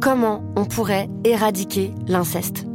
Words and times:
Comment 0.00 0.44
on 0.54 0.64
pourrait 0.64 1.08
éradiquer 1.24 1.92
l'inceste 2.06 2.66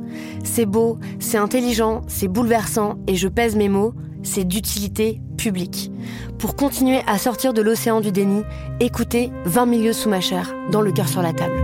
C'est 0.43 0.65
beau, 0.65 0.97
c'est 1.19 1.37
intelligent, 1.37 2.01
c'est 2.07 2.27
bouleversant, 2.27 2.95
et 3.07 3.15
je 3.15 3.29
pèse 3.29 3.55
mes 3.55 3.69
mots, 3.69 3.93
c'est 4.23 4.43
d'utilité 4.43 5.21
publique. 5.37 5.89
Pour 6.37 6.55
continuer 6.55 7.01
à 7.07 7.17
sortir 7.17 7.53
de 7.53 7.61
l'océan 7.61 8.01
du 8.01 8.11
déni, 8.11 8.43
écoutez 8.81 9.31
20 9.45 9.65
milieux 9.65 9.93
sous 9.93 10.09
ma 10.09 10.19
chair, 10.19 10.53
dans 10.71 10.81
le 10.81 10.91
cœur 10.91 11.07
sur 11.07 11.21
la 11.21 11.31
table. 11.31 11.61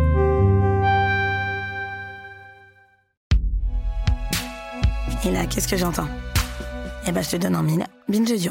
Et 5.25 5.31
là, 5.31 5.45
qu'est-ce 5.45 5.67
que 5.67 5.75
j'entends? 5.75 6.07
Eh 7.05 7.11
ben, 7.11 7.21
je 7.21 7.31
te 7.31 7.35
donne 7.35 7.57
en 7.57 7.63
mille. 7.63 7.85
Binge 8.07 8.49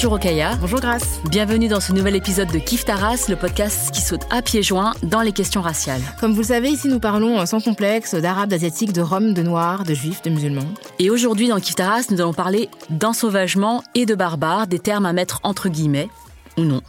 Bonjour 0.00 0.14
Okaya. 0.14 0.56
Bonjour 0.56 0.80
Grace. 0.80 1.20
Bienvenue 1.28 1.68
dans 1.68 1.78
ce 1.78 1.92
nouvel 1.92 2.16
épisode 2.16 2.50
de 2.50 2.58
Kif 2.58 2.86
Taras, 2.86 3.26
le 3.28 3.36
podcast 3.36 3.90
qui 3.90 4.00
saute 4.00 4.22
à 4.30 4.40
pieds 4.40 4.62
joints 4.62 4.94
dans 5.02 5.20
les 5.20 5.32
questions 5.32 5.60
raciales. 5.60 6.00
Comme 6.18 6.32
vous 6.32 6.40
le 6.40 6.46
savez, 6.46 6.70
ici 6.70 6.88
nous 6.88 7.00
parlons 7.00 7.44
sans 7.44 7.60
complexe 7.60 8.14
d'arabes, 8.14 8.48
d'asiatiques, 8.48 8.94
de 8.94 9.02
roms, 9.02 9.34
de 9.34 9.42
noirs, 9.42 9.84
de 9.84 9.92
juifs, 9.92 10.22
de 10.22 10.30
musulmans. 10.30 10.64
Et 11.00 11.10
aujourd'hui 11.10 11.48
dans 11.48 11.60
Kif 11.60 11.74
Taras, 11.74 12.06
nous 12.10 12.18
allons 12.18 12.32
parler 12.32 12.70
d'ensauvagement 12.88 13.84
et 13.94 14.06
de 14.06 14.14
barbare, 14.14 14.66
des 14.66 14.78
termes 14.78 15.04
à 15.04 15.12
mettre 15.12 15.38
entre 15.42 15.68
guillemets 15.68 16.08
ou 16.60 16.64
non. 16.64 16.82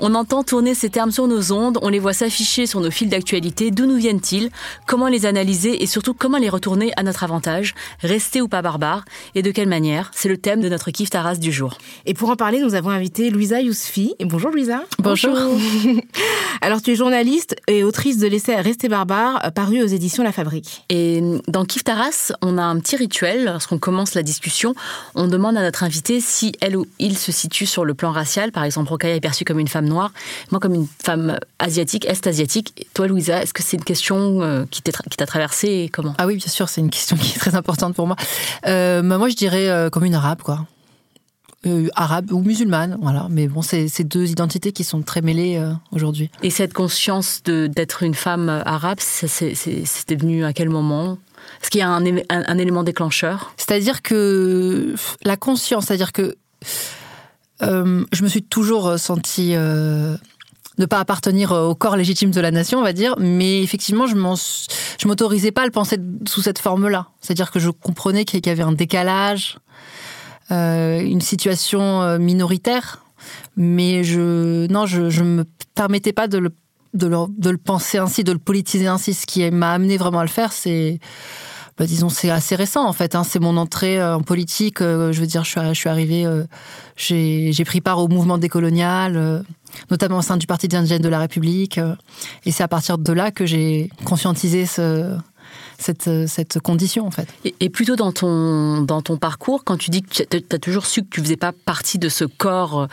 On 0.00 0.14
entend 0.14 0.42
tourner 0.42 0.74
ces 0.74 0.90
termes 0.90 1.10
sur 1.10 1.26
nos 1.26 1.52
ondes, 1.52 1.78
on 1.82 1.88
les 1.88 1.98
voit 1.98 2.12
s'afficher 2.12 2.66
sur 2.66 2.80
nos 2.80 2.90
fils 2.90 3.08
d'actualité. 3.08 3.70
D'où 3.70 3.86
nous 3.86 3.96
viennent-ils? 3.96 4.50
Comment 4.86 5.08
les 5.08 5.26
analyser? 5.26 5.82
Et 5.82 5.86
surtout 5.86 6.14
comment 6.14 6.38
les 6.38 6.48
retourner 6.48 6.92
à 6.96 7.02
notre 7.02 7.24
avantage? 7.24 7.74
Rester 8.00 8.40
ou 8.40 8.48
pas 8.48 8.62
barbare 8.62 9.04
Et 9.34 9.42
de 9.42 9.50
quelle 9.50 9.68
manière? 9.68 10.10
C'est 10.14 10.28
le 10.28 10.36
thème 10.36 10.60
de 10.60 10.68
notre 10.68 10.90
kiff 10.90 11.10
Taras 11.10 11.36
du 11.36 11.52
jour. 11.52 11.78
Et 12.06 12.14
pour 12.14 12.30
en 12.30 12.36
parler, 12.36 12.60
nous 12.60 12.74
avons 12.74 12.90
invité 12.90 13.30
Louisa 13.30 13.60
Yousfi. 13.60 14.14
Bonjour 14.20 14.50
Louisa. 14.50 14.82
Bonjour. 14.98 15.36
Alors 16.62 16.82
tu 16.82 16.92
es 16.92 16.94
journaliste 16.94 17.56
et 17.66 17.84
autrice 17.84 18.18
de 18.18 18.26
l'essai 18.26 18.56
Rester 18.56 18.88
barbare, 18.88 19.52
paru 19.54 19.82
aux 19.82 19.86
éditions 19.86 20.22
La 20.22 20.32
Fabrique. 20.32 20.84
Et 20.88 21.22
dans 21.48 21.64
Kiff 21.64 21.84
Taras, 21.84 22.32
on 22.42 22.58
a 22.58 22.62
un 22.62 22.78
petit 22.80 22.96
rituel. 22.96 23.44
Lorsqu'on 23.44 23.78
commence 23.78 24.14
la 24.14 24.22
discussion, 24.22 24.74
on 25.14 25.28
demande 25.28 25.56
à 25.56 25.62
notre 25.62 25.84
invité 25.84 26.20
si 26.20 26.52
elle 26.60 26.76
ou 26.76 26.86
il 26.98 27.18
se 27.18 27.32
situe 27.32 27.66
sur 27.66 27.84
le 27.84 27.94
plan 27.94 28.12
racial. 28.12 28.52
Par 28.52 28.64
exemple, 28.64 28.79
Rokaya 28.88 29.16
est 29.16 29.20
perçue 29.20 29.44
comme 29.44 29.58
une 29.58 29.68
femme 29.68 29.86
noire, 29.86 30.12
moi 30.50 30.60
comme 30.60 30.74
une 30.74 30.86
femme 31.04 31.38
asiatique, 31.58 32.06
est-asiatique. 32.06 32.86
Toi, 32.94 33.06
Louisa, 33.06 33.42
est-ce 33.42 33.52
que 33.52 33.62
c'est 33.62 33.76
une 33.76 33.84
question 33.84 34.42
euh, 34.42 34.64
qui 34.70 34.82
t'a 34.82 35.26
traversée 35.26 35.68
et 35.68 35.88
comment? 35.88 36.14
Ah 36.18 36.26
oui, 36.26 36.36
bien 36.36 36.48
sûr, 36.48 36.68
c'est 36.68 36.80
une 36.80 36.90
question 36.90 37.16
qui 37.16 37.34
est 37.34 37.38
très 37.38 37.54
importante 37.54 37.94
pour 37.94 38.06
moi. 38.06 38.16
Euh, 38.66 39.02
bah, 39.02 39.18
moi, 39.18 39.28
je 39.28 39.36
dirais 39.36 39.68
euh, 39.68 39.90
comme 39.90 40.04
une 40.04 40.14
arabe, 40.14 40.42
quoi. 40.42 40.66
Euh, 41.66 41.88
arabe 41.94 42.32
ou 42.32 42.40
musulmane, 42.40 42.96
voilà. 43.02 43.26
Mais 43.28 43.46
bon, 43.46 43.60
c'est 43.60 44.04
deux 44.04 44.30
identités 44.30 44.72
qui 44.72 44.82
sont 44.82 45.02
très 45.02 45.20
mêlées 45.20 45.58
euh, 45.58 45.72
aujourd'hui. 45.92 46.30
Et 46.42 46.48
cette 46.48 46.72
conscience 46.72 47.42
d'être 47.44 48.02
une 48.02 48.14
femme 48.14 48.48
arabe, 48.48 48.98
c'était 49.00 50.16
venu 50.16 50.44
à 50.46 50.54
quel 50.54 50.70
moment? 50.70 51.18
Est-ce 51.60 51.68
qu'il 51.68 51.80
y 51.80 51.82
a 51.82 51.88
un, 51.88 52.06
un, 52.06 52.20
un 52.30 52.58
élément 52.58 52.82
déclencheur? 52.82 53.52
C'est-à-dire 53.58 54.00
que 54.00 54.94
la 55.22 55.36
conscience, 55.36 55.86
c'est-à-dire 55.86 56.12
que 56.12 56.36
euh, 57.62 58.04
je 58.12 58.22
me 58.22 58.28
suis 58.28 58.42
toujours 58.42 58.98
sentie 58.98 59.52
euh, 59.54 60.16
ne 60.78 60.86
pas 60.86 60.98
appartenir 60.98 61.52
au 61.52 61.74
corps 61.74 61.96
légitime 61.96 62.30
de 62.30 62.40
la 62.40 62.50
nation, 62.50 62.78
on 62.78 62.82
va 62.82 62.92
dire, 62.92 63.14
mais 63.18 63.62
effectivement, 63.62 64.06
je 64.06 64.14
je 64.14 65.08
m'autorisais 65.08 65.52
pas 65.52 65.62
à 65.62 65.64
le 65.66 65.70
penser 65.70 65.98
sous 66.26 66.42
cette 66.42 66.58
forme-là. 66.58 67.08
C'est-à-dire 67.20 67.50
que 67.50 67.60
je 67.60 67.70
comprenais 67.70 68.24
qu'il 68.24 68.44
y 68.44 68.50
avait 68.50 68.62
un 68.62 68.72
décalage, 68.72 69.58
euh, 70.50 71.00
une 71.00 71.20
situation 71.20 72.02
euh, 72.02 72.18
minoritaire, 72.18 73.04
mais 73.56 74.02
je 74.02 74.66
non, 74.68 74.86
je 74.86 75.10
je 75.10 75.22
me 75.22 75.44
permettais 75.74 76.12
pas 76.12 76.28
de 76.28 76.38
le, 76.38 76.50
de 76.94 77.50
le 77.50 77.58
penser 77.58 77.98
ainsi, 77.98 78.24
de 78.24 78.32
le 78.32 78.38
politiser 78.38 78.86
ainsi. 78.86 79.14
Ce 79.14 79.26
qui 79.26 79.48
m'a 79.50 79.72
amené 79.72 79.96
vraiment 79.96 80.20
à 80.20 80.24
le 80.24 80.30
faire, 80.30 80.52
c'est 80.52 80.98
bah, 81.80 81.86
disons, 81.86 82.10
c'est 82.10 82.28
assez 82.28 82.56
récent 82.56 82.86
en 82.86 82.92
fait. 82.92 83.14
Hein. 83.14 83.24
C'est 83.24 83.38
mon 83.38 83.56
entrée 83.56 84.04
en 84.04 84.20
politique. 84.20 84.80
je 84.80 85.18
veux 85.18 85.26
dire, 85.26 85.44
je 85.44 85.50
suis, 85.50 85.60
je 85.70 85.72
suis 85.72 85.88
arrivée, 85.88 86.26
euh, 86.26 86.44
j'ai 86.94 87.64
pris 87.64 87.80
part 87.80 88.00
au 88.00 88.08
mouvement 88.08 88.36
décolonial, 88.36 89.16
euh, 89.16 89.40
notamment 89.90 90.18
au 90.18 90.22
sein 90.22 90.36
du 90.36 90.46
Parti 90.46 90.68
des 90.68 90.98
de 90.98 91.08
la 91.08 91.18
République. 91.18 91.78
Euh, 91.78 91.94
et 92.44 92.50
c'est 92.50 92.62
à 92.62 92.68
partir 92.68 92.98
de 92.98 93.12
là 93.14 93.30
que 93.30 93.46
j'ai 93.46 93.88
conscientisé 94.04 94.66
ce, 94.66 95.16
cette, 95.80 96.26
cette 96.26 96.60
condition 96.60 97.06
en 97.06 97.10
fait. 97.10 97.28
Et, 97.44 97.54
et, 97.60 97.70
plutôt 97.70 97.96
dans 97.96 98.12
ton, 98.12 98.82
dans 98.82 99.02
ton 99.02 99.16
parcours, 99.16 99.64
quand 99.64 99.76
tu 99.76 99.90
dis 99.90 100.02
que 100.02 100.22
tu 100.22 100.44
as 100.52 100.58
toujours 100.58 100.86
su 100.86 101.02
que 101.02 101.08
tu 101.10 101.20
faisais 101.20 101.36
pas 101.36 101.52
partie 101.52 101.98
de 101.98 102.08
ce 102.08 102.24
corps 102.24 102.88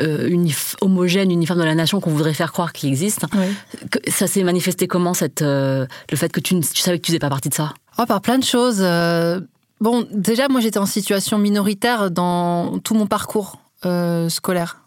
euh, 0.00 0.28
unif, 0.28 0.76
homogène, 0.80 1.30
uniforme 1.30 1.60
de 1.60 1.64
la 1.64 1.74
nation 1.74 2.00
qu'on 2.00 2.10
voudrait 2.10 2.34
faire 2.34 2.52
croire 2.52 2.72
qu'il 2.72 2.88
existe, 2.88 3.26
oui. 3.34 3.88
que, 3.90 3.98
ça 4.10 4.26
s'est 4.26 4.42
manifesté 4.42 4.86
comment 4.86 5.14
cette, 5.14 5.42
euh, 5.42 5.86
le 6.10 6.16
fait 6.16 6.30
que 6.30 6.40
tu, 6.40 6.58
tu 6.60 6.80
savais 6.80 6.98
que 6.98 7.04
tu 7.04 7.12
faisais 7.12 7.18
pas 7.18 7.28
partie 7.28 7.48
de 7.48 7.54
ça? 7.54 7.74
Oh, 7.98 8.06
Par 8.06 8.20
plein 8.20 8.38
de 8.38 8.44
choses. 8.44 8.78
Euh, 8.80 9.40
bon, 9.80 10.06
déjà 10.12 10.48
moi 10.48 10.60
j'étais 10.60 10.78
en 10.78 10.86
situation 10.86 11.38
minoritaire 11.38 12.10
dans 12.10 12.78
tout 12.78 12.94
mon 12.94 13.06
parcours 13.06 13.58
euh, 13.84 14.28
scolaire. 14.28 14.79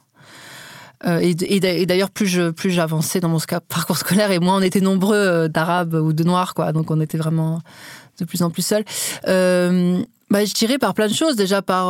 Euh, 1.06 1.20
et, 1.22 1.60
d'ailleurs, 1.86 2.12
plus 2.12 2.28
j'avançais 2.66 3.20
dans 3.20 3.30
mon 3.30 3.40
parcours 3.68 3.98
scolaire, 3.98 4.32
et 4.32 4.40
moins 4.40 4.58
on 4.58 4.62
était 4.62 4.82
nombreux 4.82 5.18
euh, 5.18 5.48
d'arabes 5.48 5.96
ou 5.96 6.14
de 6.14 6.24
noirs, 6.24 6.54
quoi. 6.54 6.72
Donc 6.72 6.92
on 6.92 7.02
était 7.02 7.18
vraiment 7.18 7.62
de 8.20 8.26
plus 8.26 8.42
en 8.42 8.50
plus 8.50 8.66
seuls. 8.66 8.86
Euh, 9.28 10.02
bah, 10.30 10.46
je 10.46 10.54
dirais 10.54 10.78
par 10.78 10.94
plein 10.94 11.08
de 11.08 11.14
choses. 11.14 11.36
Déjà 11.36 11.62
par 11.62 11.88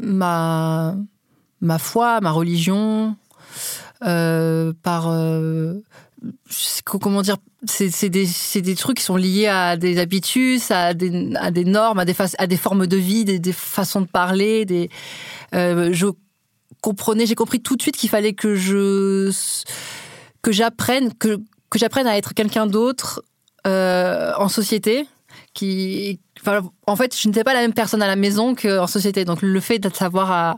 ma 0.00 0.94
foi, 1.78 2.20
ma 2.20 2.30
religion, 2.30 3.16
par 4.00 5.12
comment 6.84 7.22
dire, 7.22 7.36
c'est 7.66 8.08
des, 8.08 8.74
trucs 8.74 8.98
qui 8.98 9.04
sont 9.04 9.16
liés 9.16 9.46
à 9.46 9.76
des 9.76 9.98
habitudes, 9.98 10.60
à 10.70 10.92
des, 10.92 11.10
normes, 11.64 12.00
à 12.00 12.04
des, 12.04 12.56
formes 12.56 12.86
de 12.86 12.96
vie, 12.96 13.24
des, 13.24 13.52
façons 13.52 14.00
de 14.00 14.06
parler. 14.06 14.64
Des, 14.64 14.90
je 15.52 16.10
comprenais, 16.80 17.26
j'ai 17.26 17.34
compris 17.34 17.60
tout 17.60 17.76
de 17.76 17.82
suite 17.82 17.96
qu'il 17.96 18.08
fallait 18.08 18.32
que 18.32 18.54
je 18.54 19.30
que 20.42 20.52
j'apprenne 20.52 21.12
que 21.14 21.38
que 21.70 21.78
j'apprenne 21.78 22.06
à 22.06 22.16
être 22.16 22.34
quelqu'un 22.34 22.66
d'autre 22.66 23.22
euh, 23.66 24.32
en 24.36 24.48
société. 24.48 25.06
Qui, 25.54 26.20
en 26.86 26.96
fait, 26.96 27.18
je 27.18 27.26
n'étais 27.26 27.42
pas 27.42 27.52
la 27.52 27.60
même 27.60 27.72
personne 27.72 28.00
à 28.00 28.06
la 28.06 28.16
maison 28.16 28.54
qu'en 28.54 28.86
société. 28.86 29.24
Donc, 29.24 29.42
le 29.42 29.60
fait 29.60 29.78
de 29.80 29.92
savoir 29.92 30.30
à, 30.30 30.56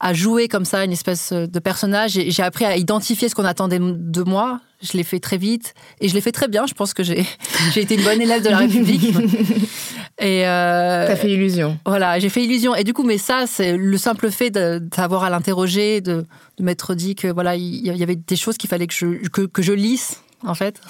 à 0.00 0.14
jouer 0.14 0.48
comme 0.48 0.64
ça 0.64 0.84
une 0.84 0.92
espèce 0.92 1.32
de 1.32 1.58
personnage, 1.58 2.12
j'ai 2.12 2.42
appris 2.42 2.64
à 2.64 2.76
identifier 2.76 3.28
ce 3.28 3.34
qu'on 3.34 3.44
attendait 3.44 3.80
de 3.80 4.22
moi. 4.22 4.60
Je 4.80 4.96
l'ai 4.96 5.02
fait 5.02 5.18
très 5.18 5.38
vite 5.38 5.74
et 6.00 6.08
je 6.08 6.14
l'ai 6.14 6.20
fait 6.20 6.32
très 6.32 6.46
bien. 6.46 6.66
Je 6.66 6.74
pense 6.74 6.94
que 6.94 7.02
j'ai 7.02 7.26
été 7.76 7.96
une 7.96 8.04
bonne 8.04 8.22
élève 8.22 8.42
de 8.42 8.48
la 8.48 8.58
République. 8.58 9.12
et 10.20 10.46
euh, 10.46 11.06
t'as 11.06 11.16
fait 11.16 11.30
illusion. 11.30 11.78
Voilà, 11.86 12.18
j'ai 12.18 12.28
fait 12.28 12.42
illusion. 12.42 12.74
Et 12.74 12.82
du 12.82 12.92
coup, 12.92 13.04
mais 13.04 13.18
ça, 13.18 13.44
c'est 13.46 13.76
le 13.76 13.96
simple 13.96 14.30
fait 14.30 14.50
d'avoir 14.50 15.22
à 15.22 15.30
l'interroger, 15.30 16.00
de, 16.00 16.24
de 16.58 16.64
m'être 16.64 16.94
dit 16.94 17.14
que 17.14 17.28
voilà, 17.28 17.54
il 17.54 17.86
y 17.86 18.02
avait 18.02 18.16
des 18.16 18.36
choses 18.36 18.56
qu'il 18.56 18.68
fallait 18.68 18.88
que 18.88 18.94
je 18.94 19.28
que, 19.28 19.42
que 19.42 19.62
je 19.62 19.72
lisse 19.72 20.22
en 20.44 20.54
fait. 20.54 20.80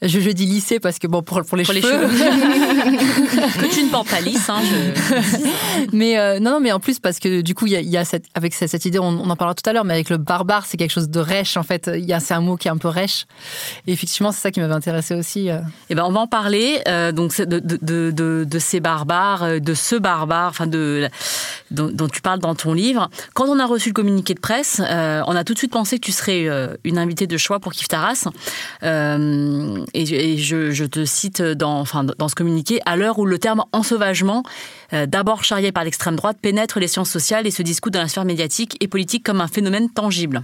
Je, 0.00 0.18
je, 0.18 0.30
dis 0.30 0.46
lissé 0.46 0.80
parce 0.80 0.98
que 0.98 1.06
bon 1.06 1.22
pour, 1.22 1.42
pour 1.42 1.56
les 1.56 1.64
pour 1.64 1.74
cheveux. 1.74 2.08
Les 2.08 2.18
cheveux. 2.18 2.98
que 3.60 3.74
tu 3.74 3.82
ne 3.84 3.90
portes 3.90 4.08
pas 4.08 4.20
lisse. 4.20 4.48
Hein, 4.48 4.60
je... 4.62 5.86
mais 5.92 6.18
euh, 6.18 6.38
non, 6.40 6.52
non, 6.52 6.60
mais 6.60 6.72
en 6.72 6.80
plus 6.80 6.98
parce 6.98 7.18
que 7.18 7.40
du 7.40 7.54
coup 7.54 7.66
il 7.66 7.72
y 7.72 7.76
a, 7.76 7.80
y 7.80 7.96
a, 7.96 8.04
cette 8.04 8.26
avec 8.34 8.54
cette, 8.54 8.70
cette 8.70 8.84
idée, 8.84 8.98
on, 8.98 9.06
on, 9.06 9.30
en 9.30 9.36
parlera 9.36 9.54
tout 9.54 9.68
à 9.68 9.72
l'heure, 9.72 9.84
mais 9.84 9.94
avec 9.94 10.10
le 10.10 10.16
barbare, 10.16 10.66
c'est 10.66 10.76
quelque 10.76 10.90
chose 10.90 11.08
de 11.08 11.20
rêche 11.20 11.56
en 11.56 11.62
fait. 11.62 11.90
Il 11.92 12.04
y 12.04 12.12
a 12.12 12.20
c'est 12.20 12.34
un 12.34 12.40
mot 12.40 12.56
qui 12.56 12.68
est 12.68 12.70
un 12.70 12.76
peu 12.76 12.88
rêche. 12.88 13.26
Et 13.86 13.92
effectivement, 13.92 14.32
c'est 14.32 14.40
ça 14.40 14.50
qui 14.50 14.60
m'avait 14.60 14.74
intéressé 14.74 15.14
aussi. 15.14 15.48
Et 15.48 15.58
eh 15.90 15.94
ben 15.94 16.04
on 16.04 16.12
va 16.12 16.20
en 16.20 16.26
parler. 16.26 16.80
Euh, 16.88 17.12
donc 17.12 17.40
de, 17.40 17.58
de, 17.58 17.78
de, 18.10 18.44
de, 18.44 18.58
ces 18.58 18.80
barbares, 18.80 19.42
euh, 19.42 19.58
de 19.58 19.74
ce 19.74 19.96
barbare, 19.96 20.48
enfin 20.48 20.66
de 20.66 21.08
dont, 21.70 21.90
dont, 21.92 22.08
tu 22.08 22.20
parles 22.20 22.38
dans 22.38 22.54
ton 22.54 22.72
livre. 22.72 23.10
Quand 23.34 23.46
on 23.48 23.58
a 23.58 23.66
reçu 23.66 23.88
le 23.88 23.94
communiqué 23.94 24.34
de 24.34 24.40
presse, 24.40 24.80
euh, 24.84 25.22
on 25.26 25.34
a 25.34 25.44
tout 25.44 25.54
de 25.54 25.58
suite 25.58 25.72
pensé 25.72 25.98
que 25.98 26.04
tu 26.04 26.12
serais 26.12 26.46
euh, 26.48 26.76
une 26.84 26.98
invitée 26.98 27.26
de 27.26 27.36
choix 27.36 27.60
pour 27.60 27.72
Kif 27.72 27.88
Taras. 27.88 28.28
Euh, 28.82 29.84
et, 29.94 30.02
et 30.02 30.38
je, 30.38 30.70
je, 30.70 30.84
te 30.84 31.04
cite 31.04 31.42
dans, 31.42 31.78
enfin, 31.80 32.04
dans 32.04 32.28
ce 32.28 32.34
communiqué, 32.34 32.80
à 32.86 32.96
l'heure 32.96 33.18
où 33.18 33.26
le 33.26 33.31
terme 33.38 33.64
ensauvagement, 33.72 34.42
euh, 34.92 35.06
d'abord 35.06 35.44
charrié 35.44 35.72
par 35.72 35.84
l'extrême 35.84 36.16
droite, 36.16 36.38
pénètre 36.40 36.78
les 36.78 36.88
sciences 36.88 37.10
sociales 37.10 37.46
et 37.46 37.50
se 37.50 37.62
discute 37.62 37.92
dans 37.92 38.00
la 38.00 38.08
sphère 38.08 38.24
médiatique 38.24 38.76
et 38.80 38.88
politique 38.88 39.24
comme 39.24 39.40
un 39.40 39.48
phénomène 39.48 39.90
tangible. 39.90 40.42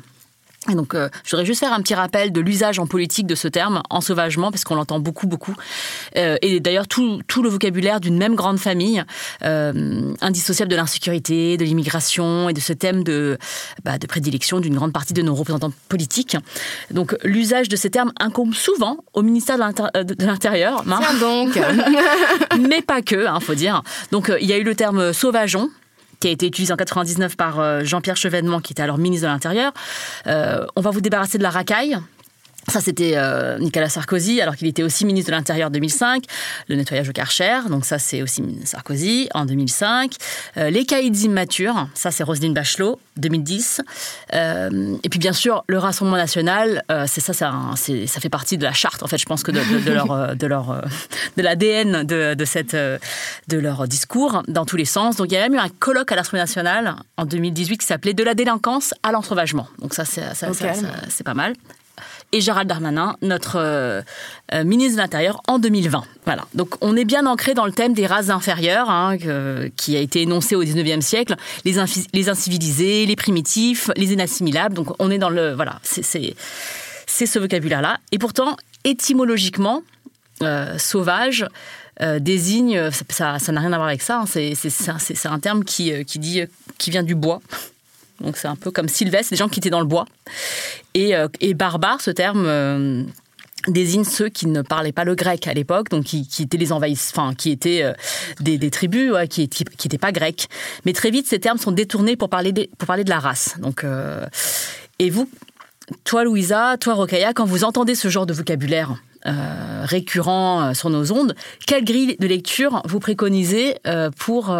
Et 0.70 0.74
donc, 0.74 0.94
euh, 0.94 1.08
je 1.24 1.30
voudrais 1.30 1.46
juste 1.46 1.60
faire 1.60 1.72
un 1.72 1.80
petit 1.80 1.94
rappel 1.94 2.32
de 2.32 2.40
l'usage 2.40 2.78
en 2.78 2.86
politique 2.86 3.26
de 3.26 3.34
ce 3.34 3.48
terme, 3.48 3.82
ensauvagement, 3.90 4.50
parce 4.50 4.64
qu'on 4.64 4.74
l'entend 4.74 5.00
beaucoup, 5.00 5.26
beaucoup. 5.26 5.54
Euh, 6.16 6.36
et 6.42 6.60
d'ailleurs, 6.60 6.88
tout, 6.88 7.20
tout, 7.26 7.42
le 7.42 7.48
vocabulaire 7.48 8.00
d'une 8.00 8.18
même 8.18 8.34
grande 8.34 8.58
famille, 8.58 9.02
euh, 9.44 10.14
indissociable 10.20 10.70
de 10.70 10.76
l'insécurité, 10.76 11.56
de 11.56 11.64
l'immigration 11.64 12.48
et 12.48 12.52
de 12.52 12.60
ce 12.60 12.72
thème 12.72 13.04
de, 13.04 13.38
bah, 13.84 13.98
de 13.98 14.06
prédilection 14.06 14.60
d'une 14.60 14.74
grande 14.74 14.92
partie 14.92 15.14
de 15.14 15.22
nos 15.22 15.34
représentants 15.34 15.72
politiques. 15.88 16.36
Donc, 16.90 17.16
l'usage 17.24 17.68
de 17.68 17.76
ces 17.76 17.90
termes 17.90 18.12
incombe 18.20 18.54
souvent 18.54 18.98
au 19.14 19.22
ministère 19.22 19.56
de 19.56 20.24
l'Intérieur. 20.24 20.84
Tiens 20.84 21.14
donc 21.20 21.58
Mais 22.68 22.82
pas 22.82 23.02
que, 23.02 23.22
il 23.22 23.26
hein, 23.26 23.40
faut 23.40 23.54
dire. 23.54 23.82
Donc, 24.12 24.32
il 24.40 24.46
y 24.46 24.52
a 24.52 24.58
eu 24.58 24.64
le 24.64 24.74
terme 24.74 25.12
sauvageon, 25.12 25.70
qui 26.20 26.28
a 26.28 26.30
été 26.30 26.46
utilisé 26.46 26.72
en 26.72 26.76
99 26.76 27.36
par 27.36 27.84
Jean-Pierre 27.84 28.16
Chevènement, 28.16 28.60
qui 28.60 28.72
était 28.72 28.82
alors 28.82 28.98
ministre 28.98 29.26
de 29.26 29.32
l'Intérieur. 29.32 29.72
Euh, 30.26 30.66
on 30.76 30.80
va 30.80 30.90
vous 30.90 31.00
débarrasser 31.00 31.38
de 31.38 31.42
la 31.42 31.50
racaille. 31.50 31.98
Ça, 32.68 32.82
c'était 32.82 33.12
euh, 33.16 33.58
Nicolas 33.58 33.88
Sarkozy, 33.88 34.42
alors 34.42 34.54
qu'il 34.54 34.66
était 34.66 34.82
aussi 34.82 35.06
ministre 35.06 35.30
de 35.30 35.36
l'Intérieur 35.36 35.68
en 35.68 35.70
2005. 35.70 36.24
Le 36.68 36.76
nettoyage 36.76 37.08
au 37.08 37.12
Karcher, 37.12 37.60
donc 37.70 37.86
ça, 37.86 37.98
c'est 37.98 38.20
aussi 38.20 38.42
Sarkozy 38.64 39.28
en 39.32 39.46
2005. 39.46 40.12
Euh, 40.58 40.68
les 40.68 40.84
caïds 40.84 41.24
immatures, 41.24 41.88
ça, 41.94 42.10
c'est 42.10 42.22
Roselyne 42.22 42.52
Bachelot, 42.52 43.00
2010. 43.16 43.80
Euh, 44.34 44.96
et 45.02 45.08
puis, 45.08 45.18
bien 45.18 45.32
sûr, 45.32 45.64
le 45.66 45.78
Rassemblement 45.78 46.18
national, 46.18 46.84
euh, 46.90 47.06
c'est 47.08 47.22
ça, 47.22 47.32
ça, 47.32 47.54
ça 47.74 48.20
fait 48.20 48.28
partie 48.28 48.58
de 48.58 48.64
la 48.64 48.74
charte, 48.74 49.02
en 49.02 49.06
fait, 49.06 49.18
je 49.18 49.26
pense 49.26 49.42
que 49.42 49.50
de, 49.50 49.60
de, 49.60 49.80
de 49.84 49.90
leur, 49.90 50.36
de 50.36 50.46
leur, 50.46 50.84
de 51.38 51.42
l'ADN 51.42 52.04
de, 52.04 52.34
de, 52.34 52.44
cette, 52.44 52.74
de 52.74 53.58
leur 53.58 53.88
discours, 53.88 54.42
dans 54.46 54.66
tous 54.66 54.76
les 54.76 54.84
sens. 54.84 55.16
Donc, 55.16 55.28
il 55.30 55.34
y 55.34 55.36
a 55.38 55.40
même 55.40 55.54
eu 55.54 55.58
un 55.58 55.70
colloque 55.70 56.12
à 56.12 56.16
l'Assemblée 56.16 56.40
nationale 56.40 56.96
en 57.16 57.24
2018 57.24 57.78
qui 57.78 57.86
s'appelait 57.86 58.12
De 58.12 58.24
la 58.24 58.34
délinquance 58.34 58.92
à 59.02 59.10
l'ensauvagement. 59.10 59.68
Donc, 59.78 59.94
ça, 59.94 60.04
c'est 60.04 60.22
okay. 60.46 60.74
ça, 60.74 60.74
c'est 61.08 61.24
pas 61.24 61.34
mal 61.34 61.54
et 62.32 62.40
Gérald 62.40 62.68
Darmanin, 62.68 63.16
notre 63.22 63.56
euh, 63.56 64.02
ministre 64.64 64.96
de 64.96 65.02
l'Intérieur, 65.02 65.40
en 65.48 65.58
2020. 65.58 66.04
Voilà. 66.24 66.44
Donc 66.54 66.74
on 66.80 66.96
est 66.96 67.04
bien 67.04 67.26
ancré 67.26 67.54
dans 67.54 67.66
le 67.66 67.72
thème 67.72 67.94
des 67.94 68.06
races 68.06 68.30
inférieures, 68.30 68.90
hein, 68.90 69.16
qui 69.76 69.96
a 69.96 70.00
été 70.00 70.22
énoncé 70.22 70.54
au 70.54 70.64
19e 70.64 71.00
siècle, 71.00 71.36
les, 71.64 71.76
les, 72.12 72.28
incivilisés, 72.28 73.06
les 73.06 73.16
primitifs, 73.16 73.90
les 73.96 74.12
inassimilables. 74.12 74.74
Donc 74.74 74.88
on 74.98 75.10
est 75.10 75.18
dans 75.18 75.30
le... 75.30 75.54
Voilà, 75.54 75.80
c'est 75.82 77.26
ce 77.26 77.38
vocabulaire-là. 77.38 77.98
Et 78.12 78.18
pourtant, 78.18 78.56
étymologiquement, 78.84 79.82
euh, 80.42 80.78
sauvage, 80.78 81.46
euh, 82.00 82.18
désigne, 82.18 82.90
ça 83.10 83.38
n'a 83.48 83.60
rien 83.60 83.72
à 83.72 83.76
voir 83.76 83.88
avec 83.88 84.02
ça, 84.02 84.20
hein, 84.20 84.26
c'est 84.26 85.26
un 85.26 85.40
terme 85.40 85.64
qui, 85.64 86.04
qui, 86.04 86.18
dit, 86.18 86.42
qui 86.78 86.90
vient 86.90 87.02
du 87.02 87.14
bois. 87.14 87.40
Donc 88.20 88.36
c'est 88.36 88.48
un 88.48 88.56
peu 88.56 88.70
comme 88.70 88.88
Sylvestre, 88.88 89.30
des 89.30 89.36
gens 89.36 89.48
qui 89.48 89.60
étaient 89.60 89.70
dans 89.70 89.80
le 89.80 89.86
bois. 89.86 90.06
Et, 90.94 91.14
euh, 91.14 91.28
barbare, 91.54 92.00
ce 92.00 92.10
terme 92.10 92.44
euh, 92.46 93.04
désigne 93.68 94.04
ceux 94.04 94.28
qui 94.28 94.46
ne 94.46 94.62
parlaient 94.62 94.92
pas 94.92 95.04
le 95.04 95.14
grec 95.14 95.46
à 95.46 95.54
l'époque, 95.54 95.90
donc 95.90 96.04
qui, 96.04 96.26
étaient 96.40 96.56
les 96.56 96.72
envahisseurs, 96.72 97.24
enfin 97.24 97.34
qui 97.34 97.50
étaient 97.50 97.82
euh, 97.82 97.92
des, 98.40 98.70
tribus 98.70 99.12
qui 99.30 99.48
n'étaient 99.84 99.98
pas 99.98 100.12
grecs. 100.12 100.48
Mais 100.84 100.92
très 100.92 101.10
vite, 101.10 101.26
ces 101.26 101.38
termes 101.38 101.58
sont 101.58 101.72
détournés 101.72 102.16
pour 102.16 102.28
parler 102.28 102.52
de, 102.52 102.68
pour 102.78 102.86
parler 102.86 103.04
de 103.04 103.10
la 103.10 103.20
race. 103.20 103.56
Donc, 103.60 103.84
et 104.98 105.10
vous, 105.10 105.30
toi 106.04 106.24
Louisa, 106.24 106.76
toi 106.78 106.94
Rokaya, 106.94 107.32
quand 107.32 107.44
vous 107.44 107.64
entendez 107.64 107.94
ce 107.94 108.08
genre 108.08 108.26
de 108.26 108.32
vocabulaire 108.32 108.96
récurrent 109.24 110.72
sur 110.74 110.90
nos 110.90 111.12
ondes, 111.12 111.34
quelle 111.66 111.84
grille 111.84 112.16
de 112.18 112.26
lecture 112.26 112.82
vous 112.86 112.98
préconisez 112.98 113.76
pour 114.16 114.50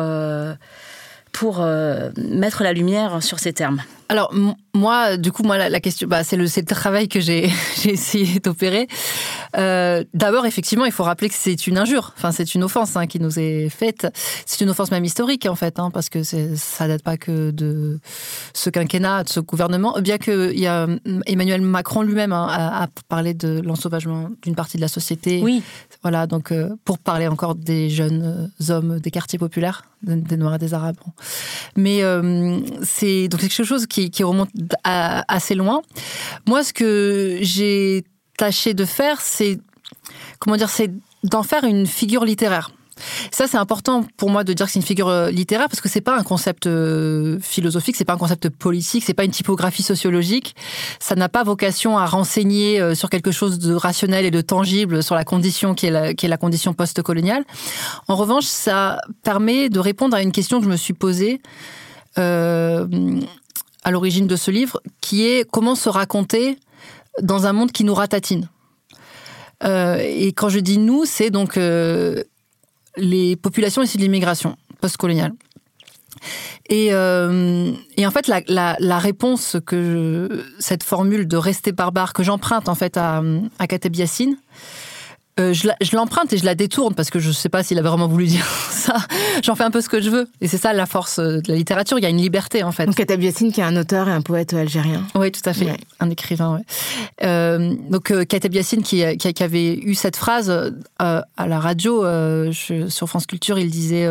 pour 1.38 1.61
euh, 1.61 2.11
mettre 2.17 2.64
la 2.64 2.73
lumière 2.73 3.23
sur 3.23 3.38
ces 3.38 3.52
termes 3.52 3.81
Alors 4.08 4.32
moi, 4.75 5.16
du 5.16 5.32
coup, 5.32 5.43
moi 5.43 5.58
la, 5.58 5.69
la 5.69 5.81
question, 5.81 6.08
bah, 6.08 6.25
c'est 6.25 6.37
le, 6.37 6.44
le 6.44 6.64
travail 6.64 7.08
que 7.08 7.20
j'ai 7.20 7.50
essayé 7.84 8.40
d'opérer. 8.40 8.88
Euh, 9.56 10.05
D'abord, 10.14 10.46
effectivement, 10.46 10.84
il 10.84 10.93
faut 10.93 11.05
rappeler 11.05 11.28
que 11.28 11.34
c'est 11.37 11.66
une 11.66 11.78
injure, 11.78 12.12
enfin 12.16 12.32
c'est 12.32 12.55
une 12.55 12.64
offense 12.64 12.96
hein, 12.96 13.06
qui 13.06 13.20
nous 13.20 13.38
est 13.38 13.69
faite. 13.69 14.06
C'est 14.46 14.62
une 14.62 14.70
offense 14.70 14.90
même 14.90 15.05
historique 15.05 15.46
en 15.46 15.55
fait, 15.55 15.78
hein, 15.78 15.90
parce 15.93 16.08
que 16.08 16.22
ça 16.22 16.88
date 16.88 17.02
pas 17.02 17.16
que 17.16 17.50
de 17.50 17.99
ce 18.55 18.70
quinquennat, 18.70 19.25
de 19.25 19.28
ce 19.28 19.40
gouvernement. 19.40 19.94
Bien 20.00 20.19
que 20.19 20.52
il 20.52 20.60
y 20.60 20.66
a 20.66 20.87
Emmanuel 21.26 21.60
Macron 21.60 22.02
lui-même 22.02 22.32
hein, 22.32 22.46
a, 22.49 22.84
a, 22.84 22.87
parlé 23.08 23.34
de 23.34 23.60
l'ensauvagement 23.60 24.31
d'une 24.43 24.55
partie 24.55 24.76
de 24.76 24.82
la 24.82 24.88
société. 24.88 25.40
Oui. 25.43 25.62
Voilà, 26.02 26.26
donc 26.26 26.52
euh, 26.52 26.70
pour 26.84 26.99
parler 26.99 27.26
encore 27.26 27.55
des 27.55 27.90
jeunes 27.90 28.50
hommes 28.69 29.00
des 29.00 29.10
quartiers 29.10 29.38
populaires, 29.38 29.84
des 30.02 30.37
Noirs 30.37 30.55
et 30.55 30.58
des 30.58 30.75
Arabes. 30.75 30.96
Mais 31.76 32.02
euh, 32.02 32.60
c'est 32.82 33.28
donc 33.28 33.40
quelque 33.40 33.64
chose 33.64 33.87
qui, 33.87 33.97
qui 34.06 34.22
remonte 34.22 34.50
assez 34.84 35.54
loin. 35.54 35.82
Moi, 36.46 36.62
ce 36.62 36.72
que 36.72 37.38
j'ai 37.40 38.04
tâché 38.36 38.74
de 38.74 38.84
faire, 38.84 39.20
c'est 39.20 39.58
comment 40.38 40.56
dire, 40.56 40.70
c'est 40.70 40.90
d'en 41.24 41.42
faire 41.42 41.64
une 41.64 41.86
figure 41.86 42.24
littéraire. 42.24 42.70
Ça, 43.30 43.46
c'est 43.46 43.56
important 43.56 44.04
pour 44.16 44.28
moi 44.28 44.42
de 44.42 44.52
dire 44.52 44.66
que 44.66 44.72
c'est 44.72 44.80
une 44.80 44.84
figure 44.84 45.26
littéraire 45.26 45.68
parce 45.68 45.80
que 45.80 45.88
c'est 45.88 46.00
pas 46.00 46.18
un 46.18 46.24
concept 46.24 46.68
philosophique, 47.40 47.94
c'est 47.94 48.04
pas 48.04 48.14
un 48.14 48.18
concept 48.18 48.48
politique, 48.48 49.04
c'est 49.06 49.14
pas 49.14 49.22
une 49.22 49.30
typographie 49.30 49.84
sociologique. 49.84 50.56
Ça 50.98 51.14
n'a 51.14 51.28
pas 51.28 51.44
vocation 51.44 51.96
à 51.96 52.06
renseigner 52.06 52.96
sur 52.96 53.08
quelque 53.08 53.30
chose 53.30 53.60
de 53.60 53.72
rationnel 53.72 54.24
et 54.24 54.32
de 54.32 54.40
tangible 54.40 55.05
sur 55.05 55.14
la 55.14 55.24
condition 55.24 55.74
qui 55.74 55.86
est 55.86 56.28
la, 56.28 56.36
condition 56.38 56.74
post-coloniale. 56.74 57.44
En 58.08 58.17
revanche, 58.17 58.46
ça 58.46 58.98
permet 59.22 59.69
de 59.69 59.78
répondre 59.78 60.17
à 60.17 60.22
une 60.22 60.32
question 60.32 60.58
que 60.58 60.64
je 60.64 60.70
me 60.70 60.76
suis 60.76 60.94
posée 60.94 61.40
euh, 62.19 62.86
à 63.82 63.91
l'origine 63.91 64.27
de 64.27 64.37
ce 64.37 64.51
livre, 64.51 64.81
qui 65.01 65.27
est 65.27 65.49
comment 65.51 65.75
se 65.75 65.89
raconter 65.89 66.58
dans 67.23 67.47
un 67.47 67.53
monde 67.53 67.73
qui 67.73 67.85
nous 67.85 67.94
ratatine. 67.94 68.49
Euh, 69.65 69.99
et 70.01 70.32
quand 70.32 70.49
je 70.49 70.61
dis 70.61 70.79
nous, 70.79 71.05
c'est 71.05 71.31
donc 71.31 71.56
euh, 71.56 72.23
les 72.97 73.37
populations 73.37 73.82
issues 73.82 73.99
de 73.99 74.03
l'immigration 74.03 74.56
postcoloniale. 74.81 75.32
Et, 76.69 76.89
euh, 76.93 77.73
et, 77.97 78.06
en 78.06 78.11
fait, 78.11 78.27
la, 78.27 78.99
réponse 78.99 79.56
que 79.65 80.44
cette 80.58 80.82
formule 80.82 81.29
de 81.29 81.37
rester 81.37 81.73
barbare 81.73 82.13
que 82.13 82.23
j'emprunte 82.23 82.69
en 82.69 82.75
fait 82.75 82.97
à, 82.97 83.23
à 83.58 83.67
Kateb 83.67 83.94
Yassine, 83.94 84.37
euh, 85.38 85.52
je 85.52 85.96
l'emprunte 85.96 86.32
et 86.32 86.38
je 86.38 86.44
la 86.44 86.54
détourne 86.54 86.94
parce 86.94 87.10
que 87.10 87.18
je 87.18 87.28
ne 87.28 87.32
sais 87.32 87.48
pas 87.48 87.62
s'il 87.62 87.78
avait 87.78 87.88
vraiment 87.88 88.08
voulu 88.08 88.26
dire 88.28 88.46
ça. 88.70 88.96
J'en 89.42 89.54
fais 89.54 89.64
un 89.64 89.70
peu 89.70 89.80
ce 89.80 89.88
que 89.88 90.00
je 90.00 90.10
veux. 90.10 90.28
Et 90.40 90.48
c'est 90.48 90.58
ça 90.58 90.72
la 90.72 90.86
force 90.86 91.18
de 91.18 91.42
la 91.48 91.54
littérature. 91.54 91.98
Il 91.98 92.02
y 92.02 92.06
a 92.06 92.10
une 92.10 92.18
liberté 92.18 92.62
en 92.62 92.72
fait. 92.72 92.86
Donc 92.86 92.96
Kateb 92.96 93.22
Yassine 93.22 93.52
qui 93.52 93.60
est 93.60 93.64
un 93.64 93.76
auteur 93.76 94.08
et 94.08 94.12
un 94.12 94.22
poète 94.22 94.54
algérien. 94.54 95.04
Oui, 95.14 95.30
tout 95.32 95.40
à 95.44 95.52
fait. 95.52 95.66
Ouais. 95.66 95.76
Un 96.00 96.10
écrivain, 96.10 96.54
ouais. 96.54 96.62
Euh, 97.24 97.74
donc 97.90 98.10
euh, 98.10 98.24
Kateb 98.24 98.54
Yassine 98.54 98.82
qui, 98.82 99.02
qui, 99.16 99.32
qui, 99.32 99.42
avait 99.42 99.74
eu 99.74 99.94
cette 99.94 100.16
phrase 100.16 100.50
euh, 100.50 100.70
à 100.98 101.46
la 101.46 101.58
radio 101.58 102.02
je, 102.02 102.88
sur 102.88 103.08
France 103.08 103.26
Culture, 103.26 103.58
il 103.58 103.70
disait 103.70 104.06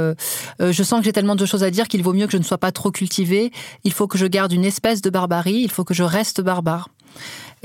Je 0.59 0.83
sens 0.83 0.99
que 0.99 1.05
j'ai 1.05 1.13
tellement 1.13 1.35
de 1.35 1.45
choses 1.45 1.63
à 1.63 1.71
dire 1.71 1.87
qu'il 1.87 2.03
vaut 2.03 2.13
mieux 2.13 2.25
que 2.25 2.31
je 2.31 2.37
ne 2.37 2.43
sois 2.43 2.57
pas 2.57 2.71
trop 2.71 2.91
cultivé. 2.91 3.51
Il 3.83 3.93
faut 3.93 4.07
que 4.07 4.17
je 4.17 4.25
garde 4.25 4.51
une 4.51 4.65
espèce 4.65 5.01
de 5.01 5.09
barbarie. 5.09 5.61
Il 5.61 5.71
faut 5.71 5.83
que 5.83 5.93
je 5.93 6.03
reste 6.03 6.41
barbare. 6.41 6.89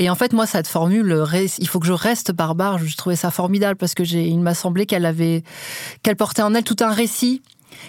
Et 0.03 0.11
en 0.11 0.17
fait, 0.17 0.33
moi, 0.33 0.47
cette 0.47 0.67
formule, 0.67 1.25
il 1.59 1.69
faut 1.69 1.79
que 1.79 1.87
je 1.87 1.93
reste 1.93 2.33
barbare, 2.33 2.79
je 2.79 2.97
trouvais 2.97 3.15
ça 3.15 3.31
formidable 3.31 3.77
parce 3.77 3.95
que 3.95 4.03
j'ai, 4.03 4.27
il 4.27 4.41
m'a 4.41 4.53
semblé 4.53 4.85
qu'elle 4.85 5.07
avait, 5.07 5.45
qu'elle 6.03 6.17
portait 6.17 6.43
en 6.43 6.55
elle 6.55 6.65
tout 6.65 6.79
un 6.81 6.91
récit 6.91 7.41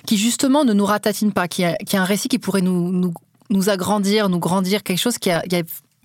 qui 0.05 0.17
justement 0.17 0.63
ne 0.63 0.74
nous 0.74 0.86
ratatine 0.86 1.32
pas, 1.32 1.48
qui 1.48 1.65
a 1.65 1.75
un 1.91 2.03
récit 2.03 2.27
qui 2.27 2.38
pourrait 2.38 2.62
nous, 2.62 3.12
nous, 3.50 3.70
agrandir, 3.70 4.29
nous 4.29 4.38
grandir, 4.38 4.84
quelque 4.84 5.00
chose 5.00 5.17
qui 5.17 5.32
a, 5.32 5.41
qui 5.41 5.55
a 5.55 5.63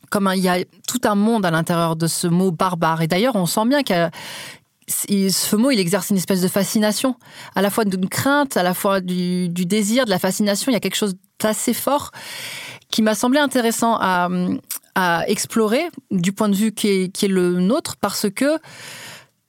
comme 0.08 0.28
un, 0.28 0.34
il 0.34 0.42
y 0.42 0.48
a 0.48 0.64
tout 0.86 1.00
un 1.04 1.14
monde 1.14 1.44
à 1.44 1.50
l'intérieur 1.50 1.94
de 1.94 2.06
ce 2.06 2.26
mot 2.26 2.52
barbare. 2.52 3.02
Et 3.02 3.06
d'ailleurs, 3.06 3.36
on 3.36 3.44
sent 3.44 3.66
bien 3.66 3.82
que 3.82 4.08
ce 4.88 5.56
mot, 5.56 5.70
il 5.70 5.78
exerce 5.78 6.08
une 6.08 6.16
espèce 6.16 6.40
de 6.40 6.48
fascination, 6.48 7.16
à 7.54 7.60
la 7.60 7.68
fois 7.68 7.84
d'une 7.84 8.08
crainte, 8.08 8.56
à 8.56 8.62
la 8.62 8.72
fois 8.72 9.02
du, 9.02 9.50
du 9.50 9.66
désir, 9.66 10.06
de 10.06 10.10
la 10.10 10.18
fascination. 10.18 10.70
Il 10.70 10.74
y 10.74 10.78
a 10.78 10.80
quelque 10.80 10.96
chose 10.96 11.16
d'assez 11.38 11.74
fort 11.74 12.12
qui 12.90 13.02
m'a 13.02 13.14
semblé 13.14 13.38
intéressant 13.38 13.98
à, 14.00 14.30
à 14.94 15.28
explorer 15.28 15.88
du 16.10 16.32
point 16.32 16.48
de 16.48 16.56
vue 16.56 16.72
qui 16.72 16.88
est, 16.88 17.28
le 17.28 17.60
nôtre 17.60 17.96
parce 17.96 18.26
que 18.30 18.58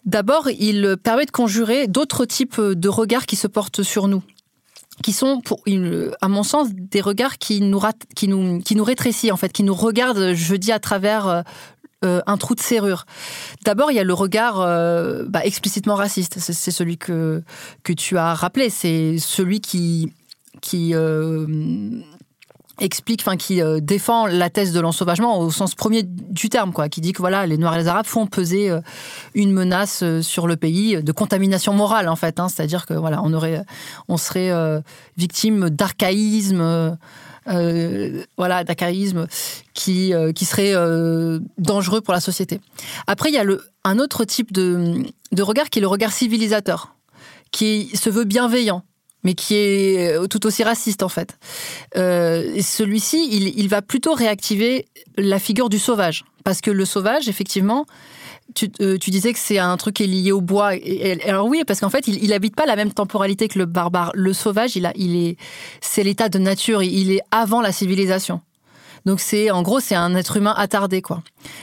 D'abord, 0.05 0.49
il 0.49 0.95
permet 1.03 1.25
de 1.25 1.31
conjurer 1.31 1.87
d'autres 1.87 2.25
types 2.25 2.59
de 2.59 2.89
regards 2.89 3.25
qui 3.27 3.35
se 3.35 3.47
portent 3.47 3.83
sur 3.83 4.07
nous 4.07 4.23
qui 5.01 5.13
sont, 5.13 5.41
pour, 5.41 5.61
à 6.21 6.27
mon 6.27 6.43
sens, 6.43 6.69
des 6.73 7.01
regards 7.01 7.37
qui 7.37 7.61
nous, 7.61 7.79
qui 8.15 8.27
nous, 8.27 8.59
qui 8.59 8.75
nous 8.75 8.83
rétrécissent, 8.83 9.31
en 9.31 9.37
fait, 9.37 9.51
qui 9.51 9.63
nous 9.63 9.73
regardent, 9.73 10.33
je 10.33 10.55
dis, 10.55 10.71
à 10.71 10.79
travers 10.79 11.27
euh, 11.27 11.41
euh, 12.05 12.21
un 12.27 12.37
trou 12.37 12.55
de 12.55 12.59
serrure. 12.59 13.05
D'abord, 13.63 13.91
il 13.91 13.95
y 13.95 13.99
a 13.99 14.03
le 14.03 14.13
regard 14.13 14.61
euh, 14.61 15.25
bah, 15.27 15.45
explicitement 15.45 15.95
raciste. 15.95 16.39
C'est 16.39 16.71
celui 16.71 16.97
que, 16.97 17.43
que 17.83 17.93
tu 17.93 18.17
as 18.17 18.33
rappelé. 18.33 18.69
C'est 18.69 19.17
celui 19.19 19.61
qui, 19.61 20.11
qui 20.61 20.93
explique, 22.79 23.21
enfin 23.21 23.37
qui 23.37 23.61
euh, 23.61 23.79
défend 23.79 24.27
la 24.27 24.49
thèse 24.49 24.71
de 24.73 24.79
l'ensauvagement 24.79 25.39
au 25.39 25.51
sens 25.51 25.75
premier 25.75 26.03
du 26.03 26.49
terme, 26.49 26.73
quoi, 26.73 26.89
qui 26.89 27.01
dit 27.01 27.13
que 27.13 27.19
voilà, 27.19 27.45
les 27.45 27.57
Noirs 27.57 27.75
et 27.75 27.79
les 27.79 27.87
Arabes 27.87 28.05
font 28.05 28.27
peser 28.27 28.69
euh, 28.69 28.81
une 29.33 29.51
menace 29.51 30.01
euh, 30.03 30.21
sur 30.21 30.47
le 30.47 30.55
pays 30.55 31.01
de 31.01 31.11
contamination 31.11 31.73
morale 31.73 32.07
en 32.09 32.15
fait, 32.15 32.39
hein, 32.39 32.47
c'est-à-dire 32.49 32.85
que 32.85 32.93
voilà, 32.93 33.21
on 33.23 33.33
aurait, 33.33 33.63
on 34.07 34.17
serait 34.17 34.51
victime 35.17 35.69
d'archaïsme. 35.69 36.97
voilà, 38.37 38.63
d'archaïsme 38.63 39.27
qui, 39.73 40.13
qui 40.35 40.45
serait 40.45 40.73
dangereux 41.57 42.01
pour 42.01 42.13
la 42.13 42.19
société. 42.19 42.61
Après, 43.07 43.29
il 43.29 43.35
y 43.35 43.37
a 43.37 43.43
le, 43.43 43.63
un 43.83 43.99
autre 43.99 44.25
type 44.25 44.51
de, 44.51 45.03
de 45.31 45.43
regard 45.43 45.69
qui 45.69 45.79
est 45.79 45.81
le 45.81 45.87
regard 45.87 46.11
civilisateur, 46.11 46.95
qui 47.51 47.89
se 47.95 48.09
veut 48.09 48.25
bienveillant 48.25 48.83
mais 49.23 49.33
qui 49.33 49.55
est 49.55 50.17
euh, 50.17 50.27
tout 50.27 50.45
aussi 50.45 50.63
raciste 50.63 51.03
en 51.03 51.09
fait. 51.09 51.37
Euh, 51.97 52.61
Celui-ci, 52.61 53.27
il, 53.31 53.67
va 53.67 53.81
plutôt 53.81 54.13
réactiver 54.13 54.87
la 55.17 55.39
figure 55.39 55.69
du 55.69 55.79
sauvage, 55.79 56.23
parce 56.43 56.61
que 56.61 56.71
le 56.71 56.85
sauvage, 56.85 57.27
effectivement, 57.27 57.85
tu, 58.55 58.71
euh, 58.81 58.97
disais 58.97 59.33
que 59.33 59.39
c'est 59.39 59.59
un 59.59 59.75
truc 59.77 59.97
qui 59.97 60.03
est 60.03 60.07
lié 60.07 60.31
au 60.31 60.41
bois. 60.41 60.75
Et, 60.75 61.21
alors 61.27 61.47
oui, 61.47 61.63
parce 61.67 61.79
qu'en 61.79 61.89
fait, 61.89 62.07
il, 62.07 62.23
il 62.23 62.33
habite 62.33 62.55
pas 62.55 62.65
la 62.65 62.75
même 62.75 62.91
temporalité 62.91 63.47
que 63.47 63.59
le 63.59 63.65
barbare. 63.65 64.11
Le 64.15 64.33
sauvage, 64.33 64.75
il 64.75 64.85
est, 64.85 65.37
c'est 65.81 66.03
l'état 66.03 66.29
de 66.29 66.39
nature. 66.39 66.81
Il 66.81 67.11
est 67.11 67.21
avant 67.31 67.61
la 67.61 67.71
civilisation. 67.71 68.41
Donc 69.05 69.19
c'est, 69.19 69.51
en 69.51 69.61
gros, 69.61 69.79
c'est 69.79 69.95
un 69.95 70.15
être 70.15 70.37
humain 70.37 70.53
attardé, 70.57 71.01
quoi. 71.01 71.21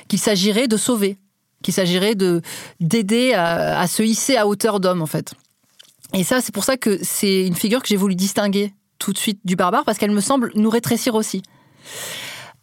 Qu'il 0.08 0.18
s'agirait 0.18 0.68
de 0.68 0.76
sauver, 0.76 1.16
qu'il 1.62 1.74
s'agirait 1.74 2.14
de 2.14 2.40
d'aider 2.80 3.32
à, 3.32 3.78
à 3.78 3.86
se 3.86 4.02
hisser 4.02 4.36
à 4.36 4.46
hauteur 4.46 4.80
d'homme, 4.80 5.02
en 5.02 5.06
fait. 5.06 5.34
Et 6.16 6.24
ça, 6.24 6.40
c'est 6.40 6.52
pour 6.52 6.64
ça 6.64 6.78
que 6.78 6.98
c'est 7.02 7.46
une 7.46 7.54
figure 7.54 7.82
que 7.82 7.88
j'ai 7.88 7.96
voulu 7.96 8.14
distinguer 8.14 8.72
tout 8.98 9.12
de 9.12 9.18
suite 9.18 9.40
du 9.44 9.54
barbare, 9.54 9.84
parce 9.84 9.98
qu'elle 9.98 10.10
me 10.10 10.22
semble 10.22 10.50
nous 10.54 10.70
rétrécir 10.70 11.14
aussi. 11.14 11.42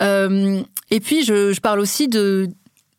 Euh, 0.01 0.63
et 0.89 0.99
puis, 0.99 1.23
je, 1.23 1.59
parle 1.59 1.79
aussi 1.79 2.07
de, 2.07 2.49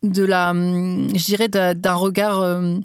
la, 0.01 0.53
je 0.53 1.73
d'un 1.73 1.93
regard 1.93 2.41
euh, 2.41 2.77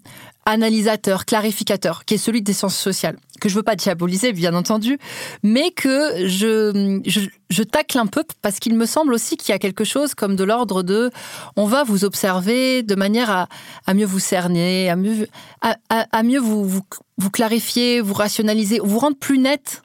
analysateur, 0.51 1.25
clarificateur, 1.25 2.05
qui 2.05 2.15
est 2.15 2.19
celui 2.19 2.43
des 2.43 2.53
sciences 2.53 2.77
sociales, 2.77 3.17
que 3.41 3.49
je 3.49 3.55
veux 3.55 3.63
pas 3.63 3.77
diaboliser, 3.77 4.33
bien 4.33 4.55
entendu, 4.55 4.99
mais 5.43 5.71
que 5.71 6.29
je, 6.29 7.01
je, 7.49 7.63
tacle 7.63 7.99
un 7.99 8.07
peu 8.07 8.25
parce 8.43 8.59
qu'il 8.59 8.75
me 8.77 8.87
semble 8.87 9.15
aussi 9.15 9.37
qu'il 9.37 9.53
y 9.53 9.55
a 9.55 9.59
quelque 9.59 9.85
chose 9.85 10.15
comme 10.15 10.37
de 10.37 10.45
l'ordre 10.45 10.83
de 10.83 11.11
on 11.57 11.67
va 11.67 11.85
vous 11.85 12.05
observer 12.05 12.83
de 12.83 12.95
manière 12.95 13.31
à, 13.31 13.49
à 13.87 13.95
mieux 13.95 14.07
vous 14.07 14.19
cerner, 14.19 14.91
à 14.91 14.97
mieux, 14.97 15.29
à, 15.61 16.23
mieux 16.23 16.41
vous, 16.41 16.65
vous, 16.65 16.83
vous, 17.19 17.31
clarifier, 17.31 18.01
vous 18.01 18.15
rationaliser, 18.15 18.81
vous 18.83 18.99
rendre 18.99 19.17
plus 19.17 19.39
net. 19.39 19.83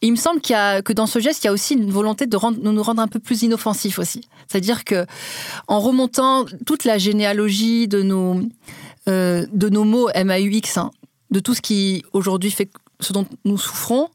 Et 0.00 0.06
il 0.06 0.12
me 0.12 0.16
semble 0.16 0.40
qu'il 0.40 0.54
y 0.54 0.56
a, 0.56 0.80
que 0.80 0.92
dans 0.92 1.06
ce 1.06 1.18
geste, 1.18 1.42
il 1.42 1.48
y 1.48 1.50
a 1.50 1.52
aussi 1.52 1.74
une 1.74 1.90
volonté 1.90 2.26
de 2.26 2.36
rendre, 2.36 2.58
nous 2.60 2.82
rendre 2.82 3.02
un 3.02 3.08
peu 3.08 3.18
plus 3.18 3.42
inoffensifs 3.42 3.98
aussi. 3.98 4.28
C'est-à-dire 4.46 4.84
que 4.84 5.06
en 5.66 5.80
remontant 5.80 6.44
toute 6.66 6.84
la 6.84 6.98
généalogie 6.98 7.88
de 7.88 8.02
nos, 8.02 8.40
euh, 9.08 9.46
de 9.52 9.68
nos 9.68 9.84
mots 9.84 10.08
MAUX, 10.14 10.76
hein, 10.76 10.90
de 11.30 11.40
tout 11.40 11.54
ce 11.54 11.60
qui 11.60 12.04
aujourd'hui 12.12 12.50
fait 12.50 12.70
ce 13.00 13.12
dont 13.12 13.26
nous 13.44 13.58
souffrons, 13.58 14.08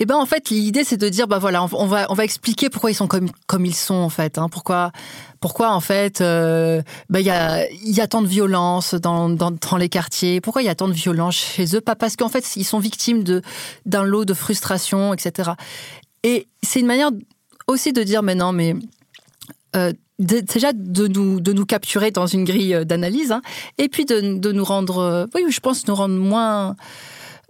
eh 0.00 0.06
ben 0.06 0.16
en 0.16 0.24
fait 0.24 0.48
l'idée 0.48 0.82
c'est 0.82 0.96
de 0.96 1.08
dire 1.10 1.28
bah 1.28 1.38
voilà 1.38 1.62
on 1.62 1.86
va 1.86 2.06
on 2.08 2.14
va 2.14 2.24
expliquer 2.24 2.70
pourquoi 2.70 2.90
ils 2.90 2.94
sont 2.94 3.06
comme 3.06 3.28
comme 3.46 3.66
ils 3.66 3.74
sont 3.74 3.94
en 3.94 4.08
fait 4.08 4.38
hein, 4.38 4.48
pourquoi 4.48 4.92
pourquoi 5.40 5.72
en 5.72 5.80
fait 5.80 6.22
euh, 6.22 6.80
bah 7.10 7.20
il 7.20 7.26
y 7.26 7.30
a 7.30 7.68
il 7.70 7.90
y 7.90 8.00
a 8.00 8.06
tant 8.06 8.22
de 8.22 8.26
violence 8.26 8.94
dans, 8.94 9.28
dans, 9.28 9.50
dans 9.50 9.76
les 9.76 9.90
quartiers. 9.90 10.40
Pourquoi 10.40 10.62
il 10.62 10.66
y 10.66 10.70
a 10.70 10.74
tant 10.74 10.88
de 10.88 10.94
violence 10.94 11.36
chez 11.36 11.76
eux? 11.76 11.82
Pas 11.82 11.96
parce 11.96 12.16
qu'en 12.16 12.30
fait 12.30 12.56
ils 12.56 12.64
sont 12.64 12.78
victimes 12.78 13.22
de 13.22 13.42
d'un 13.84 14.02
lot 14.02 14.24
de 14.24 14.32
frustration 14.32 15.12
etc 15.12 15.50
et 16.22 16.46
c'est 16.62 16.80
une 16.80 16.86
manière 16.86 17.10
aussi 17.66 17.92
de 17.92 18.02
dire 18.02 18.22
mais 18.22 18.34
non 18.34 18.52
mais 18.52 18.74
euh, 19.76 19.92
déjà 20.20 20.72
de 20.72 21.06
nous, 21.06 21.40
de 21.40 21.52
nous 21.52 21.66
capturer 21.66 22.10
dans 22.10 22.26
une 22.26 22.44
grille 22.44 22.74
euh, 22.74 22.84
d'analyse, 22.84 23.32
hein, 23.32 23.42
et 23.78 23.88
puis 23.88 24.04
de, 24.04 24.38
de, 24.38 24.52
nous 24.52 24.64
rendre, 24.64 24.98
euh, 24.98 25.26
oui, 25.34 25.42
je 25.48 25.60
pense, 25.60 25.86
nous 25.88 25.94
rendre 25.94 26.14
moins, 26.14 26.76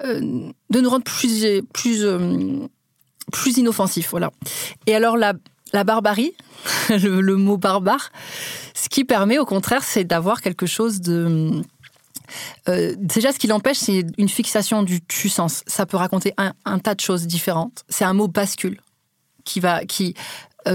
euh, 0.04 0.20
de 0.70 0.80
nous 0.80 0.88
rendre 0.88 1.04
plus, 1.04 1.62
plus, 1.72 2.04
plus 3.32 3.56
inoffensifs, 3.58 4.10
voilà. 4.10 4.30
Et 4.86 4.94
alors 4.94 5.16
la, 5.16 5.34
la 5.72 5.84
barbarie, 5.84 6.32
le, 6.90 7.36
mot 7.36 7.56
barbare, 7.56 8.10
ce 8.74 8.88
qui 8.88 9.04
permet 9.04 9.38
au 9.38 9.46
contraire, 9.46 9.82
c'est 9.82 10.04
d'avoir 10.04 10.40
quelque 10.40 10.66
chose 10.66 11.00
de 11.00 11.62
déjà, 12.68 13.32
ce 13.32 13.40
qui 13.40 13.48
l'empêche, 13.48 13.78
c'est 13.78 14.06
une 14.16 14.28
fixation 14.28 14.84
du 14.84 15.00
tu-sens. 15.04 15.64
Ça 15.66 15.84
peut 15.84 15.96
raconter 15.96 16.32
un, 16.36 16.52
un, 16.64 16.78
tas 16.78 16.94
de 16.94 17.00
choses 17.00 17.26
différentes. 17.26 17.84
C'est 17.88 18.04
un 18.04 18.14
mot 18.14 18.28
bascule 18.28 18.80
qui 19.42 19.58
va, 19.58 19.84
qui, 19.84 20.14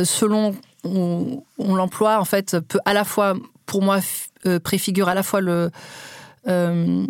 selon 0.04 0.54
on, 0.86 1.44
l'emploie 1.76 2.20
en 2.20 2.26
fait 2.26 2.60
peut 2.60 2.80
à 2.86 2.94
la 2.94 3.04
fois, 3.04 3.36
pour 3.66 3.82
moi, 3.82 4.00
euh, 4.46 4.60
préfigure 4.60 5.10
à 5.10 5.14
la 5.14 5.24
fois 5.24 5.42
le 5.42 5.72
euh, 6.48 7.06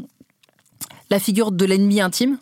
la 1.10 1.20
figure 1.20 1.51
de 1.51 1.65
l'ennemi 1.65 2.01
intime. 2.01 2.38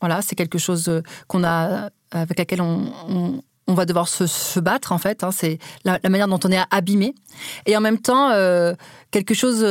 Voilà, 0.00 0.22
c'est 0.22 0.34
quelque 0.34 0.58
chose 0.58 0.88
euh, 0.88 1.02
qu'on 1.28 1.44
a 1.44 1.90
avec 2.10 2.38
laquelle 2.38 2.60
on, 2.60 3.42
on 3.66 3.74
va 3.74 3.86
devoir 3.86 4.08
se, 4.08 4.60
battre 4.60 4.92
en 4.92 4.98
fait. 4.98 5.24
Hein, 5.24 5.30
c'est 5.32 5.58
la, 5.84 5.98
manière 6.08 6.28
dont 6.28 6.40
on 6.44 6.52
est 6.52 6.62
abîmé. 6.70 7.14
Et 7.66 7.76
en 7.76 7.80
même 7.80 7.98
temps, 7.98 8.30
quelque 9.10 9.34
chose 9.34 9.66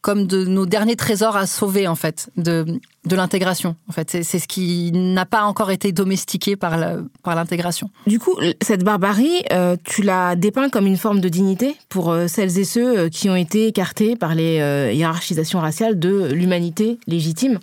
comme 0.00 0.26
de 0.26 0.44
nos 0.44 0.66
derniers 0.66 0.96
trésors 0.96 1.36
à 1.36 1.46
sauver 1.46 1.86
en 1.86 1.94
fait, 1.94 2.30
de, 2.36 2.80
de 3.06 3.16
l'intégration. 3.16 3.76
En 3.88 3.92
fait, 3.92 4.10
c'est, 4.10 4.38
ce 4.38 4.48
qui 4.48 4.90
n'a 4.92 5.26
pas 5.26 5.44
encore 5.44 5.70
été 5.70 5.92
domestiqué 5.92 6.56
par, 6.56 6.78
par 7.22 7.34
l'intégration. 7.34 7.90
Du 8.06 8.18
coup, 8.18 8.36
cette 8.60 8.84
barbarie, 8.84 9.42
euh, 9.52 9.76
tu 9.84 10.02
la 10.02 10.36
dépeins 10.36 10.68
comme 10.68 10.86
une 10.86 10.96
forme 10.96 11.20
de 11.20 11.28
dignité 11.28 11.76
pour 11.88 12.14
celles 12.26 12.58
et 12.58 12.64
ceux 12.64 13.08
qui 13.08 13.30
ont 13.30 13.36
été 13.36 13.66
écartés 13.68 14.16
par 14.16 14.34
les 14.34 14.92
hiérarchisations 14.94 15.60
raciales 15.60 15.98
de 15.98 16.30
l'humanité 16.32 16.98
légitime. 17.06 17.58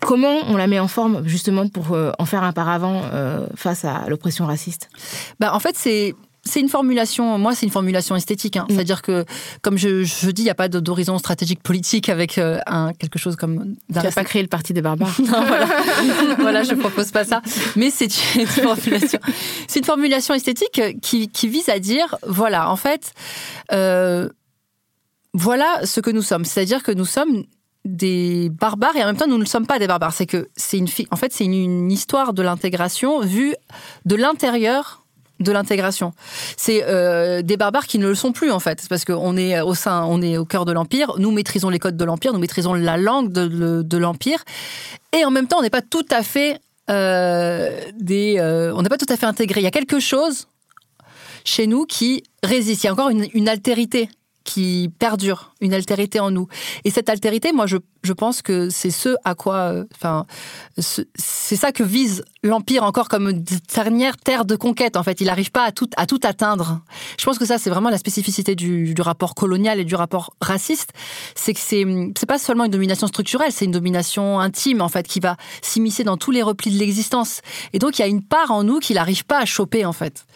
comment 0.00 0.38
on 0.48 0.56
la 0.56 0.66
met 0.66 0.78
en 0.78 0.88
forme 0.88 1.26
justement 1.26 1.68
pour 1.68 1.96
en 2.18 2.24
faire 2.26 2.42
un 2.42 2.52
paravent 2.52 3.02
face 3.54 3.84
à 3.84 4.04
l'oppression 4.08 4.46
raciale 4.46 4.64
bah, 5.40 5.54
En 5.54 5.60
fait, 5.60 5.76
c'est 5.76 6.14
c'est 6.46 6.60
une 6.60 6.68
formulation, 6.68 7.38
moi 7.38 7.54
c'est 7.54 7.64
une 7.64 7.72
formulation 7.72 8.16
esthétique, 8.16 8.56
hein. 8.56 8.66
mm. 8.68 8.74
c'est-à-dire 8.74 9.02
que 9.02 9.24
comme 9.62 9.78
je, 9.78 10.04
je 10.04 10.30
dis, 10.30 10.42
il 10.42 10.46
n'y 10.46 10.50
a 10.50 10.54
pas 10.54 10.68
d'horizon 10.68 11.18
stratégique 11.18 11.62
politique 11.62 12.08
avec 12.08 12.38
euh, 12.38 12.58
un, 12.66 12.92
quelque 12.92 13.18
chose 13.18 13.36
comme. 13.36 13.76
Tu 13.88 13.94
n'as 13.94 14.12
pas 14.12 14.24
créé 14.24 14.42
le 14.42 14.48
parti 14.48 14.72
des 14.72 14.82
barbares. 14.82 15.16
non, 15.20 15.44
voilà, 15.46 15.66
voilà, 16.38 16.62
je 16.62 16.74
propose 16.74 17.10
pas 17.10 17.24
ça. 17.24 17.40
Mais 17.76 17.90
c'est 17.90 18.10
une 18.36 18.46
formulation, 18.46 19.18
c'est 19.68 19.78
une 19.78 19.84
formulation 19.86 20.34
esthétique 20.34 20.82
qui, 21.00 21.28
qui, 21.28 21.48
vise 21.48 21.68
à 21.68 21.78
dire, 21.78 22.16
voilà, 22.26 22.70
en 22.70 22.76
fait, 22.76 23.12
euh, 23.72 24.28
voilà 25.32 25.80
ce 25.84 26.00
que 26.00 26.10
nous 26.10 26.22
sommes, 26.22 26.44
c'est-à-dire 26.44 26.82
que 26.82 26.92
nous 26.92 27.06
sommes 27.06 27.44
des 27.84 28.48
barbares 28.50 28.96
et 28.96 29.02
en 29.02 29.06
même 29.06 29.16
temps 29.16 29.26
nous 29.26 29.38
ne 29.38 29.44
sommes 29.44 29.66
pas 29.66 29.78
des 29.78 29.86
barbares. 29.86 30.14
C'est 30.14 30.26
que 30.26 30.48
c'est 30.56 30.78
une 30.78 30.88
en 31.10 31.16
fait 31.16 31.32
c'est 31.32 31.44
une, 31.44 31.90
histoire 31.90 32.32
de 32.32 32.42
l'intégration 32.42 33.20
vue 33.20 33.54
de 34.04 34.16
l'intérieur 34.16 35.03
de 35.40 35.52
l'intégration. 35.52 36.12
C'est 36.56 36.84
euh, 36.84 37.42
des 37.42 37.56
barbares 37.56 37.86
qui 37.86 37.98
ne 37.98 38.06
le 38.06 38.14
sont 38.14 38.32
plus 38.32 38.50
en 38.50 38.60
fait, 38.60 38.86
parce 38.88 39.04
qu'on 39.04 39.36
est 39.36 39.60
au 39.60 39.74
sein, 39.74 40.04
on 40.04 40.22
est 40.22 40.36
au 40.36 40.44
cœur 40.44 40.64
de 40.64 40.72
l'empire. 40.72 41.14
Nous 41.18 41.30
maîtrisons 41.30 41.70
les 41.70 41.78
codes 41.78 41.96
de 41.96 42.04
l'empire, 42.04 42.32
nous 42.32 42.38
maîtrisons 42.38 42.74
la 42.74 42.96
langue 42.96 43.32
de, 43.32 43.96
l'empire, 43.96 44.44
et 45.16 45.24
en 45.24 45.30
même 45.30 45.46
temps 45.46 45.58
on 45.58 45.62
n'est 45.62 45.70
pas 45.70 45.82
tout 45.82 46.06
à 46.10 46.22
fait 46.22 46.60
euh, 46.90 47.80
des, 47.98 48.36
euh, 48.38 48.74
on 48.74 48.82
n'est 48.82 48.88
pas 48.88 48.98
tout 48.98 49.06
à 49.08 49.16
fait 49.16 49.26
intégré. 49.26 49.60
Il 49.60 49.64
y 49.64 49.68
a 49.68 49.72
quelque 49.72 50.00
chose 50.00 50.48
chez 51.44 51.66
nous 51.66 51.84
qui 51.86 52.22
résiste. 52.42 52.84
Il 52.84 52.86
y 52.86 52.90
a 52.90 52.92
encore 52.92 53.10
une, 53.10 53.26
une 53.32 53.48
altérité 53.48 54.08
qui 54.44 54.92
perdure, 54.98 55.54
une 55.60 55.74
altérité 55.74 56.20
en 56.20 56.30
nous. 56.30 56.48
Et 56.84 56.90
cette 56.90 57.08
altérité, 57.08 57.52
moi, 57.52 57.66
je, 57.66 57.78
je 58.04 58.12
pense 58.12 58.42
que 58.42 58.68
c'est 58.68 58.90
ce 58.90 59.16
à 59.24 59.34
quoi, 59.34 59.56
euh, 59.56 59.84
enfin, 59.94 60.26
c'est 60.78 61.56
ça 61.56 61.72
que 61.72 61.82
vise 61.82 62.22
l'empire 62.42 62.82
encore 62.84 63.08
comme 63.08 63.32
dernière 63.74 64.18
terre 64.18 64.44
de 64.44 64.56
conquête. 64.56 64.96
En 64.96 65.02
fait, 65.02 65.22
il 65.22 65.26
n'arrive 65.26 65.50
pas 65.50 65.64
à 65.64 65.72
tout 65.72 65.88
à 65.96 66.06
tout 66.06 66.20
atteindre. 66.22 66.82
Je 67.18 67.24
pense 67.24 67.38
que 67.38 67.46
ça, 67.46 67.56
c'est 67.56 67.70
vraiment 67.70 67.88
la 67.88 67.96
spécificité 67.96 68.54
du, 68.54 68.94
rapport 69.00 69.34
colonial 69.34 69.80
et 69.80 69.84
du 69.84 69.94
rapport 69.94 70.34
raciste. 70.40 70.92
C'est 71.34 71.54
que 71.54 71.60
c'est 71.60 71.84
c'est 72.18 72.26
pas 72.26 72.38
seulement 72.38 72.64
une 72.64 72.70
domination 72.70 73.06
structurelle, 73.06 73.52
c'est 73.52 73.64
une 73.64 73.72
domination 73.72 74.38
intime 74.38 74.82
en 74.82 74.88
fait 74.88 75.06
qui 75.06 75.20
va 75.20 75.36
s'immiscer 75.62 76.04
dans 76.04 76.18
tous 76.18 76.30
les 76.30 76.42
replis 76.42 76.70
de 76.70 76.78
l'existence. 76.78 77.40
Et 77.72 77.78
donc, 77.78 77.98
il 77.98 78.02
y 78.02 78.04
a 78.04 78.08
une 78.08 78.22
part 78.22 78.50
en 78.50 78.64
nous 78.64 78.80
qu'il 78.80 78.96
n'arrive 78.96 79.24
pas 79.24 79.40
à 79.40 79.46
choper 79.46 79.86
en 79.86 79.92
fait. 79.92 80.26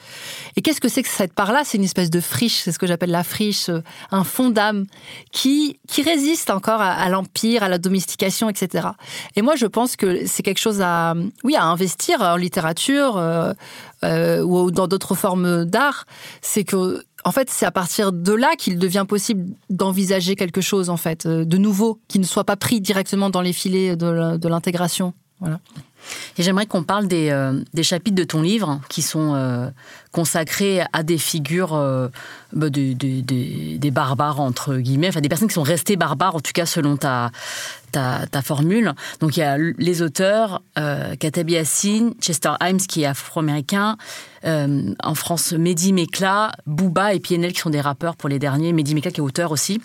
Et 0.57 0.63
qu'est-ce 0.63 0.81
que 0.81 0.89
c'est 0.89 1.03
que 1.03 1.09
cette 1.09 1.35
part-là? 1.35 1.63
C'est 1.65 1.77
une 1.77 1.85
espèce 1.85 2.11
de 2.11 2.21
friche. 2.21 2.63
C'est 2.63 2.73
ce 2.73 2.79
que 2.79 2.87
j'appelle 2.87 3.11
la 3.11 3.25
friche, 3.25 3.69
euh, 3.69 3.83
un 4.11 4.25
fond 4.25 4.49
d'âme 4.49 4.87
qui 5.33 5.79
qui 5.87 6.03
résiste 6.03 6.49
encore 6.49 6.81
à 6.81 7.09
l'empire 7.11 7.58
à 7.63 7.69
la 7.69 7.79
domestication, 7.79 8.49
etc. 8.49 8.89
Et 9.37 9.43
moi, 9.43 9.57
je 9.57 9.67
pense 9.67 9.97
que 9.97 10.27
c'est 10.27 10.43
quelque 10.43 10.61
chose 10.61 10.81
à, 10.81 11.15
oui, 11.45 11.57
à 11.57 11.65
investir 11.65 12.21
en 12.21 12.37
littérature 12.37 13.17
euh, 13.17 13.53
euh, 14.05 14.43
ou 14.43 14.71
dans 14.71 14.89
d'autres 14.89 15.15
formes 15.15 15.65
d'art. 15.65 16.07
C'est 16.43 16.65
que 16.65 17.03
en 17.25 17.33
fait, 17.33 17.51
c'est 17.51 17.67
à 17.67 17.73
partir 17.73 18.13
de 18.13 18.33
là 18.33 18.55
qu'il 18.57 18.79
devient 18.79 19.05
possible 19.07 19.53
d'envisager 19.71 20.37
quelque 20.37 20.61
chose, 20.61 20.89
en 20.89 20.97
fait, 20.97 21.27
euh, 21.27 21.45
de 21.45 21.59
nouveau, 21.59 22.01
qui 22.09 22.21
ne 22.21 22.25
soit 22.25 22.45
pas 22.45 22.57
pris 22.57 22.81
directement 22.81 23.29
dans 23.29 23.41
les 23.41 23.53
filets 23.53 23.97
de 23.97 24.49
l'intégration. 24.49 25.15
Voilà. 25.41 25.61
Et 26.39 26.43
j'aimerais 26.43 26.67
qu'on 26.67 26.83
parle 26.83 27.09
des, 27.09 27.31
euh, 27.31 27.61
des, 27.75 27.83
chapitres 27.83 28.17
de 28.17 28.25
ton 28.25 28.43
livre 28.43 28.81
qui 28.89 29.03
sont 29.03 29.35
euh, 29.35 29.69
consacrés 30.13 30.83
à 30.93 31.03
des 31.03 31.19
figures 31.19 31.75
euh, 31.75 32.09
bah, 32.53 32.71
de, 32.71 32.93
des 32.93 33.91
barbares, 33.91 34.41
entre 34.41 34.77
guillemets, 34.77 35.09
enfin 35.09 35.21
des 35.21 35.29
personnes 35.29 35.49
qui 35.49 35.55
sont 35.55 35.63
restées 35.63 35.97
barbares, 35.97 36.37
en 36.37 36.41
tout 36.41 36.53
cas 36.53 36.67
selon 36.67 36.97
ta, 36.97 37.31
formule. 38.43 38.95
Donc 39.21 39.37
il 39.37 39.41
y 39.41 39.43
a 39.43 39.59
les 39.59 40.03
auteurs, 40.03 40.63
Katabi 40.77 41.55
Yassine, 41.55 42.15
Chester 42.21 42.53
Himes 42.61 42.79
qui 42.79 43.03
est 43.03 43.07
afro-américain, 43.07 43.97
en 44.45 45.15
France 45.15 45.53
Mehdi 45.53 45.93
Mekla, 45.93 46.53
Booba 46.67 47.15
et 47.15 47.21
PNL 47.21 47.53
qui 47.53 47.61
sont 47.61 47.71
des 47.71 47.81
rappeurs 47.81 48.15
pour 48.15 48.29
les 48.29 48.39
derniers, 48.39 48.73
Mehdi 48.73 48.95
Mekla 48.95 49.11
qui 49.11 49.19
est 49.19 49.25
auteur 49.25 49.51
aussi. 49.51 49.81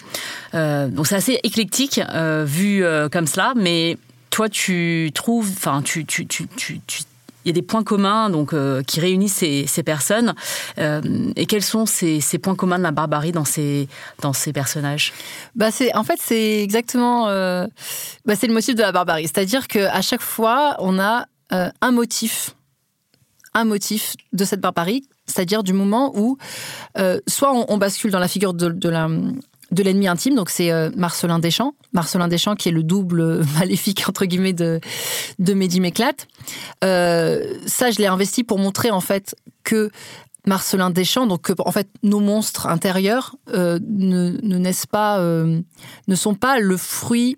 donc 0.54 1.08
c'est 1.08 1.16
assez 1.16 1.40
éclectique 1.44 2.00
vu 2.46 2.84
comme 3.12 3.26
cela, 3.26 3.54
mais 3.56 3.98
toi, 4.34 4.50
tu 4.50 5.12
trouves, 5.14 5.52
enfin, 5.56 5.84
il 5.86 6.26
y 7.46 7.50
a 7.50 7.54
des 7.54 7.62
points 7.62 7.84
communs 7.84 8.32
donc 8.32 8.52
euh, 8.52 8.82
qui 8.82 9.00
réunissent 9.00 9.44
ces, 9.68 9.84
personnes. 9.84 10.34
Euh, 10.80 11.02
et 11.36 11.46
quels 11.46 11.62
sont 11.62 11.86
ces, 11.86 12.20
points 12.42 12.56
communs 12.56 12.80
de 12.80 12.84
la 12.84 12.90
barbarie 12.90 13.32
dans 13.32 13.46
ces 13.46 13.88
personnages? 14.52 15.14
Bah 15.56 15.68
en 15.94 16.04
fait 16.04 16.20
c'est 16.20 16.64
exactement 16.64 17.28
euh, 17.28 17.68
bah, 18.26 18.36
c'est 18.36 18.48
le 18.48 18.54
motif 18.54 18.74
de 18.74 18.82
la 18.82 18.92
barbarie, 18.92 19.28
c'est-à-dire 19.28 19.68
que 19.68 19.80
à 19.80 20.02
chaque 20.02 20.24
fois 20.24 20.78
on 20.80 20.98
a 20.98 21.26
un 21.52 21.92
motif 21.92 22.56
un 23.54 23.66
motif 23.66 24.16
de 24.32 24.46
cette 24.46 24.62
barbarie, 24.62 25.04
c'est-à-dire 25.28 25.62
du 25.62 25.74
moment 25.74 26.12
où 26.16 26.40
soit 27.28 27.54
on, 27.54 27.78
bascule 27.78 28.10
dans 28.10 28.18
la 28.18 28.28
figure 28.28 28.56
de 28.56 28.90
la 28.90 29.08
de 29.74 29.84
l'ennemi 29.84 30.08
intime. 30.08 30.36
Donc 30.36 30.50
c'est 30.50 30.72
euh, 30.72 30.90
Marcelin 30.96 31.40
Deschamps. 31.40 31.74
Marcelin 31.94 32.28
Deschamps 32.28 32.56
qui 32.56 32.70
est 32.70 32.72
le 32.72 32.84
double 32.84 33.44
maléfique 33.60 34.04
entre 34.08 34.26
guillemets 34.26 34.54
de 34.54 34.80
de 35.40 35.54
Mehdi 35.54 35.80
Méclate. 35.80 36.28
Euh, 36.84 37.58
ça, 37.66 37.92
je 37.92 38.00
l'ai 38.00 38.08
investi 38.08 38.44
pour 38.44 38.60
montrer 38.60 38.92
en 38.92 39.02
fait 39.02 39.36
que 39.64 39.90
Marcelin 40.46 40.90
Deschamps, 40.90 41.26
donc 41.26 41.52
en 41.58 41.72
fait 41.72 41.88
nos 42.04 42.20
monstres 42.20 42.68
intérieurs 42.68 43.36
euh, 43.54 43.80
ne, 43.88 44.38
ne 44.42 44.58
naissent 44.58 44.86
pas, 44.86 45.20
ne 45.20 46.16
sont 46.16 46.36
pas 46.36 46.60
le 46.60 46.78
fruit 46.78 47.38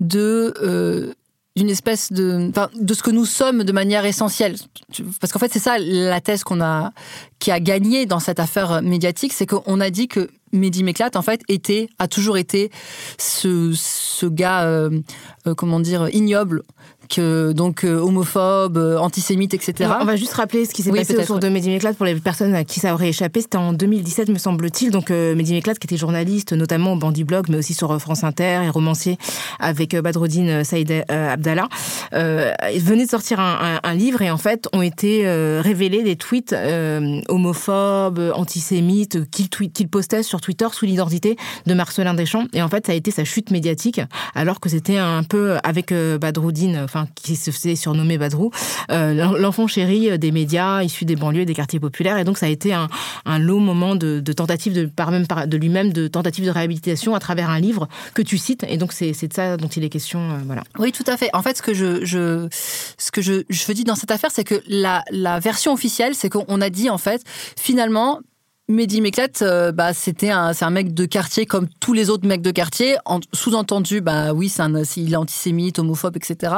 de 0.00 1.14
d'une 1.56 1.70
espèce 1.70 2.12
de, 2.12 2.50
de 2.74 2.94
ce 2.94 3.02
que 3.02 3.12
nous 3.12 3.26
sommes 3.26 3.62
de 3.62 3.72
manière 3.72 4.04
essentielle. 4.04 4.56
Parce 5.20 5.32
qu'en 5.32 5.38
fait, 5.38 5.52
c'est 5.52 5.60
ça 5.60 5.78
la 5.78 6.20
thèse 6.20 6.42
qu'on 6.42 6.60
a, 6.60 6.92
qui 7.38 7.52
a 7.52 7.60
gagné 7.60 8.06
dans 8.06 8.18
cette 8.18 8.40
affaire 8.40 8.82
médiatique, 8.82 9.32
c'est 9.32 9.46
qu'on 9.46 9.80
a 9.80 9.90
dit 9.90 10.08
que 10.08 10.30
Mehdi 10.54 10.84
Méclate, 10.84 11.16
en 11.16 11.22
fait, 11.22 11.42
était, 11.48 11.88
a 11.98 12.08
toujours 12.08 12.38
été 12.38 12.70
ce, 13.18 13.72
ce 13.74 14.26
gars, 14.26 14.64
euh, 14.64 15.00
euh, 15.46 15.54
comment 15.54 15.80
dire, 15.80 16.08
ignoble, 16.12 16.62
que, 17.08 17.52
donc 17.52 17.84
euh, 17.84 17.98
homophobe, 17.98 18.78
antisémite, 19.00 19.54
etc. 19.54 19.90
On 20.00 20.04
va 20.04 20.16
juste 20.16 20.34
rappeler 20.34 20.64
ce 20.64 20.74
qui 20.74 20.82
s'est 20.82 20.90
passé 20.90 21.16
autour 21.16 21.38
de 21.38 21.48
Mehdi 21.48 21.70
Méclate 21.70 21.96
pour 21.96 22.06
les 22.06 22.14
personnes 22.16 22.54
à 22.54 22.64
qui 22.64 22.80
ça 22.80 22.94
aurait 22.94 23.08
échappé. 23.08 23.40
C'était 23.40 23.58
en 23.58 23.72
2017, 23.72 24.28
me 24.28 24.38
semble-t-il. 24.38 24.90
Donc 24.90 25.10
Mehdi 25.10 25.52
Méclate, 25.52 25.78
qui 25.78 25.86
était 25.86 25.96
journaliste, 25.96 26.52
notamment 26.52 26.94
au 26.94 26.96
Bandit 26.96 27.24
Blog, 27.24 27.46
mais 27.48 27.58
aussi 27.58 27.74
sur 27.74 28.00
France 28.00 28.24
Inter, 28.24 28.62
et 28.64 28.68
romancier 28.68 29.18
avec 29.58 29.96
Badrodine 29.96 30.64
Saïd 30.64 31.04
Abdallah, 31.08 31.68
venait 32.12 33.04
de 33.04 33.10
sortir 33.10 33.40
un, 33.40 33.80
un, 33.82 33.94
livre 33.94 34.22
et 34.22 34.30
en 34.30 34.38
fait 34.38 34.68
ont 34.72 34.82
été 34.82 35.26
révélés 35.60 36.02
des 36.02 36.16
tweets 36.16 36.54
homophobes, 37.28 38.32
antisémites 38.34 39.30
qu'il 39.30 39.88
postait 39.88 40.22
sur 40.22 40.40
Twitter 40.40 40.66
sous 40.72 40.86
l'identité 40.86 41.36
de 41.66 41.74
Marcelin 41.74 42.14
Deschamps. 42.14 42.46
Et 42.52 42.62
en 42.62 42.68
fait, 42.68 42.86
ça 42.86 42.92
a 42.92 42.94
été 42.94 43.10
sa 43.10 43.24
chute 43.24 43.50
médiatique, 43.50 44.00
alors 44.34 44.60
que 44.60 44.68
c'était 44.68 44.98
un 44.98 45.22
peu 45.22 45.56
avec 45.62 45.92
euh, 45.92 46.18
Badroudine, 46.18 46.86
qui 47.14 47.36
se 47.36 47.50
faisait 47.50 47.76
surnommer 47.76 48.18
Badrou, 48.18 48.50
euh, 48.90 49.38
l'enfant 49.38 49.66
chéri 49.66 50.18
des 50.18 50.32
médias 50.32 50.82
issus 50.82 51.04
des 51.04 51.16
banlieues, 51.16 51.44
des 51.44 51.54
quartiers 51.54 51.80
populaires. 51.80 52.18
Et 52.18 52.24
donc, 52.24 52.38
ça 52.38 52.46
a 52.46 52.48
été 52.48 52.72
un, 52.72 52.88
un 53.24 53.38
long 53.38 53.60
moment 53.60 53.94
de, 53.96 54.20
de 54.20 54.32
tentative 54.32 54.72
de, 54.72 54.86
par 54.86 55.10
même 55.10 55.26
de 55.46 55.56
lui-même, 55.56 55.92
de 55.92 56.08
tentative 56.08 56.44
de 56.44 56.50
réhabilitation 56.50 57.14
à 57.14 57.20
travers 57.20 57.50
un 57.50 57.60
livre 57.60 57.88
que 58.14 58.22
tu 58.22 58.38
cites. 58.38 58.64
Et 58.68 58.76
donc, 58.76 58.92
c'est 58.92 59.12
de 59.12 59.32
ça 59.32 59.56
dont 59.56 59.68
il 59.68 59.84
est 59.84 59.88
question, 59.90 60.20
euh, 60.20 60.38
voilà. 60.46 60.62
Oui, 60.78 60.92
tout 60.92 61.04
à 61.06 61.16
fait. 61.16 61.30
En 61.32 61.42
fait, 61.42 61.56
ce 61.56 61.62
que 61.62 61.74
je, 61.74 62.04
je 62.04 62.48
ce 62.98 63.10
que 63.10 63.22
je, 63.22 63.42
je 63.48 63.72
dis 63.72 63.84
dans 63.84 63.96
cette 63.96 64.10
affaire, 64.10 64.30
c'est 64.32 64.44
que 64.44 64.62
la, 64.68 65.02
la 65.10 65.40
version 65.40 65.72
officielle, 65.72 66.14
c'est 66.14 66.30
qu'on 66.30 66.60
a 66.60 66.70
dit, 66.70 66.90
en 66.90 66.98
fait, 66.98 67.22
finalement, 67.58 68.20
Mehdi 68.66 69.02
Méclate, 69.02 69.42
euh, 69.42 69.72
bah, 69.72 69.92
c'était 69.92 70.30
un, 70.30 70.54
c'est 70.54 70.64
un 70.64 70.70
mec 70.70 70.94
de 70.94 71.04
quartier 71.04 71.44
comme 71.44 71.68
tous 71.80 71.92
les 71.92 72.08
autres 72.08 72.26
mecs 72.26 72.40
de 72.40 72.50
quartier. 72.50 72.96
sous-entendu, 73.34 74.00
bah 74.00 74.32
oui, 74.32 74.48
c'est 74.48 74.62
un, 74.62 74.72
il 74.96 75.12
est 75.12 75.16
antisémite, 75.16 75.78
homophobe, 75.78 76.16
etc. 76.16 76.54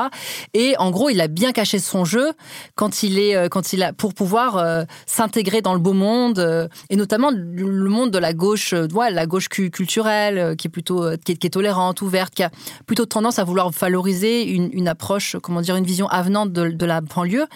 Et 0.55 0.77
en 0.79 0.93
gros, 0.93 1.11
il 1.11 1.21
a 1.21 1.27
bien 1.27 1.51
caché 1.51 1.81
son 1.81 2.05
jeu 2.05 2.31
quand 2.77 3.03
il 3.03 3.19
est, 3.19 3.35
euh, 3.35 3.49
quand 3.49 3.73
il 3.73 3.83
a, 3.83 3.93
pour 3.93 4.15
pouvoir 4.15 4.57
euh, 4.57 4.85
s'intégrer 5.05 5.63
dans 5.63 5.75
le 5.75 5.81
beau 5.81 5.95
monde 5.95 6.69
et 6.91 6.95
notamment 6.95 7.33
le 7.33 7.91
monde 7.91 8.13
de 8.13 8.19
la 8.19 8.35
gauche, 8.35 8.73
ouais, 8.73 9.11
la 9.11 9.27
gauche 9.27 9.49
culturelle, 9.49 10.55
qui 10.57 10.69
est 10.69 10.71
plutôt, 10.71 11.11
qui 11.25 11.33
est, 11.33 11.53
tolérante, 11.53 12.03
ouverte, 12.03 12.33
qui 12.37 12.45
a 12.45 12.51
plutôt 12.87 13.07
tendance 13.07 13.41
à 13.41 13.45
vouloir 13.45 13.71
valoriser 13.71 14.45
une, 14.45 14.87
approche, 14.87 15.37
comment 15.43 15.61
dire, 15.61 15.75
une 15.75 15.85
vision 15.85 16.07
avenante 16.07 16.53
de, 16.53 16.87
la 16.87 17.01
banlieue. 17.01 17.47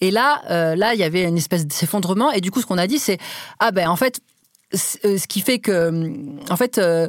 Et 0.00 0.10
là, 0.10 0.40
là, 0.76 0.94
il 0.94 1.00
y 1.00 1.04
avait 1.04 1.24
une 1.24 1.36
espèce 1.36 1.66
d'effondrement. 1.66 2.30
Et 2.32 2.40
du 2.40 2.50
coup, 2.50 2.62
ce 2.62 2.66
qu'on 2.66 2.78
a 2.78 2.86
dit, 2.86 2.98
c'est 2.98 3.18
ah 3.58 3.70
ben 3.70 3.88
en 3.88 3.97
fait, 3.98 4.20
euh, 4.74 5.16
ce 5.16 5.26
qui 5.26 5.40
fait 5.40 5.58
que, 5.58 5.90
en 6.50 6.56
fait, 6.56 6.76
euh, 6.76 7.08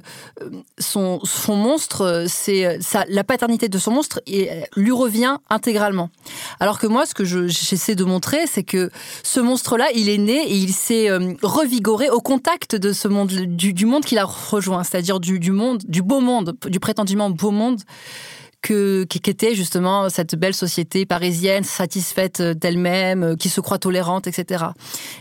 son, 0.77 1.19
monstre, 1.49 2.25
c'est 2.27 2.79
la 3.09 3.23
paternité 3.25 3.67
de 3.67 3.77
son 3.77 3.91
monstre 3.91 4.21
et 4.27 4.49
lui 4.77 4.91
revient 4.91 5.37
intégralement. 5.49 6.09
Alors 6.61 6.79
que 6.79 6.87
moi, 6.87 7.05
ce 7.05 7.13
que 7.13 7.25
j'essaie 7.25 7.95
de 7.95 8.05
montrer, 8.05 8.47
c'est 8.47 8.63
que 8.63 8.89
ce 9.23 9.41
monstre-là, 9.41 9.87
il 9.93 10.07
est 10.07 10.17
né 10.17 10.41
et 10.49 10.55
il 10.55 10.71
s'est 10.73 11.09
euh, 11.09 11.33
revigoré 11.43 12.09
au 12.09 12.21
contact 12.21 12.77
de 12.77 12.93
ce 12.93 13.09
monde, 13.09 13.29
du, 13.29 13.85
monde 13.85 14.05
qu'il 14.05 14.19
a 14.19 14.25
rejoint, 14.25 14.85
c'est-à-dire 14.85 15.19
du, 15.19 15.39
du 15.39 15.51
monde, 15.51 15.81
du 15.85 16.01
beau 16.01 16.21
monde, 16.21 16.55
du 16.67 16.79
prétendument 16.79 17.29
beau 17.29 17.51
monde 17.51 17.81
que 18.61 19.05
qu'était 19.05 19.55
justement 19.55 20.09
cette 20.09 20.35
belle 20.35 20.53
société 20.53 21.05
parisienne 21.05 21.63
satisfaite 21.63 22.41
d'elle-même, 22.41 23.37
qui 23.37 23.49
se 23.49 23.61
croit 23.61 23.79
tolérante, 23.79 24.27
etc. 24.27 24.65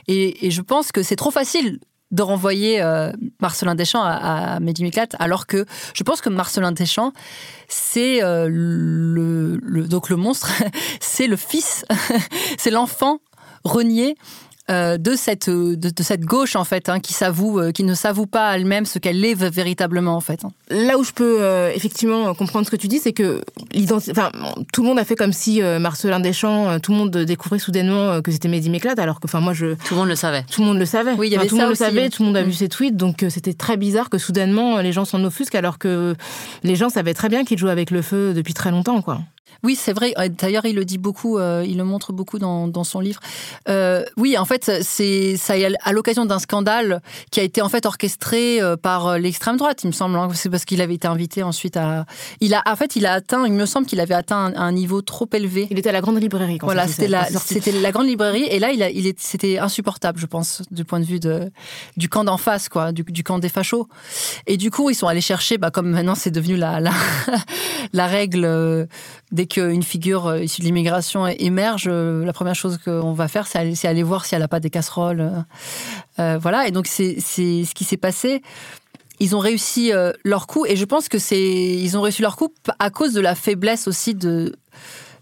Et, 0.07 0.47
et 0.47 0.51
je 0.51 0.61
pense 0.61 0.93
que 0.93 1.03
c'est 1.03 1.17
trop 1.17 1.31
facile 1.31 1.79
de 2.11 2.23
renvoyer 2.23 2.81
euh, 2.81 3.13
Marcelin 3.41 3.75
Deschamps 3.75 4.03
à, 4.03 4.55
à 4.55 4.61
Mehdi 4.61 4.91
alors 5.19 5.47
que 5.47 5.67
je 5.95 6.03
pense 6.03 6.21
que 6.21 6.31
Marcelin 6.31 6.73
Deschamps, 6.73 7.13
c'est 7.69 8.23
euh, 8.23 8.49
le, 8.49 9.59
le, 9.63 9.87
donc 9.87 10.09
le 10.09 10.17
monstre, 10.17 10.51
c'est 11.01 11.27
le 11.27 11.37
fils, 11.37 11.85
c'est 12.59 12.71
l'enfant 12.71 13.21
renié 13.65 14.17
euh, 14.71 14.99
de 14.99 15.15
cette 15.15 15.49
de, 15.49 16.03
cette 16.03 16.27
gauche 16.27 16.55
en 16.55 16.65
fait 16.65 16.91
hein, 16.91 17.01
qui 17.01 17.15
s'avoue 17.15 17.59
euh, 17.59 17.73
qui 17.73 17.85
ne 17.85 17.95
s'avoue 17.95 18.27
pas 18.27 18.55
elle-même 18.55 18.85
ce 18.85 18.99
qu'elle 18.99 19.25
est 19.25 19.35
véritablement 19.35 20.15
en 20.15 20.21
fait. 20.21 20.45
Hein. 20.45 20.51
Là 20.69 20.99
où 20.99 21.05
je 21.05 21.13
peux 21.13 21.39
euh, 21.41 21.73
effectivement 21.75 22.35
comprendre 22.35 22.67
ce 22.67 22.71
que 22.71 22.77
tu 22.77 22.87
dis, 22.87 22.99
c'est 22.99 23.15
que 23.15 23.41
enfin 24.11 24.31
tout 24.73 24.83
le 24.83 24.89
monde 24.89 24.99
a 24.99 25.05
fait 25.05 25.17
comme 25.17 25.33
si 25.33 25.63
Marcelin 25.63 26.21
Deschamps, 26.21 26.79
tout 26.81 26.93
le 26.93 26.99
monde 26.99 27.11
découvrait 27.11 27.59
soudainement 27.59 28.21
que 28.21 28.31
c'était 28.31 28.49
Mehdi 28.49 28.69
Méclate, 28.69 28.99
alors 28.99 29.21
que 29.21 29.27
enfin 29.27 29.41
moi 29.41 29.55
je 29.55 29.75
tout 29.75 29.95
le 29.95 30.01
monde 30.01 30.09
le 30.09 30.17
savait. 30.17 30.45
Tout 30.51 30.61
le 30.61 30.67
monde 30.67 30.79
le 30.79 30.85
savait. 30.85 31.15
Oui, 31.15 31.29
il 31.29 31.33
y 31.33 31.37
avait 31.37 31.47
tout 31.47 31.57
le 31.57 31.63
monde 31.63 31.71
le 31.71 31.75
savait, 31.75 32.05
hein. 32.05 32.09
tout 32.11 32.23
le 32.23 32.27
monde 32.27 32.37
a 32.37 32.43
vu 32.43 32.51
mm. 32.51 32.55
ses 32.55 32.69
tweets, 32.69 32.97
donc 32.97 33.25
c'était 33.31 33.55
très 33.55 33.77
bizarre 33.79 34.11
que 34.11 34.19
soudainement 34.19 34.79
les 34.81 34.93
gens 34.93 35.05
s'en 35.05 35.25
offusquent 35.25 35.55
alors 35.55 35.79
que 35.79 36.15
les 36.63 36.77
gens 36.77 36.91
savaient 36.91 37.15
très 37.15 37.29
bien 37.29 37.45
qu'il 37.45 37.59
jouait 37.59 37.71
avec 37.71 37.91
le 37.91 38.03
feu 38.03 38.35
depuis 38.35 38.55
très 38.55 38.71
longtemps 38.71 39.01
quoi. 39.01 39.21
Oui, 39.65 39.75
c'est 39.75 39.93
vrai. 39.93 40.15
D'ailleurs, 40.39 40.67
il 40.67 40.77
le 40.77 40.85
dit 40.85 40.99
beaucoup, 40.99 41.39
euh, 41.39 41.65
il 41.67 41.77
le 41.77 41.85
montre 41.85 42.13
beaucoup 42.13 42.39
dans, 42.39 42.69
dans 42.69 42.85
son 42.85 43.01
livre. 43.01 43.21
Euh, 43.69 44.05
oui, 44.17 44.39
en 44.39 44.45
fait, 44.45 44.71
c'est 44.83 45.37
ça 45.37 45.55
à 45.83 45.93
l'occasion 45.93 46.27
d'un 46.27 46.39
scandale 46.39 47.01
qui 47.31 47.41
a 47.41 47.43
été 47.43 47.61
en 47.61 47.69
fait 47.69 47.85
orchestré 47.85 48.61
euh, 48.61 48.77
par 48.77 49.19
l'extrême 49.19 49.57
droite, 49.57 49.83
il 49.83 49.89
me 49.89 49.93
semble. 49.93 50.17
Hein. 50.17 50.29
C'est 50.35 50.49
parce 50.49 50.65
qu'il 50.65 50.81
avait 50.81 50.95
été 50.95 51.09
invité 51.09 51.43
ensuite 51.43 51.77
à. 51.77 52.07
Il 52.41 52.55
a, 52.55 52.63
en 52.67 52.77
fait, 52.77 52.95
il 52.95 53.07
a 53.07 53.15
atteint. 53.15 53.47
Il 53.47 53.53
me 53.53 53.67
semble 53.67 53.87
qu'il 53.87 54.01
avait 54.01 54.15
atteint 54.15 54.53
un, 54.55 54.73
niveau 54.73 55.03
trop 55.03 55.29
élevé. 55.33 55.67
Il 55.71 55.79
était 55.79 55.89
à 55.89 55.93
la 55.93 56.01
grande 56.01 56.21
librairie. 56.21 56.59
Quand 56.59 56.67
voilà, 56.67 56.87
c'était 56.87 57.09
la, 57.09 57.27
c'était 57.27 57.73
la 57.73 57.91
grande 57.91 58.07
librairie, 58.07 58.45
et 58.45 58.59
là, 58.61 58.71
il 58.71 58.83
a, 58.83 58.91
il 58.91 59.13
c'était 59.19 59.59
insupportable, 59.59 60.21
je 60.21 60.27
pense, 60.27 60.63
du 60.71 60.85
point 60.85 61.01
de 61.01 61.05
vue 61.05 61.19
de 61.19 61.51
du 61.97 62.09
camp 62.09 62.23
d'en 62.25 62.37
face, 62.37 62.69
quoi, 62.69 62.93
du, 62.93 63.03
du, 63.03 63.25
camp 63.25 63.39
des 63.39 63.49
fachos. 63.49 63.89
Et 64.47 64.57
du 64.57 64.71
coup, 64.71 64.91
ils 64.91 64.95
sont 64.95 65.09
allés 65.09 65.21
chercher, 65.21 65.59
bah, 65.59 65.71
comme 65.71 65.91
maintenant 65.91 66.15
c'est 66.15 66.31
devenu 66.31 66.57
la 66.57 66.79
la, 66.79 66.93
la 67.93 68.07
règle 68.07 68.87
dès 69.39 69.47
qu'une 69.47 69.85
figure 69.85 70.27
euh, 70.27 70.43
issue 70.43 70.63
de 70.63 70.67
l'immigration 70.67 71.25
émerge, 71.29 71.85
euh, 71.87 72.25
la 72.25 72.33
première 72.33 72.57
chose 72.57 72.77
qu'on 72.85 73.13
va 73.13 73.29
faire, 73.29 73.47
c'est 73.47 73.87
aller, 73.87 74.03
voir 74.03 74.27
si 74.27 74.35
elle 74.35 74.41
n'a 74.41 74.49
pas 74.49 74.59
des 74.59 74.69
casseroles. 74.69 75.45
Euh, 76.19 76.39
voilà, 76.43 76.67
et 76.67 76.73
donc 76.73 76.89
c'est 76.89 77.21
ce 77.21 77.73
qui 77.73 77.85
s'est 77.85 77.97
passé. 77.97 78.43
Ils 79.21 79.37
ont 79.37 79.39
réussi 79.39 79.93
leur 80.25 80.47
coup, 80.49 80.67
et 80.67 80.75
je 80.75 80.85
pense 80.85 81.09
que 81.09 81.19
c'est 81.19 81.41
ils 81.41 81.97
ont 81.97 82.01
réussi 82.01 82.23
leur 82.23 82.37
coup 82.37 82.53
à 82.81 82.91
cause 82.91 83.13
de 83.13 83.21
la 83.21 83.35
faiblesse 83.35 83.87
aussi 83.87 84.15
de 84.15 84.55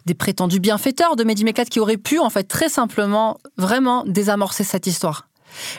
des 0.06 0.14
prétendus 0.14 0.60
bienfaiteurs 0.60 1.16
de 1.16 1.24
Mehdi 1.24 1.44
Meklat 1.44 1.64
qui 1.64 1.80
auraient 1.80 1.96
pu 1.96 2.18
en 2.18 2.30
fait 2.30 2.44
très 2.44 2.68
simplement 2.68 3.38
vraiment 3.56 4.04
désamorcer 4.06 4.64
cette 4.64 4.86
histoire. 4.86 5.28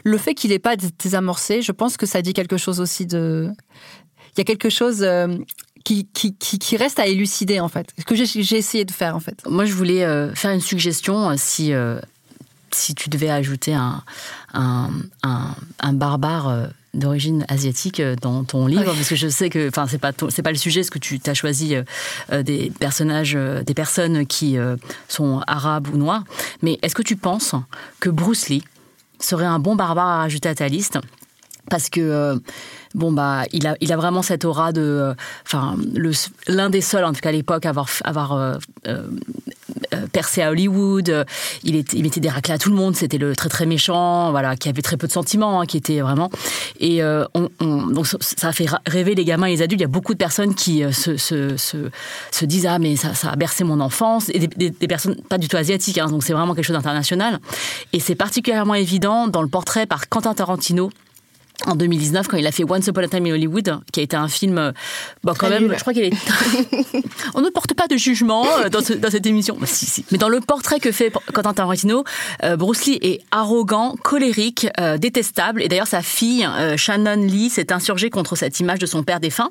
Le 0.04 0.18
fait 0.18 0.34
qu'il 0.34 0.50
n'ait 0.50 0.60
pas 0.60 0.76
désamorcé, 0.76 1.62
je 1.62 1.72
pense 1.72 1.96
que 1.96 2.06
ça 2.06 2.22
dit 2.22 2.34
quelque 2.34 2.58
chose 2.58 2.80
aussi 2.82 3.06
de 3.06 3.50
il 4.36 4.40
y 4.40 4.42
a 4.42 4.46
quelque 4.46 4.70
chose 4.70 5.08
qui, 6.14 6.36
qui, 6.36 6.78
reste 6.78 7.00
à 7.00 7.08
élucider 7.08 7.60
en 7.60 7.70
fait. 7.70 7.88
Ce 7.98 8.04
que 8.04 8.16
j'ai 8.16 8.58
essayé 8.58 8.86
de 8.86 8.92
faire 8.92 9.16
en 9.16 9.20
fait. 9.20 9.42
Moi, 9.48 9.66
je 9.66 9.74
voulais 9.74 10.04
euh, 10.04 10.34
faire 10.36 10.52
une 10.52 10.62
suggestion 10.62 11.30
euh, 11.30 11.34
si 11.38 11.74
euh, 11.74 12.00
si 12.72 12.94
tu 12.94 13.10
devais 13.10 13.30
ajouter 13.30 13.74
un 13.74 14.04
un, 14.54 14.90
un, 15.24 15.94
barbare 15.94 16.70
d'origine 16.94 17.46
asiatique 17.48 18.02
dans 18.22 18.44
ton 18.44 18.66
livre 18.68 18.94
parce 18.94 19.08
que 19.08 19.16
je 19.16 19.28
sais 19.28 19.50
que 19.50 19.70
enfin 19.70 19.88
c'est 19.88 19.98
pas 19.98 20.12
c'est 20.30 20.42
pas 20.42 20.52
le 20.52 20.58
sujet 20.58 20.84
ce 20.84 20.92
que 20.92 21.00
tu 21.00 21.20
as 21.26 21.34
choisi 21.34 21.76
des 22.32 22.72
personnages 22.80 23.38
des 23.66 23.74
personnes 23.74 24.26
qui 24.26 24.58
sont 25.08 25.42
arabes 25.48 25.88
ou 25.94 25.98
noirs 25.98 26.24
mais 26.62 26.78
est-ce 26.82 26.96
que 26.96 27.04
tu 27.04 27.16
penses 27.16 27.56
que 28.00 28.10
Bruce 28.10 28.50
Lee 28.50 28.64
serait 29.20 29.46
un 29.46 29.60
bon 29.60 29.76
barbare 29.76 30.08
à 30.08 30.18
rajouter 30.18 30.50
à 30.50 30.56
ta 30.56 30.68
liste? 30.68 31.00
Parce 31.70 31.90
que 31.90 32.40
bon 32.98 33.12
bah 33.12 33.44
il 33.54 33.68
a 33.68 33.76
il 33.80 33.94
a 33.94 33.98
vraiment 33.98 34.22
cette 34.22 34.44
aura 34.44 34.72
de 34.72 34.82
euh, 34.82 35.14
enfin 35.46 35.76
l'un 36.48 36.70
des 36.70 36.82
seuls 36.82 37.06
en 37.06 37.14
tout 37.14 37.22
cas 37.22 37.30
à 37.30 37.32
l'époque 37.32 37.66
à 37.66 37.70
avoir 37.70 37.88
avoir 38.04 38.34
euh, 38.34 38.56
euh, 38.88 39.08
percé 40.12 40.42
à 40.42 40.52
Hollywood. 40.52 41.26
Il 41.64 41.76
était 41.76 41.98
il 41.98 42.04
mettait 42.04 42.20
des 42.20 42.30
raclés 42.30 42.56
à 42.56 42.58
tout 42.58 42.70
le 42.70 42.76
monde. 42.76 42.96
C'était 42.96 43.18
le 43.18 43.36
très 43.36 43.50
très 43.50 43.66
méchant 43.66 44.32
voilà 44.32 44.56
qui 44.56 44.68
avait 44.68 44.82
très 44.82 44.98
peu 44.98 45.08
de 45.08 45.12
sentiments 45.12 45.62
hein, 45.62 45.66
qui 45.66 45.78
était 45.78 46.02
vraiment. 46.02 46.30
Et 46.80 47.02
on, 47.04 47.50
donc 47.60 48.08
ça 48.08 48.48
a 48.48 48.52
fait 48.52 48.68
rêver 48.86 49.16
les 49.16 49.26
gamins 49.26 49.48
et 49.48 49.52
les 49.52 49.62
adultes. 49.62 49.82
Il 49.82 49.84
y 49.84 49.86
a 49.86 49.90
beaucoup 49.90 50.14
de 50.14 50.18
personnes 50.18 50.56
qui 50.56 50.84
se, 50.92 51.18
se, 51.18 51.56
se, 51.58 52.46
disent 52.46 52.66
ah 52.66 52.80
mais 52.80 52.96
ça, 52.96 53.14
ça 53.14 53.30
a 53.30 53.36
bercé 53.36 53.64
mon 53.64 53.80
enfance. 53.80 54.30
Et 54.30 54.40
des, 54.40 54.70
des, 54.70 54.88
personnes 54.88 55.16
pas 55.16 55.38
du 55.38 55.48
tout 55.48 55.58
asiatiques 55.58 55.98
hein, 55.98 56.08
donc 56.08 56.24
c'est 56.24 56.34
vraiment 56.34 56.56
quelque 56.56 56.66
chose 56.66 56.76
d'international. 56.76 57.40
Et 57.94 58.00
c'est 58.00 58.16
particulièrement 58.16 58.76
évident 58.76 59.28
dans 59.28 59.42
le 59.42 59.48
portrait 59.48 59.86
par 59.86 60.10
Quentin 60.10 60.34
Tarantino 60.34 60.90
en 61.66 61.76
2019 61.76 62.28
quand 62.28 62.38
il 62.38 62.46
a 62.46 62.52
fait 62.52 62.64
Once 62.64 62.86
Upon 62.88 63.02
a 63.02 63.08
Time 63.08 63.26
in 63.26 63.32
Hollywood, 63.32 63.80
qui 63.92 64.00
a 64.00 64.04
été 64.04 64.16
un 64.16 64.28
film, 64.28 64.58
euh, 64.58 64.72
bon 65.24 65.34
quand 65.38 65.50
même, 65.50 65.74
je 65.74 65.80
crois 65.80 65.94
qu'il 65.94 66.04
est. 66.04 66.14
On 67.34 67.42
ne 67.42 67.50
porte 67.50 67.74
pas 67.74 67.88
de 67.88 67.98
jugement 67.98 68.46
euh, 68.60 68.70
dans, 68.70 68.80
dans 68.80 69.10
cette 69.10 69.26
émission. 69.26 69.58
si, 69.66 69.86
si. 69.86 70.06
Mais 70.12 70.18
dans 70.18 70.30
le 70.30 70.40
portrait 70.40 70.80
que 70.80 70.92
fait 70.92 71.12
Quentin 71.34 71.54
Tarantino, 71.54 72.04
euh, 72.44 72.58
Bruce 72.58 72.86
Lee 72.86 73.00
est 73.02 73.22
arrogant, 73.32 73.96
colérique, 74.04 74.68
détestable. 75.00 75.62
Et 75.62 75.68
d'ailleurs, 75.68 75.88
sa 75.88 76.02
fille 76.02 76.48
Shannon 76.76 77.16
Lee 77.16 77.50
s'est 77.50 77.72
insurgée 77.72 78.10
contre 78.10 78.36
cette 78.36 78.60
image 78.60 78.80
de 78.80 78.86
son 78.86 79.04
père 79.04 79.20
défunt. 79.20 79.50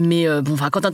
Mais 0.00 0.26
bon, 0.42 0.54
enfin, 0.54 0.70
Quentin, 0.70 0.92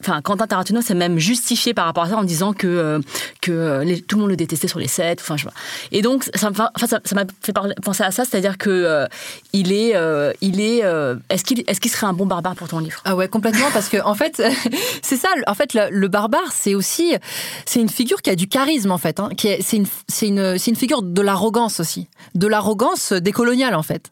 enfin, 0.00 0.22
Quentin 0.22 0.46
Tarantino 0.46 0.80
s'est 0.80 0.94
même 0.94 1.18
justifié 1.18 1.74
par 1.74 1.86
rapport 1.86 2.04
à 2.04 2.08
ça 2.10 2.16
en 2.16 2.24
disant 2.24 2.52
que 2.52 3.00
que 3.40 4.00
tout 4.00 4.16
le 4.16 4.20
monde 4.22 4.30
le 4.30 4.36
détestait 4.36 4.68
sur 4.68 4.78
les 4.78 4.88
sets. 4.88 5.16
Enfin, 5.20 5.36
je 5.36 5.44
vois. 5.44 5.52
Et 5.92 6.02
donc, 6.02 6.28
ça 6.34 6.50
m'a 6.50 6.72
ça, 6.76 7.00
fait 7.40 7.52
penser 7.82 8.02
à 8.02 8.10
ça, 8.10 8.24
c'est-à-dire 8.24 8.58
que 8.58 9.06
il 9.52 9.63
est, 9.72 9.94
euh, 9.94 10.32
il 10.40 10.60
est, 10.60 10.84
euh, 10.84 11.16
est-ce 11.28 11.44
qu'il, 11.44 11.64
est-ce 11.66 11.80
qu'il 11.80 11.90
serait 11.90 12.06
un 12.06 12.12
bon 12.12 12.26
barbare 12.26 12.54
pour 12.54 12.68
ton 12.68 12.78
livre? 12.78 13.00
Ah 13.04 13.16
ouais, 13.16 13.28
complètement, 13.28 13.66
parce 13.72 13.88
que 13.88 14.02
en 14.04 14.14
fait, 14.14 14.42
c'est 15.02 15.16
ça. 15.16 15.28
En 15.46 15.54
fait, 15.54 15.74
le, 15.74 16.08
barbare, 16.08 16.52
c'est 16.52 16.74
aussi, 16.74 17.14
c'est 17.66 17.80
une 17.80 17.88
figure 17.88 18.22
qui 18.22 18.30
a 18.30 18.36
du 18.36 18.48
charisme 18.48 18.90
en 18.90 18.98
fait. 18.98 19.20
Hein, 19.20 19.30
qui 19.36 19.48
est, 19.48 19.62
c'est 19.62 19.76
une, 19.76 19.86
c'est 20.08 20.28
une, 20.28 20.58
c'est 20.58 20.70
une 20.70 20.76
figure 20.76 21.02
de 21.02 21.22
l'arrogance 21.22 21.80
aussi, 21.80 22.08
de 22.34 22.46
l'arrogance 22.46 23.12
décoloniale 23.12 23.74
en 23.74 23.82
fait. 23.82 24.10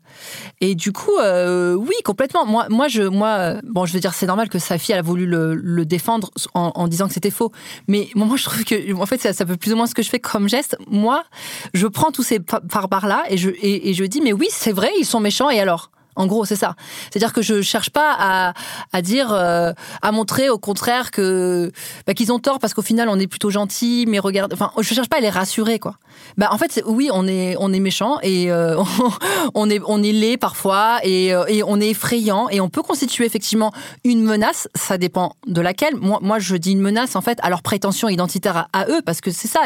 Et 0.60 0.74
du 0.74 0.92
coup, 0.92 1.16
euh, 1.20 1.74
oui, 1.74 1.94
complètement. 2.04 2.46
Moi, 2.46 2.66
moi, 2.68 2.88
je, 2.88 3.02
moi, 3.02 3.54
bon, 3.64 3.86
je 3.86 3.92
veux 3.92 4.00
dire, 4.00 4.14
c'est 4.14 4.26
normal 4.26 4.48
que 4.48 4.58
sa 4.58 4.78
fille 4.78 4.92
elle 4.92 4.98
a 4.98 5.02
voulu 5.02 5.26
le, 5.26 5.84
défendre 5.84 6.30
en, 6.54 6.86
disant 6.86 7.08
que 7.08 7.14
c'était 7.14 7.30
faux. 7.30 7.50
Mais 7.88 8.08
moi, 8.14 8.36
je 8.36 8.44
trouve 8.44 8.64
que, 8.64 8.94
en 8.94 9.06
fait, 9.06 9.32
ça, 9.32 9.44
peut 9.44 9.56
plus 9.56 9.72
ou 9.72 9.76
moins 9.76 9.86
ce 9.86 9.94
que 9.94 10.02
je 10.02 10.10
fais 10.10 10.20
comme 10.20 10.48
geste. 10.48 10.76
Moi, 10.88 11.24
je 11.74 11.86
prends 11.86 12.12
tous 12.12 12.22
ces 12.22 12.38
barbares 12.38 13.06
là 13.06 13.24
et 13.28 13.36
je, 13.36 13.50
et 13.60 13.92
je 13.94 14.04
dis, 14.04 14.20
mais 14.20 14.32
oui, 14.32 14.46
c'est 14.50 14.72
vrai, 14.72 14.90
ils 14.98 15.04
sont 15.04 15.20
méchants 15.20 15.41
et 15.50 15.60
alors? 15.60 15.90
En 16.14 16.26
gros, 16.26 16.44
c'est 16.44 16.56
ça. 16.56 16.76
C'est-à-dire 17.10 17.32
que 17.32 17.40
je 17.40 17.62
cherche 17.62 17.90
pas 17.90 18.52
à, 18.92 19.02
dire, 19.02 19.32
euh, 19.32 19.72
à 20.02 20.12
montrer 20.12 20.50
au 20.50 20.58
contraire 20.58 21.10
que 21.10 21.72
bah, 22.06 22.12
qu'ils 22.12 22.32
ont 22.32 22.38
tort 22.38 22.58
parce 22.58 22.74
qu'au 22.74 22.82
final 22.82 23.08
on 23.08 23.18
est 23.18 23.26
plutôt 23.26 23.50
gentil, 23.50 24.04
mais 24.06 24.18
regarde, 24.18 24.52
enfin, 24.52 24.72
je 24.78 24.94
cherche 24.94 25.08
pas 25.08 25.18
à 25.18 25.20
les 25.20 25.30
rassurer 25.30 25.78
quoi. 25.78 25.96
Bah 26.36 26.48
en 26.50 26.58
fait, 26.58 26.82
oui, 26.86 27.08
on 27.12 27.26
est 27.26 27.56
on 27.58 27.72
est 27.72 27.80
méchant 27.80 28.18
et 28.22 28.50
euh, 28.52 28.76
on 29.54 29.70
est 29.70 29.80
on 29.86 30.02
est 30.02 30.12
laid 30.12 30.36
parfois 30.36 30.98
et, 31.02 31.32
euh, 31.32 31.44
et 31.48 31.62
on 31.62 31.80
est 31.80 31.88
effrayant 31.88 32.48
et 32.50 32.60
on 32.60 32.68
peut 32.68 32.82
constituer 32.82 33.24
effectivement 33.24 33.72
une 34.04 34.22
menace. 34.22 34.68
Ça 34.74 34.98
dépend 34.98 35.34
de 35.46 35.60
laquelle. 35.62 35.96
Moi, 35.96 36.18
moi, 36.20 36.38
je 36.38 36.56
dis 36.56 36.72
une 36.72 36.80
menace 36.80 37.16
en 37.16 37.22
fait 37.22 37.38
à 37.42 37.48
leur 37.48 37.62
prétention 37.62 38.08
identitaire 38.08 38.56
à, 38.56 38.68
à 38.74 38.86
eux 38.90 39.00
parce 39.04 39.22
que 39.22 39.30
c'est 39.30 39.48
ça 39.48 39.60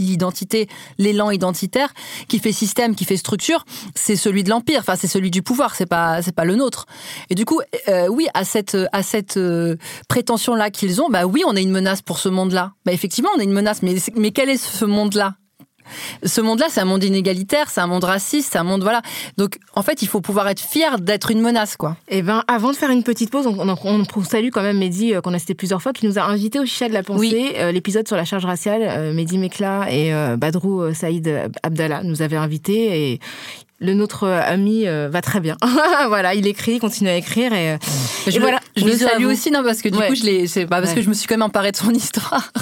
l'identité, 0.00 0.68
l'élan 0.98 1.30
identitaire 1.30 1.92
qui 2.28 2.38
fait 2.38 2.52
système, 2.52 2.94
qui 2.94 3.04
fait 3.04 3.16
structure, 3.16 3.64
c'est 3.94 4.16
celui 4.16 4.44
de 4.44 4.50
l'empire. 4.50 4.80
Enfin, 4.80 4.96
c'est 4.96 5.06
celui 5.06 5.30
du 5.30 5.42
pouvoir. 5.42 5.74
C'est 5.74 5.86
pas, 5.86 6.22
c'est 6.22 6.34
pas 6.34 6.44
le 6.44 6.56
nôtre. 6.56 6.86
Et 7.28 7.34
du 7.34 7.44
coup, 7.44 7.60
euh, 7.88 8.08
oui, 8.08 8.26
à 8.34 8.44
cette, 8.44 8.76
à 8.92 9.02
cette 9.02 9.36
euh, 9.36 9.76
prétention 10.08 10.54
là 10.54 10.70
qu'ils 10.70 11.00
ont, 11.00 11.08
bah 11.08 11.26
oui, 11.26 11.42
on 11.46 11.54
est 11.56 11.62
une 11.62 11.70
menace 11.70 12.02
pour 12.02 12.18
ce 12.18 12.28
monde-là. 12.28 12.72
Bah 12.84 12.92
effectivement, 12.92 13.30
on 13.36 13.40
est 13.40 13.44
une 13.44 13.52
menace. 13.52 13.82
Mais, 13.82 13.94
mais 14.16 14.30
quel 14.30 14.48
est 14.48 14.56
ce 14.56 14.84
monde-là? 14.84 15.36
Ce 16.22 16.40
monde-là, 16.40 16.66
c'est 16.68 16.80
un 16.80 16.84
monde 16.84 17.04
inégalitaire, 17.04 17.70
c'est 17.70 17.80
un 17.80 17.86
monde 17.86 18.04
raciste, 18.04 18.52
c'est 18.52 18.58
un 18.58 18.64
monde 18.64 18.82
voilà. 18.82 19.02
Donc 19.36 19.58
en 19.74 19.82
fait, 19.82 20.02
il 20.02 20.08
faut 20.08 20.20
pouvoir 20.20 20.48
être 20.48 20.60
fier 20.60 20.98
d'être 20.98 21.30
une 21.30 21.40
menace, 21.40 21.76
quoi. 21.76 21.96
Eh 22.08 22.22
ben, 22.22 22.42
avant 22.48 22.70
de 22.70 22.76
faire 22.76 22.90
une 22.90 23.02
petite 23.02 23.30
pause, 23.30 23.46
on, 23.46 23.76
on, 23.84 24.24
salue 24.24 24.50
quand 24.52 24.62
même 24.62 24.78
Mehdi 24.78 25.14
euh, 25.14 25.20
qu'on 25.20 25.34
a 25.34 25.38
cité 25.38 25.54
plusieurs 25.54 25.82
fois, 25.82 25.92
qui 25.92 26.06
nous 26.06 26.18
a 26.18 26.22
invité 26.22 26.58
au 26.60 26.66
Chicha 26.66 26.88
de 26.88 26.94
la 26.94 27.02
pensée, 27.02 27.54
euh, 27.56 27.72
l'épisode 27.72 28.06
sur 28.06 28.16
la 28.16 28.24
charge 28.24 28.44
raciale. 28.44 28.82
Euh, 28.82 29.12
Mehdi 29.12 29.38
Mekla 29.38 29.86
et 29.90 30.12
Badrou 30.36 30.92
Saïd 30.94 31.50
Abdallah 31.62 32.02
nous 32.02 32.22
avaient 32.22 32.36
invités 32.36 33.12
et 33.12 33.20
le 33.80 33.94
nôtre 33.94 34.26
ami 34.26 34.86
euh, 34.86 35.08
va 35.10 35.22
très 35.22 35.40
bien. 35.40 35.56
voilà, 36.08 36.34
il 36.34 36.46
écrit, 36.46 36.72
il 36.72 36.80
continue 36.80 37.08
à 37.08 37.16
écrire 37.16 37.52
et, 37.52 37.72
euh, 37.72 37.76
je 38.26 38.38
voilà. 38.38 38.60
Je 38.76 38.84
le 38.84 38.92
salue 38.92 39.24
aussi, 39.24 39.50
non, 39.50 39.62
parce 39.64 39.80
que 39.82 39.88
du 39.88 39.98
coup, 39.98 40.14
je 40.14 40.24
l'ai, 40.24 40.46
c'est 40.46 40.66
pas 40.66 40.80
parce 40.80 40.94
que 40.94 41.02
je 41.02 41.08
me 41.08 41.14
suis 41.14 41.26
quand 41.26 41.34
même 41.34 41.42
emparée 41.42 41.72
de 41.72 41.76
son 41.76 41.90
histoire. 41.94 42.52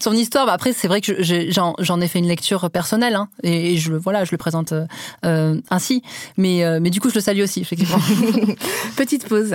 son 0.00 0.12
histoire, 0.12 0.46
bah 0.46 0.52
après, 0.54 0.72
c'est 0.72 0.88
vrai 0.88 1.00
que 1.00 1.12
j'en 1.20 2.00
ai 2.00 2.08
fait 2.08 2.18
une 2.18 2.28
lecture 2.28 2.70
personnelle, 2.70 3.14
hein, 3.14 3.28
et, 3.42 3.76
je 3.76 3.92
le, 3.92 3.98
voilà, 3.98 4.24
je 4.24 4.32
le 4.32 4.38
présente 4.38 4.72
euh, 5.24 5.60
ainsi. 5.70 6.02
Mais, 6.36 6.64
mais 6.80 6.90
du 6.90 7.00
coup, 7.00 7.10
je 7.10 7.14
le 7.14 7.20
salue 7.20 7.42
aussi, 7.42 7.60
effectivement. 7.60 8.00
Petite 8.96 9.28
pause. 9.28 9.54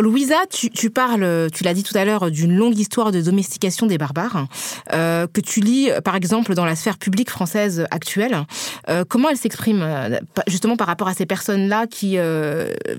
Louisa, 0.00 0.36
tu, 0.50 0.90
parles, 0.90 1.50
tu 1.52 1.64
l'as 1.64 1.74
dit 1.74 1.82
tout 1.82 1.96
à 1.98 2.06
l'heure, 2.06 2.30
d'une 2.30 2.56
longue 2.56 2.78
histoire 2.78 3.12
de 3.12 3.20
domestication 3.20 3.86
des 3.86 3.98
barbares, 3.98 4.46
euh, 4.94 5.26
que 5.26 5.42
tu 5.42 5.60
lis 5.60 5.90
par 6.02 6.16
exemple 6.16 6.54
dans 6.54 6.64
la 6.64 6.76
sphère 6.76 6.96
publique 6.96 7.28
française 7.28 7.86
actuelle. 7.90 8.46
Euh, 8.88 9.04
comment 9.06 9.28
elle 9.28 9.36
s'exprime 9.36 9.82
euh, 9.82 10.18
justement 10.46 10.76
par 10.76 10.86
rapport 10.86 11.08
à 11.08 11.14
ces 11.14 11.26
personnes-là 11.26 11.88
qui 11.88 12.16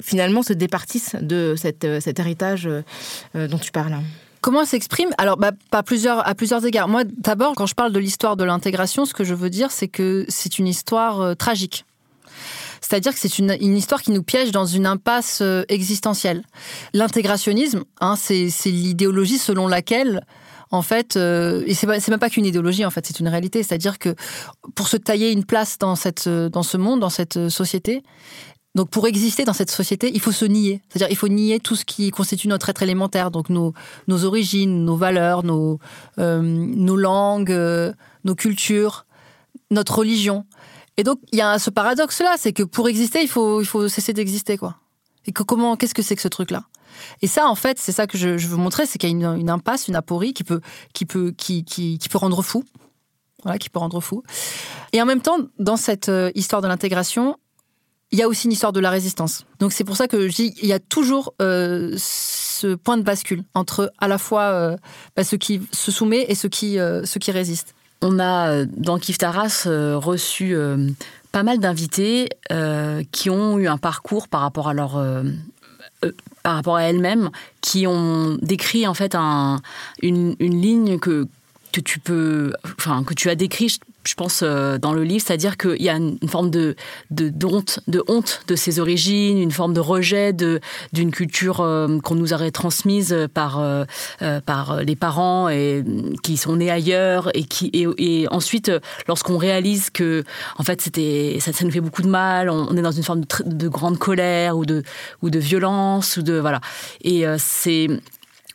finalement 0.03 0.43
se 0.43 0.53
départissent 0.53 1.15
de 1.19 1.55
cet 1.55 2.19
héritage 2.19 2.69
dont 3.33 3.57
tu 3.57 3.71
parles? 3.71 3.95
Comment 4.45 4.61
elle 4.61 4.67
s'exprime? 4.67 5.09
Alors, 5.17 5.37
bah, 5.37 5.53
pas 5.71 5.81
plusieurs, 5.81 6.27
à 6.27 6.35
plusieurs 6.35 6.63
égards. 6.67 6.87
Moi, 6.87 7.01
d'abord, 7.03 7.55
quand 7.55 7.65
je 7.65 7.73
parle 7.73 7.91
de 7.91 7.97
l'histoire 7.97 8.37
de 8.37 8.43
l'intégration, 8.43 9.05
ce 9.05 9.15
que 9.15 9.23
je 9.23 9.33
veux 9.33 9.49
dire, 9.49 9.71
c'est 9.71 9.87
que 9.87 10.23
c'est 10.29 10.59
une 10.59 10.67
histoire 10.67 11.19
euh, 11.19 11.33
tragique. 11.33 11.83
C'est-à-dire 12.79 13.11
que 13.11 13.17
c'est 13.17 13.39
une, 13.39 13.57
une, 13.59 13.75
histoire 13.75 14.03
qui 14.03 14.11
nous 14.11 14.21
piège 14.21 14.51
dans 14.51 14.67
une 14.67 14.85
impasse 14.85 15.39
euh, 15.41 15.63
existentielle. 15.67 16.43
L'intégrationnisme, 16.93 17.85
hein, 18.01 18.15
c'est 18.15 18.51
l'idéologie 18.65 19.39
selon 19.39 19.67
laquelle, 19.67 20.23
en 20.69 20.83
fait, 20.83 21.17
euh, 21.17 21.63
et 21.65 21.73
c'est 21.73 21.87
même 21.87 22.19
pas 22.19 22.29
qu'une 22.29 22.45
idéologie, 22.45 22.85
en 22.85 22.91
fait, 22.91 23.03
c'est 23.03 23.19
une 23.19 23.27
réalité. 23.27 23.63
C'est-à-dire 23.63 23.97
que 23.97 24.13
pour 24.75 24.89
se 24.89 24.97
tailler 24.97 25.31
une 25.31 25.45
place 25.45 25.79
dans, 25.79 25.95
cette, 25.95 26.29
dans 26.29 26.61
ce 26.61 26.77
monde, 26.77 26.99
dans 26.99 27.09
cette 27.09 27.49
société, 27.49 28.03
donc 28.75 28.89
pour 28.89 29.07
exister 29.07 29.45
dans 29.45 29.53
cette 29.53 29.71
société, 29.71 30.11
il 30.13 30.19
faut 30.19 30.33
se 30.33 30.43
nier. 30.45 30.81
C'est-à-dire 30.89 31.07
il 31.09 31.15
faut 31.15 31.29
nier 31.29 31.59
tout 31.61 31.75
ce 31.75 31.85
qui 31.85 32.11
constitue 32.11 32.49
notre 32.49 32.69
être 32.69 32.83
élémentaire, 32.83 33.31
donc 33.31 33.49
nos, 33.49 33.73
nos 34.07 34.25
origines, 34.25 34.83
nos 34.83 34.97
valeurs, 34.97 35.43
nos, 35.43 35.79
euh, 36.19 36.41
nos 36.41 36.97
langues, 36.97 37.51
euh, 37.51 37.93
nos 38.25 38.35
cultures, 38.35 39.05
notre 39.71 39.97
religion. 39.97 40.45
Et 40.97 41.03
donc 41.03 41.19
il 41.31 41.39
y 41.39 41.41
a 41.41 41.57
ce 41.57 41.69
paradoxe-là, 41.69 42.35
c'est 42.37 42.51
que 42.51 42.63
pour 42.63 42.89
exister, 42.89 43.21
il 43.21 43.29
faut, 43.29 43.61
il 43.61 43.65
faut 43.65 43.87
cesser 43.87 44.11
d'exister. 44.11 44.57
quoi. 44.57 44.75
Et 45.25 45.31
que, 45.31 45.43
comment, 45.43 45.77
qu'est-ce 45.77 45.95
que 45.95 46.03
c'est 46.03 46.17
que 46.17 46.21
ce 46.21 46.27
truc-là? 46.27 46.65
Et 47.21 47.27
ça, 47.27 47.47
en 47.47 47.55
fait, 47.55 47.79
c'est 47.79 47.91
ça 47.91 48.07
que 48.07 48.17
je, 48.17 48.29
veux 48.29 48.57
montrer, 48.57 48.85
c'est 48.85 48.97
qu'il 48.97 49.09
y 49.09 49.25
a 49.25 49.33
une, 49.35 49.49
impasse, 49.49 49.87
une 49.87 49.95
aporie 49.95 50.33
qui 50.33 50.43
peut, 50.43 50.61
qui 50.93 51.05
peut, 51.05 51.33
qui, 51.35 51.65
qui 51.65 51.97
peut 52.09 52.17
rendre 52.17 52.41
fou. 52.41 52.63
Voilà, 53.43 53.59
qui 53.59 53.69
peut 53.69 53.79
rendre 53.79 53.99
fou. 54.01 54.23
Et 54.91 55.01
en 55.01 55.05
même 55.05 55.21
temps, 55.21 55.37
dans 55.59 55.77
cette 55.77 56.09
euh, 56.09 56.31
histoire 56.33 56.61
de 56.61 56.67
l'intégration, 56.67 57.37
il 58.15 58.19
y 58.19 58.21
a 58.21 58.29
aussi 58.29 58.45
une 58.45 58.53
histoire 58.53 58.71
de 58.71 58.79
la 58.79 58.89
résistance. 58.89 59.45
Donc 59.59 59.73
c'est 59.73 59.83
pour 59.83 59.97
ça 59.97 60.07
que 60.07 60.29
je 60.29 60.33
dis 60.33 60.53
il 60.61 60.69
y 60.69 60.73
a 60.73 60.79
toujours 60.79 61.33
euh, 61.41 61.93
ce 61.97 62.75
point 62.75 62.95
de 62.95 63.03
bascule 63.03 63.43
entre 63.53 63.91
à 63.99 64.07
la 64.07 64.17
fois 64.17 64.43
euh, 64.43 64.77
bah, 65.17 65.25
ceux 65.25 65.35
qui 65.35 65.61
se 65.73 65.91
soumettent 65.91 66.29
et 66.29 66.35
ceux 66.35 66.47
qui, 66.47 66.79
euh, 66.79 67.03
qui 67.03 67.31
résistent. 67.31 67.75
On 68.01 68.17
a 68.19 68.63
dans 68.65 68.99
Kif 68.99 69.17
Taras 69.17 69.67
reçu 69.95 70.55
pas 71.31 71.43
mal 71.43 71.59
d'invités 71.59 72.29
qui 73.11 73.29
ont 73.29 73.57
eu 73.57 73.67
un 73.67 73.77
parcours 73.77 74.27
par 74.27 74.41
rapport 74.41 74.67
à 74.67 74.73
leur 74.73 75.01
par 76.43 76.55
rapport 76.55 76.75
à 76.75 76.83
elles-mêmes, 76.83 77.31
qui 77.61 77.87
ont 77.87 78.37
décrit 78.41 78.85
en 78.85 78.93
fait 78.93 79.15
un, 79.15 79.61
une, 80.01 80.35
une 80.39 80.61
ligne 80.61 80.99
que 80.99 81.25
que 81.71 81.81
tu 81.81 81.99
peux, 81.99 82.53
enfin 82.77 83.03
que 83.03 83.13
tu 83.13 83.29
as 83.29 83.35
décrit, 83.35 83.79
je 84.07 84.13
pense, 84.13 84.41
euh, 84.43 84.77
dans 84.77 84.93
le 84.93 85.03
livre, 85.03 85.23
c'est-à-dire 85.25 85.57
qu'il 85.57 85.81
y 85.81 85.89
a 85.89 85.95
une 85.95 86.17
forme 86.27 86.49
de, 86.49 86.75
de, 87.11 87.31
honte, 87.45 87.79
de 87.87 88.03
honte 88.07 88.41
de 88.47 88.55
ses 88.55 88.79
origines, 88.79 89.37
une 89.37 89.51
forme 89.51 89.73
de 89.73 89.79
rejet 89.79 90.33
de, 90.33 90.59
d'une 90.93 91.11
culture 91.11 91.61
euh, 91.61 91.99
qu'on 91.99 92.15
nous 92.15 92.33
aurait 92.33 92.51
transmise 92.51 93.15
par, 93.33 93.59
euh, 93.59 93.85
par 94.45 94.83
les 94.83 94.95
parents 94.95 95.49
et 95.49 95.83
qui 96.23 96.37
sont 96.37 96.57
nés 96.57 96.71
ailleurs 96.71 97.29
et 97.35 97.43
qui 97.43 97.71
et, 97.73 98.27
ensuite 98.29 98.71
lorsqu'on 99.07 99.37
réalise 99.37 99.89
que 99.89 100.23
en 100.57 100.63
fait 100.63 100.81
ça, 100.81 101.51
nous 101.63 101.71
fait 101.71 101.81
beaucoup 101.81 102.01
de 102.01 102.07
mal, 102.07 102.49
on, 102.49 102.75
est 102.75 102.81
dans 102.81 102.91
une 102.91 103.03
forme 103.03 103.21
de, 103.21 103.27
de, 103.45 103.67
grande 103.67 103.97
colère 103.97 104.57
ou 104.57 104.65
de 104.65 104.83
ou 105.21 105.29
de 105.29 105.39
violence 105.39 106.17
ou 106.17 106.21
de 106.21 106.33
voilà. 106.33 106.61
Et 107.03 107.25
c'est 107.37 107.87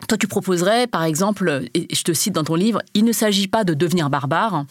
toi, 0.09 0.19
tu 0.19 0.27
proposerais, 0.27 0.87
par 0.87 1.05
exemple, 1.05 1.65
et 1.75 1.95
je 1.95 2.03
te 2.03 2.13
cite 2.13 2.35
dans 2.35 2.45
ton 2.45 2.55
livre, 2.55 2.83
il 2.95 3.05
ne 3.05 3.13
s'agit 3.13 3.49
pas 3.49 3.65
de 3.65 3.75
devenir 3.75 4.11
barbare, 4.11 4.65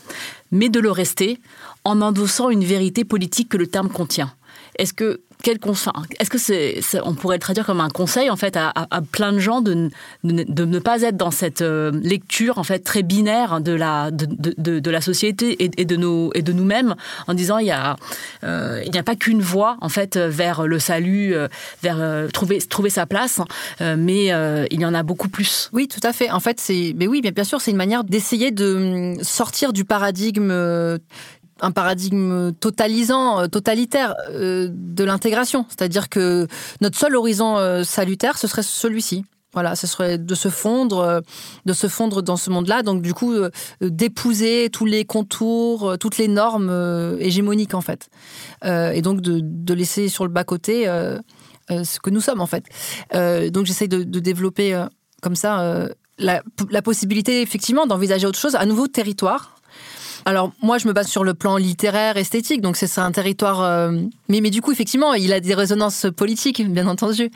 mais 0.52 0.70
de 0.70 0.80
le 0.80 0.92
rester 0.92 1.40
en 1.84 2.02
endossant 2.02 2.50
une 2.50 2.64
vérité 2.64 3.04
politique 3.04 3.50
que 3.50 3.58
le 3.58 3.68
terme 3.68 3.90
contient. 3.90 4.34
Est-ce 4.78 4.94
que 4.94 5.22
quel 5.42 5.60
conseil 5.60 5.94
Est-ce 6.20 6.30
que 6.30 6.38
c'est, 6.38 6.82
on 7.04 7.14
pourrait 7.14 7.38
le 7.38 7.42
traduire 7.42 7.66
comme 7.66 7.80
un 7.80 7.90
conseil 7.90 8.30
en 8.30 8.36
fait 8.36 8.58
à, 8.58 8.74
plein 9.12 9.32
de 9.32 9.40
gens 9.40 9.62
de, 9.62 9.90
de, 10.24 10.66
ne 10.66 10.80
pas 10.80 11.02
être 11.04 11.16
dans 11.16 11.32
cette 11.32 11.62
euh, 11.62 11.92
lecture 12.04 12.58
en 12.58 12.64
fait 12.64 12.80
très 12.80 13.04
binaire 13.04 13.62
de 13.62 13.72
la 13.72 14.12
de, 14.12 14.28
de, 14.58 14.80
de 14.80 14.92
la 14.92 15.00
société 15.00 15.64
et, 15.64 15.72
et, 15.78 15.86
de 15.86 15.96
nos 15.96 16.32
et 16.34 16.42
de 16.42 16.52
nous-mêmes 16.52 16.96
en 17.28 17.34
disant 17.34 17.58
il 17.58 17.68
y 17.68 17.72
a 17.72 17.96
euh, 18.44 18.82
il 18.86 18.92
n'y 18.92 18.98
a 18.98 19.04
pas 19.04 19.16
qu'une 19.16 19.42
voie 19.42 19.78
en 19.80 19.88
fait 19.88 20.18
vers 20.18 20.68
le 20.68 20.78
salut 20.78 21.34
euh, 21.34 21.48
vers 21.82 22.30
trouver 22.34 22.60
trouver 22.60 22.90
sa 22.90 23.06
place 23.06 23.40
mais 23.80 24.26
il 24.72 24.82
y 24.82 24.86
en 24.86 24.94
a 24.94 25.04
beaucoup 25.04 25.30
plus. 25.30 25.70
Oui 25.72 25.88
tout 25.88 26.02
à 26.04 26.12
fait 26.12 26.30
en 26.32 26.42
fait 26.42 26.60
c'est 26.60 26.94
mais 26.98 27.08
oui 27.08 27.22
bien 27.22 27.44
sûr 27.46 27.62
c'est 27.62 27.72
une 27.72 27.78
manière 27.78 28.04
d'essayer 28.04 28.52
de 28.52 29.16
hum, 29.16 29.24
sortir 29.24 29.72
du 29.72 29.86
paradigme 29.86 30.52
un 31.62 31.72
paradigme 31.72 32.52
totalisant, 32.54 33.48
totalitaire 33.48 34.16
euh, 34.32 34.70
de 34.72 35.04
l'intégration. 35.04 35.66
C'est-à-dire 35.70 36.10
que 36.10 36.48
notre 36.82 36.98
seul 36.98 37.16
horizon 37.16 37.58
euh, 37.58 37.84
salutaire, 37.84 38.38
ce 38.38 38.48
serait 38.48 38.64
celui-ci. 38.64 39.26
Voilà, 39.54 39.76
ce 39.76 39.88
serait 39.88 40.20
de 40.20 40.36
se 40.36 40.50
fondre, 40.50 41.00
euh, 41.00 41.22
de 41.66 41.74
se 41.74 41.88
fondre 41.88 42.22
dans 42.22 42.38
ce 42.38 42.50
monde-là. 42.50 42.84
Donc 42.84 43.02
du 43.02 43.14
coup, 43.14 43.34
d'épouser 43.82 44.70
tous 44.72 44.86
les 44.86 45.06
contours, 45.06 45.98
toutes 46.00 46.18
les 46.18 46.28
normes 46.28 47.18
hégémoniques 47.20 47.74
en 47.74 47.82
fait, 47.82 48.10
et 48.64 49.02
donc 49.02 49.22
de, 49.22 49.74
laisser 49.74 50.08
sur 50.08 50.24
le 50.26 50.30
bas 50.30 50.44
côté 50.44 50.86
ce 51.70 52.00
que 52.00 52.10
nous 52.10 52.22
sommes 52.22 52.42
en 52.42 52.48
fait. 52.48 52.66
donc 53.52 53.66
j'essaye 53.66 53.88
de, 53.88 54.04
développer 54.04 54.86
comme 55.22 55.36
ça 55.36 55.90
la, 56.20 56.82
possibilité 56.84 57.42
effectivement 57.42 57.88
d'envisager 57.88 58.28
autre 58.28 58.40
chose, 58.40 58.56
à 58.56 58.66
nouveau 58.66 58.88
territoire 58.88 59.59
alors 60.26 60.52
moi, 60.62 60.78
je 60.78 60.88
me 60.88 60.94
base 60.94 61.08
sur 61.08 61.24
le 61.24 61.34
plan 61.34 61.58
littéraire, 61.58 62.18
esthétique, 62.18 62.62
donc 62.62 62.76
c'est 62.76 63.00
un 63.00 63.12
territoire. 63.12 63.62
Euh... 63.62 63.92
Mais, 64.28 64.42
mais 64.42 64.50
du 64.50 64.62
coup, 64.62 64.72
effectivement, 64.72 65.14
il 65.14 65.34
a 65.34 65.40
des 65.40 65.54
résonances 65.54 66.06
politiques, 66.16 66.68
bien 66.70 66.88
entendu. 66.88 67.32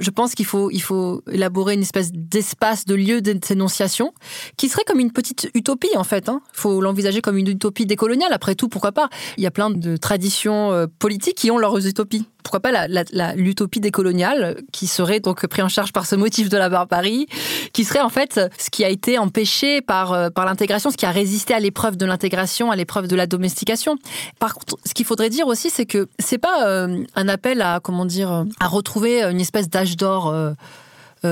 Je 0.00 0.10
pense 0.10 0.34
qu'il 0.34 0.46
faut, 0.46 0.70
il 0.70 0.82
faut 0.82 1.22
élaborer 1.30 1.74
une 1.74 1.82
espèce 1.82 2.10
d'espace, 2.12 2.84
de 2.84 2.94
lieu 2.94 3.20
d'énonciation, 3.20 4.12
qui 4.56 4.68
serait 4.68 4.84
comme 4.86 5.00
une 5.00 5.12
petite 5.12 5.50
utopie, 5.54 5.96
en 5.96 6.04
fait. 6.04 6.24
Il 6.26 6.30
hein. 6.30 6.40
faut 6.52 6.80
l'envisager 6.80 7.20
comme 7.20 7.38
une 7.38 7.48
utopie 7.48 7.86
décoloniale. 7.86 8.32
Après 8.32 8.54
tout, 8.54 8.68
pourquoi 8.68 8.92
pas? 8.92 9.08
Il 9.36 9.44
y 9.44 9.46
a 9.46 9.50
plein 9.50 9.70
de 9.70 9.96
traditions 9.96 10.72
euh, 10.72 10.86
politiques 10.98 11.36
qui 11.36 11.50
ont 11.50 11.58
leurs 11.58 11.86
utopies 11.86 12.26
pourquoi 12.48 12.60
pas 12.60 12.88
l'utopie 13.36 13.80
décoloniale 13.80 14.62
qui 14.72 14.86
serait 14.86 15.20
donc 15.20 15.46
pris 15.46 15.60
en 15.60 15.68
charge 15.68 15.92
par 15.92 16.06
ce 16.06 16.16
motif 16.16 16.48
de 16.48 16.56
la 16.56 16.70
barbarie, 16.70 17.26
qui 17.74 17.84
serait 17.84 18.00
en 18.00 18.08
fait 18.08 18.40
ce 18.58 18.70
qui 18.70 18.84
a 18.84 18.88
été 18.88 19.18
empêché 19.18 19.82
par, 19.82 20.14
euh, 20.14 20.30
par 20.30 20.46
l'intégration, 20.46 20.90
ce 20.90 20.96
qui 20.96 21.04
a 21.04 21.10
résisté 21.10 21.52
à 21.52 21.60
l'épreuve 21.60 21.96
de 21.96 22.06
l'intégration, 22.06 22.17
à 22.70 22.76
l'épreuve 22.76 23.08
de 23.08 23.16
la 23.16 23.26
domestication. 23.26 23.96
Par 24.38 24.54
contre, 24.54 24.76
ce 24.84 24.94
qu'il 24.94 25.06
faudrait 25.06 25.30
dire 25.30 25.46
aussi, 25.46 25.70
c'est 25.70 25.86
que 25.86 26.08
c'est 26.18 26.38
pas 26.38 26.66
euh, 26.66 27.04
un 27.14 27.28
appel 27.28 27.62
à, 27.62 27.80
comment 27.82 28.04
dire, 28.04 28.44
à 28.60 28.66
retrouver 28.66 29.22
une 29.22 29.40
espèce 29.40 29.68
d'âge 29.68 29.96
d'or. 29.96 30.28
Euh, 30.28 30.52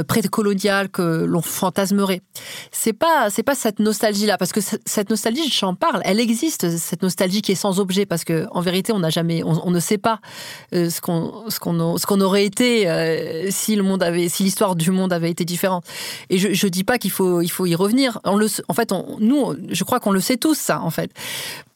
précoloniale 0.06 0.88
que 0.88 1.24
l'on 1.24 1.42
fantasmerait. 1.42 2.20
C'est 2.72 2.92
pas 2.92 3.30
c'est 3.30 3.42
pas 3.42 3.54
cette 3.54 3.78
nostalgie 3.78 4.26
là 4.26 4.38
parce 4.38 4.52
que 4.52 4.60
cette 4.60 5.10
nostalgie 5.10 5.48
j'en 5.50 5.74
parle, 5.74 6.00
elle 6.04 6.20
existe 6.20 6.76
cette 6.76 7.02
nostalgie 7.02 7.42
qui 7.42 7.52
est 7.52 7.56
sans 7.56 7.80
objet 7.80 8.06
parce 8.06 8.24
que 8.24 8.46
en 8.50 8.60
vérité 8.60 8.92
on 8.92 8.98
n'a 8.98 9.10
jamais 9.10 9.42
on, 9.42 9.66
on, 9.66 9.70
ne 9.70 9.80
sait 9.80 9.98
pas 9.98 10.20
euh, 10.74 10.90
ce 10.90 11.00
qu'on 11.00 11.48
ce 11.48 11.60
qu'on 11.60 11.96
ce 11.96 12.06
qu'on 12.06 12.20
aurait 12.20 12.44
été 12.44 12.88
euh, 12.88 13.50
si 13.50 13.76
le 13.76 13.82
monde 13.82 14.02
avait 14.02 14.28
si 14.28 14.42
l'histoire 14.42 14.76
du 14.76 14.90
monde 14.90 15.12
avait 15.12 15.30
été 15.30 15.44
différente. 15.44 15.84
Et 16.30 16.38
je 16.38 16.52
je 16.52 16.66
dis 16.66 16.84
pas 16.84 16.98
qu'il 16.98 17.10
faut 17.10 17.40
il 17.40 17.50
faut 17.50 17.66
y 17.66 17.74
revenir. 17.74 18.20
On 18.24 18.36
le 18.36 18.46
en 18.68 18.74
fait 18.74 18.92
on, 18.92 19.16
nous 19.20 19.54
je 19.70 19.84
crois 19.84 20.00
qu'on 20.00 20.12
le 20.12 20.20
sait 20.20 20.36
tous 20.36 20.56
ça 20.58 20.80
en 20.80 20.90
fait. 20.90 21.10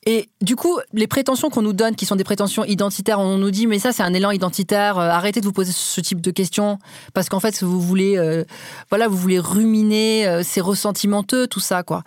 Et 0.06 0.30
du 0.40 0.56
coup, 0.56 0.78
les 0.94 1.06
prétentions 1.06 1.50
qu'on 1.50 1.60
nous 1.60 1.74
donne, 1.74 1.94
qui 1.94 2.06
sont 2.06 2.16
des 2.16 2.24
prétentions 2.24 2.64
identitaires, 2.64 3.20
on 3.20 3.36
nous 3.36 3.50
dit 3.50 3.66
mais 3.66 3.78
ça 3.78 3.92
c'est 3.92 4.02
un 4.02 4.14
élan 4.14 4.30
identitaire. 4.30 4.98
Euh, 4.98 5.08
arrêtez 5.10 5.40
de 5.40 5.44
vous 5.44 5.52
poser 5.52 5.72
ce 5.72 6.00
type 6.00 6.22
de 6.22 6.30
questions 6.30 6.78
parce 7.12 7.28
qu'en 7.28 7.40
fait 7.40 7.62
vous 7.62 7.80
voulez, 7.80 8.16
euh, 8.16 8.44
voilà, 8.88 9.08
vous 9.08 9.16
voulez 9.18 9.38
ruminer, 9.38 10.26
euh, 10.26 10.42
c'est 10.42 10.62
ressentimenteux, 10.62 11.46
tout 11.46 11.60
ça 11.60 11.82
quoi. 11.82 12.02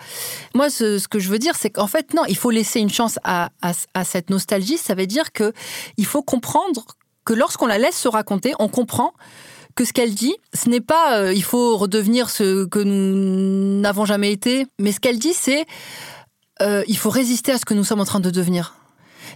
Moi, 0.56 0.72
ce, 0.72 1.08
que 1.08 1.20
je 1.20 1.30
veux 1.30 1.40
dire, 1.40 1.56
c'est 1.56 1.70
qu'en 1.70 1.88
fait 1.88 2.14
non, 2.16 2.24
il 2.28 2.36
faut 2.36 2.50
laisser 2.50 2.80
une 2.80 2.90
chance 2.90 3.20
à, 3.24 3.50
à, 3.62 3.74
à 3.94 4.04
cette 4.04 4.32
nostalgie. 4.32 4.78
Ça 4.78 4.96
veut 4.96 5.08
dire 5.08 5.32
que 5.32 5.54
il 5.98 6.06
faut 6.08 6.24
comprendre 6.24 6.86
que 7.26 7.34
lorsqu'on 7.34 7.68
la 7.68 7.78
laisse 7.78 7.98
se 7.98 8.08
raconter, 8.08 8.54
on 8.60 8.70
comprend 8.70 9.14
que 9.76 9.86
ce 9.86 9.94
qu'elle 9.94 10.14
dit, 10.14 10.36
ce 10.54 10.70
n'est 10.70 10.82
pas 10.82 11.20
euh, 11.20 11.34
il 11.34 11.44
faut 11.44 11.78
redevenir 11.78 12.30
ce 12.30 12.66
que 12.66 12.80
nous 12.80 13.82
n'avons 13.82 14.06
jamais 14.06 14.32
été, 14.32 14.68
mais 14.80 14.92
ce 14.92 15.00
qu'elle 15.00 15.20
dit, 15.20 15.34
c'est 15.34 15.66
euh, 16.64 16.84
il 16.88 16.98
faut 16.98 17.10
résister 17.10 17.52
à 17.52 17.58
ce 17.58 17.66
que 17.66 17.74
nous 17.74 17.84
sommes 17.84 18.02
en 18.02 18.06
train 18.06 18.20
de 18.20 18.30
devenir. 18.30 18.76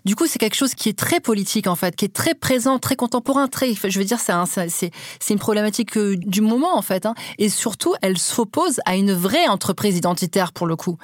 Du 0.05 0.15
coup, 0.15 0.27
c'est 0.27 0.39
quelque 0.39 0.55
chose 0.55 0.75
qui 0.75 0.89
est 0.89 0.97
très 0.97 1.19
politique 1.19 1.67
en 1.67 1.75
fait, 1.75 1.95
qui 1.95 2.05
est 2.05 2.13
très 2.13 2.33
présent, 2.33 2.79
très 2.79 2.95
contemporain, 2.95 3.47
très. 3.47 3.73
Je 3.73 3.99
veux 3.99 4.05
dire, 4.05 4.19
c'est 4.19 5.33
une 5.33 5.39
problématique 5.39 5.97
euh, 5.97 6.15
du 6.17 6.41
moment 6.41 6.77
en 6.77 6.81
fait, 6.81 7.05
hein. 7.05 7.15
et 7.37 7.49
surtout, 7.49 7.95
elle 8.01 8.17
s'oppose 8.17 8.79
à 8.85 8.95
une 8.95 9.13
vraie 9.13 9.47
entreprise 9.47 9.97
identitaire 9.97 10.53
pour 10.53 10.67
le 10.67 10.75
coup, 10.75 10.97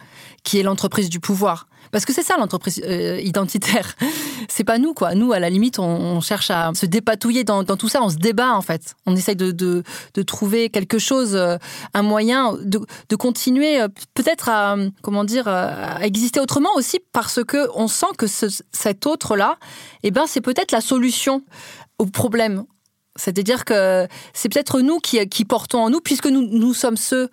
qui 0.44 0.60
est 0.60 0.64
l'entreprise 0.64 1.10
du 1.10 1.20
pouvoir. 1.20 1.68
Parce 1.94 2.06
que 2.06 2.12
c'est 2.12 2.24
ça 2.24 2.38
l'entreprise 2.40 2.82
euh, 2.84 3.22
identitaire. 3.22 3.96
C'est 4.50 4.64
pas 4.64 4.80
nous, 4.80 4.96
quoi. 4.96 5.14
Nous, 5.14 5.32
à 5.32 5.38
la 5.40 5.50
limite, 5.52 5.78
on, 5.78 6.20
cherche 6.22 6.50
à 6.50 6.72
se 6.74 6.88
dépatouiller 6.88 7.44
dans, 7.44 7.64
tout 7.64 7.88
ça. 7.88 8.02
On 8.02 8.10
se 8.10 8.18
débat, 8.18 8.54
en 8.54 8.64
fait. 8.64 8.96
On 9.06 9.16
essaye 9.16 9.36
de, 9.36 9.84
trouver 10.26 10.70
quelque 10.70 10.98
chose, 10.98 11.36
euh, 11.36 11.58
un 11.94 12.02
moyen 12.02 12.54
de, 12.60 13.16
continuer 13.16 13.80
euh, 13.80 13.90
peut-être 14.16 14.50
à, 14.50 14.76
comment 15.04 15.24
dire, 15.24 15.48
à 15.48 16.04
exister 16.04 16.40
autrement 16.40 16.76
aussi 16.76 17.00
parce 17.12 17.44
que 17.44 17.70
on 17.76 17.88
sent 17.88 18.08
que 18.18 18.26
cet 18.28 19.06
autre-là, 19.06 19.58
eh 20.02 20.10
ben, 20.10 20.24
c'est 20.26 20.42
peut-être 20.42 20.72
la 20.72 20.82
solution 20.82 21.44
au 22.00 22.08
problème. 22.08 22.64
C'est-à-dire 23.16 23.66
que 23.66 24.08
c'est 24.34 24.50
peut-être 24.50 24.82
nous 24.82 24.98
qui, 24.98 25.46
portons 25.46 25.84
en 25.84 25.90
nous, 25.92 26.00
puisque 26.00 26.26
nous 26.26 26.74
sommes 26.74 26.98
ceux 26.98 27.30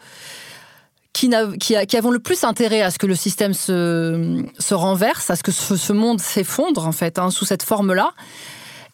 qui, 1.12 1.30
qui, 1.58 1.96
avons 1.96 2.10
le 2.10 2.20
plus 2.20 2.44
intérêt 2.44 2.82
à 2.82 2.90
ce 2.90 2.98
que 2.98 3.06
le 3.06 3.14
système 3.14 3.52
se, 3.52 4.42
se 4.58 4.74
renverse, 4.74 5.30
à 5.30 5.36
ce 5.36 5.42
que 5.42 5.52
ce, 5.52 5.92
monde 5.92 6.20
s'effondre 6.20 6.86
en 6.86 6.92
fait 6.92 7.18
hein, 7.18 7.30
sous 7.30 7.44
cette 7.44 7.62
forme-là. 7.62 8.12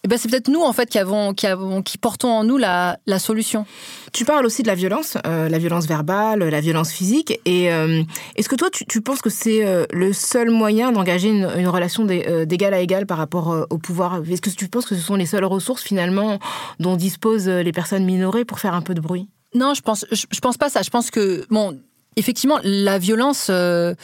Eh 0.04 0.08
ben 0.08 0.18
c'est 0.18 0.28
peut-être 0.28 0.48
nous 0.48 0.62
en 0.62 0.72
fait 0.72 0.88
qui 0.88 0.98
avons, 0.98 1.34
qui 1.34 1.48
avons, 1.48 1.82
qui 1.82 1.98
portons 1.98 2.30
en 2.30 2.44
nous 2.44 2.58
la, 2.58 2.98
la 3.06 3.18
solution. 3.18 3.66
Tu 4.12 4.24
parles 4.24 4.46
aussi 4.46 4.62
de 4.62 4.68
la 4.68 4.76
violence, 4.76 5.18
euh, 5.26 5.48
la 5.48 5.58
violence 5.58 5.86
verbale, 5.86 6.44
la 6.44 6.60
violence 6.60 6.92
physique. 6.92 7.40
Et 7.44 7.72
euh, 7.72 8.02
est-ce 8.36 8.48
que 8.48 8.54
toi, 8.54 8.70
tu, 8.70 8.86
tu 8.86 9.00
penses 9.00 9.20
que 9.20 9.30
c'est 9.30 9.66
euh, 9.66 9.84
le 9.92 10.12
seul 10.12 10.50
moyen 10.50 10.92
d'engager 10.92 11.28
une, 11.28 11.50
une, 11.56 11.66
relation 11.66 12.04
d'égal 12.04 12.72
à 12.72 12.80
égal 12.80 13.06
par 13.06 13.18
rapport 13.18 13.66
au 13.68 13.78
pouvoir? 13.78 14.22
Est-ce 14.30 14.40
que 14.40 14.50
tu 14.50 14.68
penses 14.68 14.86
que 14.86 14.94
ce 14.94 15.00
sont 15.00 15.16
les 15.16 15.26
seules 15.26 15.44
ressources 15.44 15.82
finalement 15.82 16.38
dont 16.78 16.94
disposent 16.94 17.48
les 17.48 17.72
personnes 17.72 18.04
minorées 18.04 18.44
pour 18.44 18.60
faire 18.60 18.74
un 18.74 18.82
peu 18.82 18.94
de 18.94 19.00
bruit? 19.00 19.28
Non, 19.54 19.74
je 19.74 19.82
pense, 19.82 20.06
je, 20.12 20.26
je 20.30 20.40
pense 20.40 20.56
pas 20.56 20.68
ça. 20.68 20.82
Je 20.82 20.90
pense 20.90 21.10
que 21.10 21.44
bon, 21.50 21.80
effectivement, 22.16 22.58
la 22.64 22.98
violence, 22.98 23.48
euh, 23.50 23.94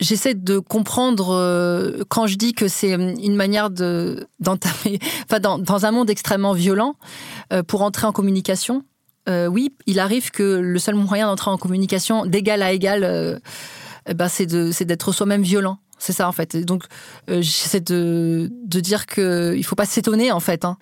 j'essaie 0.00 0.34
de 0.34 0.58
comprendre 0.58 1.30
euh, 1.30 2.04
quand 2.08 2.26
je 2.26 2.36
dis 2.36 2.52
que 2.52 2.68
c'est 2.68 2.92
une 2.92 3.34
manière 3.34 3.70
de 3.70 4.26
d'entamer, 4.38 4.98
enfin 5.24 5.40
dans, 5.40 5.58
dans, 5.58 5.86
un 5.86 5.90
monde 5.90 6.10
extrêmement 6.10 6.52
violent, 6.52 6.94
euh, 7.52 7.62
pour 7.62 7.82
entrer 7.82 8.06
en 8.06 8.12
communication. 8.12 8.84
oui, 9.28 9.74
il 9.86 9.98
arrive 9.98 10.30
que 10.30 10.42
le 10.42 10.78
seul 10.78 10.94
moyen 10.94 11.26
d'entrer 11.26 11.50
en 11.50 11.58
communication 11.58 12.24
d'égal 12.24 12.62
à 12.62 12.72
égal, 12.72 13.40
eh 14.08 14.14
ben 14.14 14.28
c'est 14.28 14.46
d'être 14.84 15.12
soi-même 15.12 15.42
violent. 15.42 15.78
C'est 15.98 16.14
ça 16.14 16.28
en 16.28 16.32
fait. 16.32 16.56
donc 16.56 16.84
j'essaie 17.28 17.80
de 17.80 18.50
de 18.64 18.80
dire 18.80 19.04
que 19.04 19.54
il 19.54 19.64
faut 19.64 19.76
pas 19.76 19.84
s'étonner 19.84 20.32
en 20.32 20.40
fait. 20.40 20.64
Hein, 20.64 20.78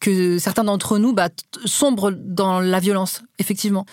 que 0.00 0.38
certains 0.38 0.64
d'entre 0.64 0.96
nous 0.96 1.12
bah, 1.12 1.28
sombrent 1.66 2.10
dans 2.10 2.58
la 2.60 2.80
violence, 2.80 3.22
effectivement 3.38 3.84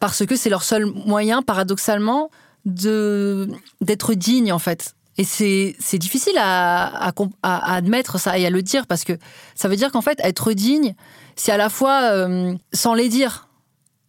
parce 0.00 0.26
que 0.26 0.34
c'est 0.34 0.50
leur 0.50 0.64
seul 0.64 0.86
moyen, 0.86 1.42
paradoxalement, 1.42 2.30
de 2.64 3.48
d'être 3.80 4.14
digne 4.14 4.52
en 4.52 4.58
fait. 4.58 4.94
Et 5.18 5.24
c'est 5.24 5.98
difficile 5.98 6.38
à, 6.38 7.12
à, 7.42 7.74
admettre 7.74 8.18
ça 8.18 8.38
et 8.38 8.46
à 8.46 8.50
le 8.50 8.62
dire 8.62 8.86
parce 8.86 9.04
que 9.04 9.12
ça 9.54 9.68
veut 9.68 9.76
dire 9.76 9.92
qu'en 9.92 10.00
fait, 10.00 10.18
être 10.22 10.52
digne, 10.54 10.94
c'est 11.36 11.52
à 11.52 11.58
la 11.58 11.68
fois 11.68 12.00
euh, 12.04 12.54
sans 12.72 12.94
les 12.94 13.10
dire. 13.10 13.46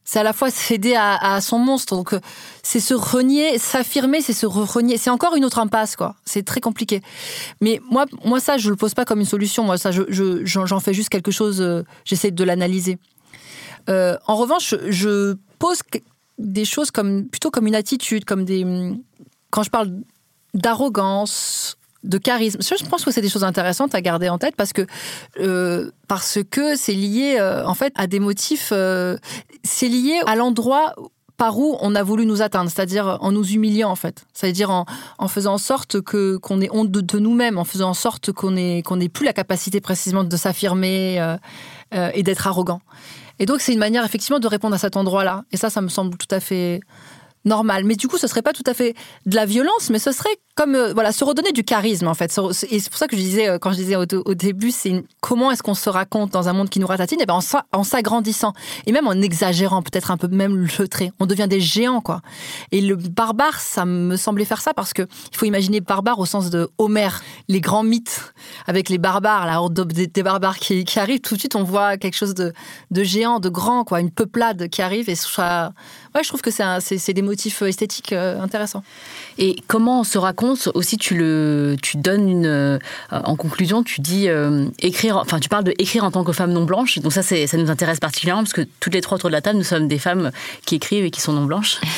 C'est 0.06 0.20
à 0.20 0.24
la 0.24 0.32
fois 0.32 0.50
céder 0.50 0.96
à, 0.96 1.16
à 1.16 1.42
son 1.42 1.60
monstre. 1.60 1.96
Donc, 1.96 2.14
euh, 2.14 2.20
c'est 2.64 2.80
se 2.80 2.94
renier, 2.94 3.58
s'affirmer, 3.58 4.22
c'est 4.22 4.34
se 4.34 4.46
renier. 4.46 4.98
C'est 4.98 5.10
encore 5.10 5.36
une 5.36 5.44
autre 5.44 5.60
impasse, 5.60 5.96
quoi. 5.96 6.16
C'est 6.26 6.44
très 6.46 6.62
compliqué. 6.62 7.02
Mais 7.60 7.82
moi, 7.90 8.06
moi, 8.24 8.40
ça, 8.40 8.58
je 8.58 8.70
le 8.70 8.76
pose 8.78 8.94
pas 8.94 9.04
comme 9.04 9.20
une 9.20 9.26
solution. 9.26 9.64
Moi, 9.64 9.78
ça, 9.78 9.92
j'en 9.92 10.04
je, 10.08 10.46
j'en 10.46 10.80
fais 10.80 10.94
juste 10.94 11.10
quelque 11.10 11.32
chose. 11.32 11.62
Euh, 11.62 11.84
j'essaie 12.06 12.32
de 12.32 12.44
l'analyser. 12.44 12.98
en 13.90 14.36
revanche, 14.36 14.76
je 14.88 15.36
pose 15.62 15.80
des 16.40 16.66
choses 16.66 16.92
comme 16.92 17.28
plutôt 17.30 17.52
comme 17.52 17.68
une 17.68 17.76
attitude, 17.76 18.26
comme 18.26 18.44
des. 18.44 18.66
Quand 19.52 19.64
je 19.64 19.70
parle 19.70 19.92
d'arrogance, 20.54 21.78
de 22.04 22.18
charisme, 22.18 22.60
je 22.62 22.86
pense 22.86 23.06
que 23.06 23.12
c'est 23.12 23.22
des 23.22 23.30
choses 23.30 23.44
intéressantes 23.44 23.94
à 23.94 24.02
garder 24.02 24.28
en 24.28 24.40
tête 24.40 24.56
parce 24.56 24.74
que 24.74 24.88
euh, 25.40 25.92
parce 26.08 26.40
que 26.50 26.76
c'est 26.76 26.94
lié 26.94 27.38
euh, 27.40 27.66
en 27.66 27.76
fait 27.76 27.94
à 27.96 28.08
des 28.08 28.20
motifs. 28.20 28.70
Euh, 28.72 29.18
c'est 29.64 29.88
lié 29.88 30.20
à 30.26 30.36
l'endroit 30.36 30.96
par 31.38 31.60
où 31.60 31.78
on 31.80 31.96
a 31.96 32.04
voulu 32.04 32.26
nous 32.26 32.42
atteindre, 32.42 32.70
c'est-à-dire 32.70 33.18
en 33.22 33.32
nous 33.32 33.48
humiliant 33.48 33.90
en 33.90 33.96
fait, 33.96 34.26
c'est-à-dire 34.34 34.70
en, 34.72 35.28
faisant 35.28 35.54
en 35.54 35.58
sorte 35.60 36.02
que 36.02 36.38
qu'on 36.38 36.62
ait 36.62 36.70
honte 36.72 36.92
de, 36.92 37.20
nous-mêmes, 37.20 37.58
en 37.58 37.64
faisant 37.64 37.90
en 37.90 37.94
sorte 37.96 38.32
qu'on 38.32 38.56
ait 38.56 38.82
qu'on 38.84 39.00
ait 39.00 39.10
plus 39.10 39.26
la 39.26 39.34
capacité 39.34 39.82
précisément 39.82 40.24
de 40.24 40.38
s'affirmer 40.38 41.36
et 41.92 42.24
d'être 42.24 42.48
arrogant. 42.48 42.82
Et 43.42 43.48
donc, 43.48 43.60
c'est 43.60 43.74
une 43.74 43.80
manière 43.80 44.06
effectivement 44.06 44.40
de 44.40 44.48
répondre 44.48 44.76
à 44.76 44.78
cet 44.78 44.96
endroit-là. 44.96 45.46
Et 45.52 45.58
ça, 45.58 45.72
ça 45.72 45.82
me 45.82 45.90
semble 45.90 46.16
tout 46.16 46.28
à 46.30 46.40
fait 46.40 46.80
normal. 47.44 47.86
Mais 47.86 47.96
du 47.96 48.08
coup, 48.08 48.20
ce 48.20 48.28
serait 48.28 48.44
pas 48.44 48.54
tout 48.54 48.64
à 48.68 48.76
fait 48.76 48.96
de 49.26 49.36
la 49.36 49.48
violence, 49.48 49.90
mais 49.90 49.98
ce 49.98 50.12
serait 50.12 50.30
comme 50.56 50.76
euh, 50.76 50.94
voilà 50.94 51.12
se 51.12 51.24
redonner 51.24 51.52
du 51.52 51.64
charisme 51.64 52.08
en 52.08 52.14
fait. 52.14 52.32
Et 52.70 52.80
c'est 52.80 52.90
pour 52.90 52.98
ça 52.98 53.08
que 53.08 53.16
je 53.16 53.22
disais 53.22 53.50
euh, 53.50 53.58
quand 53.60 53.72
je 53.72 53.78
disais 53.78 53.96
au, 53.96 54.06
début, 54.34 54.72
c'est 54.72 55.04
comment 55.22 55.52
est-ce 55.52 55.64
qu'on 55.64 55.74
se 55.74 55.90
raconte 55.90 56.32
dans 56.32 56.50
un 56.50 56.54
monde 56.54 56.70
qui 56.70 56.80
nous 56.80 56.88
ratatine? 56.88 57.20
Et 57.20 57.24
eh 57.24 57.26
ben 57.26 57.40
en, 57.72 57.84
s'agrandissant 57.84 58.54
et 58.86 58.92
même 58.92 59.08
en 59.08 59.14
exagérant 59.14 59.82
peut-être 59.82 60.12
un 60.12 60.18
peu 60.18 60.28
même 60.28 60.56
le 60.56 60.88
trait. 60.88 61.12
On 61.20 61.26
devient 61.26 61.48
des 61.48 61.62
géants 61.62 62.02
quoi. 62.02 62.22
Et 62.72 62.82
le 62.82 62.96
barbare, 62.96 63.60
ça 63.60 63.86
me 63.86 64.16
semblait 64.18 64.46
faire 64.46 64.62
ça 64.62 64.74
parce 64.74 64.94
que 64.94 65.04
il 65.32 65.38
faut 65.38 65.46
imaginer 65.46 65.82
barbare 65.82 66.20
au 66.20 66.26
sens 66.26 66.50
de 66.50 66.70
Homère, 66.78 67.22
les 67.48 67.62
grands 67.62 67.84
mythes 67.84 68.34
avec 68.68 68.90
les 68.90 68.98
barbares, 68.98 69.46
la 69.46 69.62
horde 69.62 69.88
des, 69.88 70.24
barbares 70.24 70.58
qui, 70.58 70.84
qui 70.86 71.00
arrivent. 71.00 71.22
Tout 71.22 71.36
de 71.36 71.40
suite, 71.40 71.56
on 71.56 71.64
voit 71.64 71.98
quelque 71.98 72.16
chose 72.16 72.34
de, 72.34 72.54
de 72.92 73.04
géant, 73.04 73.40
de 73.40 73.50
grand 73.50 73.84
quoi, 73.84 74.00
une 74.00 74.12
peuplade 74.12 74.70
qui 74.70 74.82
arrive 74.82 75.10
et 75.10 75.16
ça, 75.16 75.74
ouais, 76.16 76.24
je 76.24 76.28
trouve 76.28 76.42
que 76.42 76.52
c'est 76.52 77.14
des 77.14 77.22
motifs 77.22 77.62
esthétiques 77.62 78.14
euh, 78.14 78.40
intéressants. 78.42 78.84
Et 79.38 79.58
comment 79.68 80.02
on 80.02 80.04
se 80.04 80.18
raconte 80.18 80.41
aussi 80.74 80.98
tu 80.98 81.16
le 81.16 81.76
tu 81.82 81.98
donnes 81.98 82.30
une 82.30 82.46
euh, 82.46 82.80
en 83.12 83.36
conclusion 83.36 83.84
tu 83.84 84.02
dis 84.02 84.28
euh, 84.28 84.68
écrire 84.80 85.18
enfin 85.18 85.40
tu 85.40 85.50
parles 85.50 85.64
de 85.64 85.74
écrire 85.78 86.04
en 86.04 86.12
tant 86.12 86.24
que 86.24 86.32
femme 86.32 86.52
non 86.52 86.64
blanche. 86.64 87.00
Donc 87.00 87.14
ça 87.14 87.24
c'est 87.24 87.48
ça 87.48 87.58
nous 87.58 87.70
intéresse 87.70 88.00
particulièrement 88.00 88.44
parce 88.44 88.54
que 88.54 88.62
toutes 88.80 88.94
les 88.94 89.02
trois 89.02 89.16
autour 89.16 89.30
de 89.30 89.34
la 89.34 89.42
table 89.42 89.58
nous 89.58 89.64
sommes 89.64 89.88
des 89.88 90.00
femmes 90.00 90.32
qui 90.66 90.76
écrivent 90.76 91.06
et 91.06 91.12
qui 91.12 91.22
sont 91.22 91.34
non 91.34 91.46
blanches. 91.46 91.80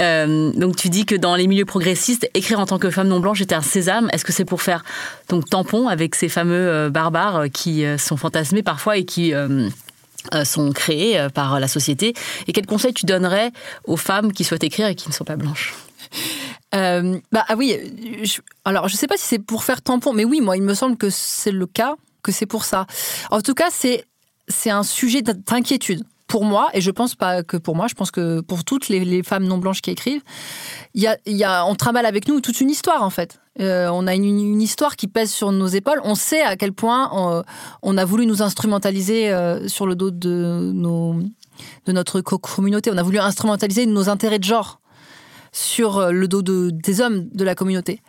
Euh, 0.00 0.52
donc 0.52 0.76
tu 0.76 0.90
dis 0.90 1.06
que 1.06 1.14
dans 1.14 1.34
les 1.34 1.46
milieux 1.46 1.64
progressistes 1.64 2.28
écrire 2.34 2.60
en 2.60 2.66
tant 2.66 2.78
que 2.78 2.90
femme 2.90 3.08
non 3.08 3.20
blanche 3.20 3.40
était 3.40 3.54
un 3.54 3.62
sésame. 3.62 4.08
Est-ce 4.12 4.24
que 4.24 4.32
c'est 4.32 4.44
pour 4.44 4.62
faire 4.62 4.84
donc 5.28 5.48
tampon 5.48 5.88
avec 5.88 6.14
ces 6.14 6.28
fameux 6.28 6.88
barbares 6.88 7.46
qui 7.52 7.84
sont 7.96 8.16
fantasmés 8.16 8.62
parfois 8.62 8.96
et 8.96 9.04
qui 9.04 9.32
sont 10.44 10.72
créés 10.72 11.26
par 11.34 11.58
la 11.58 11.68
société? 11.68 12.14
Et 12.46 12.52
quel 12.52 12.66
conseil 12.66 12.92
tu 12.92 13.06
donnerais 13.06 13.50
aux 13.84 13.96
femmes 13.96 14.32
qui 14.32 14.44
souhaitent 14.44 14.64
écrire 14.64 14.86
et 14.86 14.94
qui 14.94 15.08
ne 15.08 15.14
sont 15.14 15.24
pas 15.24 15.36
blanches? 15.36 15.74
Euh, 16.74 17.18
bah 17.32 17.44
ah 17.48 17.56
oui, 17.56 17.76
je, 18.22 18.40
alors 18.64 18.88
je 18.88 18.96
sais 18.96 19.06
pas 19.06 19.16
si 19.16 19.24
c'est 19.24 19.38
pour 19.38 19.64
faire 19.64 19.80
tampon, 19.80 20.12
mais 20.12 20.24
oui, 20.24 20.40
moi 20.40 20.56
il 20.56 20.62
me 20.62 20.74
semble 20.74 20.96
que 20.96 21.08
c'est 21.10 21.50
le 21.50 21.66
cas, 21.66 21.96
que 22.22 22.32
c'est 22.32 22.46
pour 22.46 22.64
ça. 22.64 22.86
En 23.30 23.40
tout 23.40 23.54
cas, 23.54 23.68
c'est 23.70 24.04
c'est 24.48 24.70
un 24.70 24.82
sujet 24.82 25.22
d'inquiétude 25.22 26.04
pour 26.26 26.44
moi, 26.44 26.68
et 26.74 26.82
je 26.82 26.90
pense 26.90 27.14
pas 27.14 27.42
que 27.42 27.56
pour 27.56 27.74
moi, 27.74 27.86
je 27.88 27.94
pense 27.94 28.10
que 28.10 28.40
pour 28.40 28.64
toutes 28.64 28.90
les, 28.90 29.22
femmes 29.22 29.44
non 29.44 29.56
blanches 29.56 29.80
qui 29.80 29.90
écrivent, 29.90 30.22
y 30.94 31.06
a, 31.06 31.16
y 31.26 31.42
a, 31.42 31.64
on 31.64 31.74
travaille 31.74 32.04
avec 32.04 32.28
nous 32.28 32.42
toute 32.42 32.60
une 32.60 32.68
histoire 32.68 33.02
en 33.02 33.10
fait. 33.10 33.40
Euh, 33.60 33.88
on 33.90 34.06
a 34.06 34.14
une, 34.14 34.60
histoire 34.60 34.96
qui 34.96 35.08
pèse 35.08 35.32
sur 35.32 35.52
nos 35.52 35.66
épaules. 35.66 36.00
On 36.04 36.14
sait 36.14 36.42
à 36.42 36.56
quel 36.56 36.72
point 36.72 37.08
on, 37.12 37.42
on 37.82 37.96
a 37.96 38.04
voulu 38.04 38.26
nous 38.26 38.42
instrumentaliser 38.42 39.30
euh, 39.30 39.66
sur 39.68 39.86
le 39.86 39.96
dos 39.96 40.10
de 40.10 40.70
nos 40.74 41.16
de 41.86 41.92
notre 41.92 42.20
communauté. 42.20 42.90
On 42.92 42.98
a 42.98 43.02
voulu 43.02 43.18
instrumentaliser 43.18 43.86
nos 43.86 44.08
intérêts 44.08 44.38
de 44.38 44.44
genre 44.44 44.80
sur 45.52 45.98
euh, 45.98 46.10
le 46.10 46.28
dos 46.28 46.42
de, 46.42 46.70
des 46.72 47.00
hommes 47.00 47.28
de 47.32 47.44
la 47.44 47.54
communauté. 47.54 48.02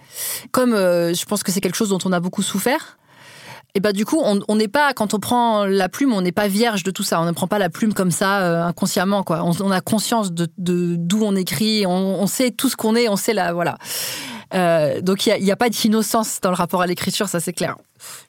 Comme 0.51 0.73
euh, 0.73 1.13
je 1.13 1.25
pense 1.25 1.43
que 1.43 1.51
c'est 1.51 1.61
quelque 1.61 1.75
chose 1.75 1.89
dont 1.89 1.99
on 2.05 2.11
a 2.11 2.19
beaucoup 2.19 2.41
souffert, 2.41 2.99
et 3.75 3.79
bah 3.79 3.93
du 3.93 4.03
coup, 4.03 4.19
on 4.19 4.55
n'est 4.55 4.67
pas 4.67 4.93
quand 4.93 5.13
on 5.13 5.19
prend 5.19 5.65
la 5.65 5.89
plume, 5.89 6.11
on 6.11 6.21
n'est 6.21 6.31
pas 6.31 6.47
vierge 6.47 6.83
de 6.83 6.89
tout 6.89 7.03
ça. 7.03 7.21
On 7.21 7.25
ne 7.25 7.31
prend 7.31 7.45
pas 7.45 7.59
la 7.59 7.69
plume 7.69 7.93
comme 7.93 8.09
ça 8.09 8.41
euh, 8.41 8.63
inconsciemment, 8.63 9.21
quoi. 9.21 9.43
On, 9.43 9.71
a 9.71 9.79
conscience 9.79 10.31
de 10.31 10.47
d'où 10.57 11.21
on 11.23 11.35
écrit, 11.35 11.85
on, 11.85 12.25
sait 12.25 12.49
tout 12.49 12.67
ce 12.67 12.75
qu'on 12.75 12.95
est, 12.95 13.07
on 13.09 13.15
sait 13.15 13.33
la 13.33 13.53
voilà. 13.53 13.77
Donc 14.51 15.25
il 15.25 15.43
n'y 15.43 15.51
a, 15.51 15.55
pas 15.55 15.69
d'innocence 15.69 16.39
dans 16.41 16.49
le 16.49 16.55
rapport 16.55 16.81
à 16.81 16.87
l'écriture, 16.87 17.29
ça 17.29 17.39
c'est 17.39 17.53
clair. 17.53 17.75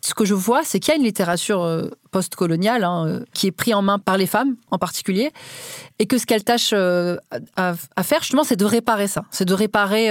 Ce 0.01 0.15
que 0.15 0.25
je 0.25 0.35
vois, 0.35 0.63
c'est 0.65 0.81
qu'il 0.81 0.93
y 0.93 0.97
a 0.97 0.99
une 0.99 1.05
littérature 1.05 1.63
euh, 1.63 1.91
post-coloniale 2.11 2.85
hein, 2.85 3.07
euh, 3.07 3.25
qui 3.33 3.47
est 3.47 3.53
prise 3.53 3.75
en 3.75 3.83
main 3.83 3.99
par 3.99 4.19
les 4.19 4.27
femmes 4.27 4.57
en 4.71 4.79
particulier, 4.79 5.31
et 5.99 6.07
que 6.07 6.19
ce 6.19 6.27
qu'elles 6.27 6.45
tâchent 6.45 6.73
euh, 6.75 7.17
à, 7.57 7.75
faire 8.03 8.21
justement, 8.21 8.45
c'est 8.45 8.57
de 8.57 8.65
réparer 8.65 9.07
ça, 9.07 9.25
c'est 9.31 9.45
de 9.45 9.55
réparer 9.55 10.11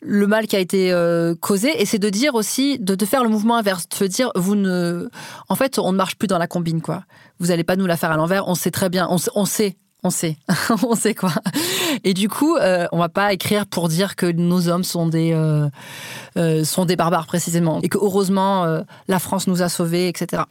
le 0.00 0.26
mal 0.26 0.46
qui 0.46 0.56
a 0.56 0.58
été 0.58 0.92
causé, 1.40 1.80
et 1.80 1.86
c'est 1.86 1.98
de 1.98 2.08
dire 2.08 2.34
aussi, 2.34 2.78
de, 2.78 3.04
faire 3.04 3.22
le 3.22 3.28
mouvement 3.28 3.56
inverse, 3.56 3.88
de 3.88 4.06
dire, 4.06 4.30
vous 4.34 4.54
ne, 4.54 5.08
en 5.48 5.54
fait, 5.54 5.78
on 5.78 5.92
ne 5.92 5.96
marche 5.96 6.16
plus 6.16 6.28
dans 6.28 6.38
la 6.38 6.46
combine, 6.46 6.80
quoi. 6.80 7.04
Vous 7.38 7.48
n'allez 7.48 7.64
pas 7.64 7.76
nous 7.76 7.86
la 7.86 7.96
faire 7.96 8.10
à 8.10 8.16
l'envers, 8.16 8.48
on 8.48 8.54
sait 8.54 8.70
très 8.70 8.88
bien, 8.88 9.08
on 9.08 9.44
sait 9.44 9.76
on 10.02 10.10
sait, 10.10 10.36
on 10.82 10.94
sait 10.94 11.14
quoi. 11.14 11.32
Et 12.04 12.14
du 12.14 12.28
coup, 12.28 12.56
euh, 12.56 12.86
on 12.92 12.98
va 12.98 13.08
pas 13.08 13.32
écrire 13.32 13.66
pour 13.66 13.88
dire 13.88 14.16
que 14.16 14.26
nos 14.26 14.68
hommes 14.68 14.84
sont 14.84 15.06
des 15.06 15.32
euh, 15.32 15.68
euh, 16.36 16.64
sont 16.64 16.84
des 16.84 16.96
barbares 16.96 17.26
précisément, 17.26 17.80
et 17.82 17.88
que 17.88 17.98
heureusement 17.98 18.82
la 19.08 19.18
France 19.18 19.46
nous 19.46 19.62
a 19.62 19.68
sauvés, 19.68 20.08
etc. 20.08 20.42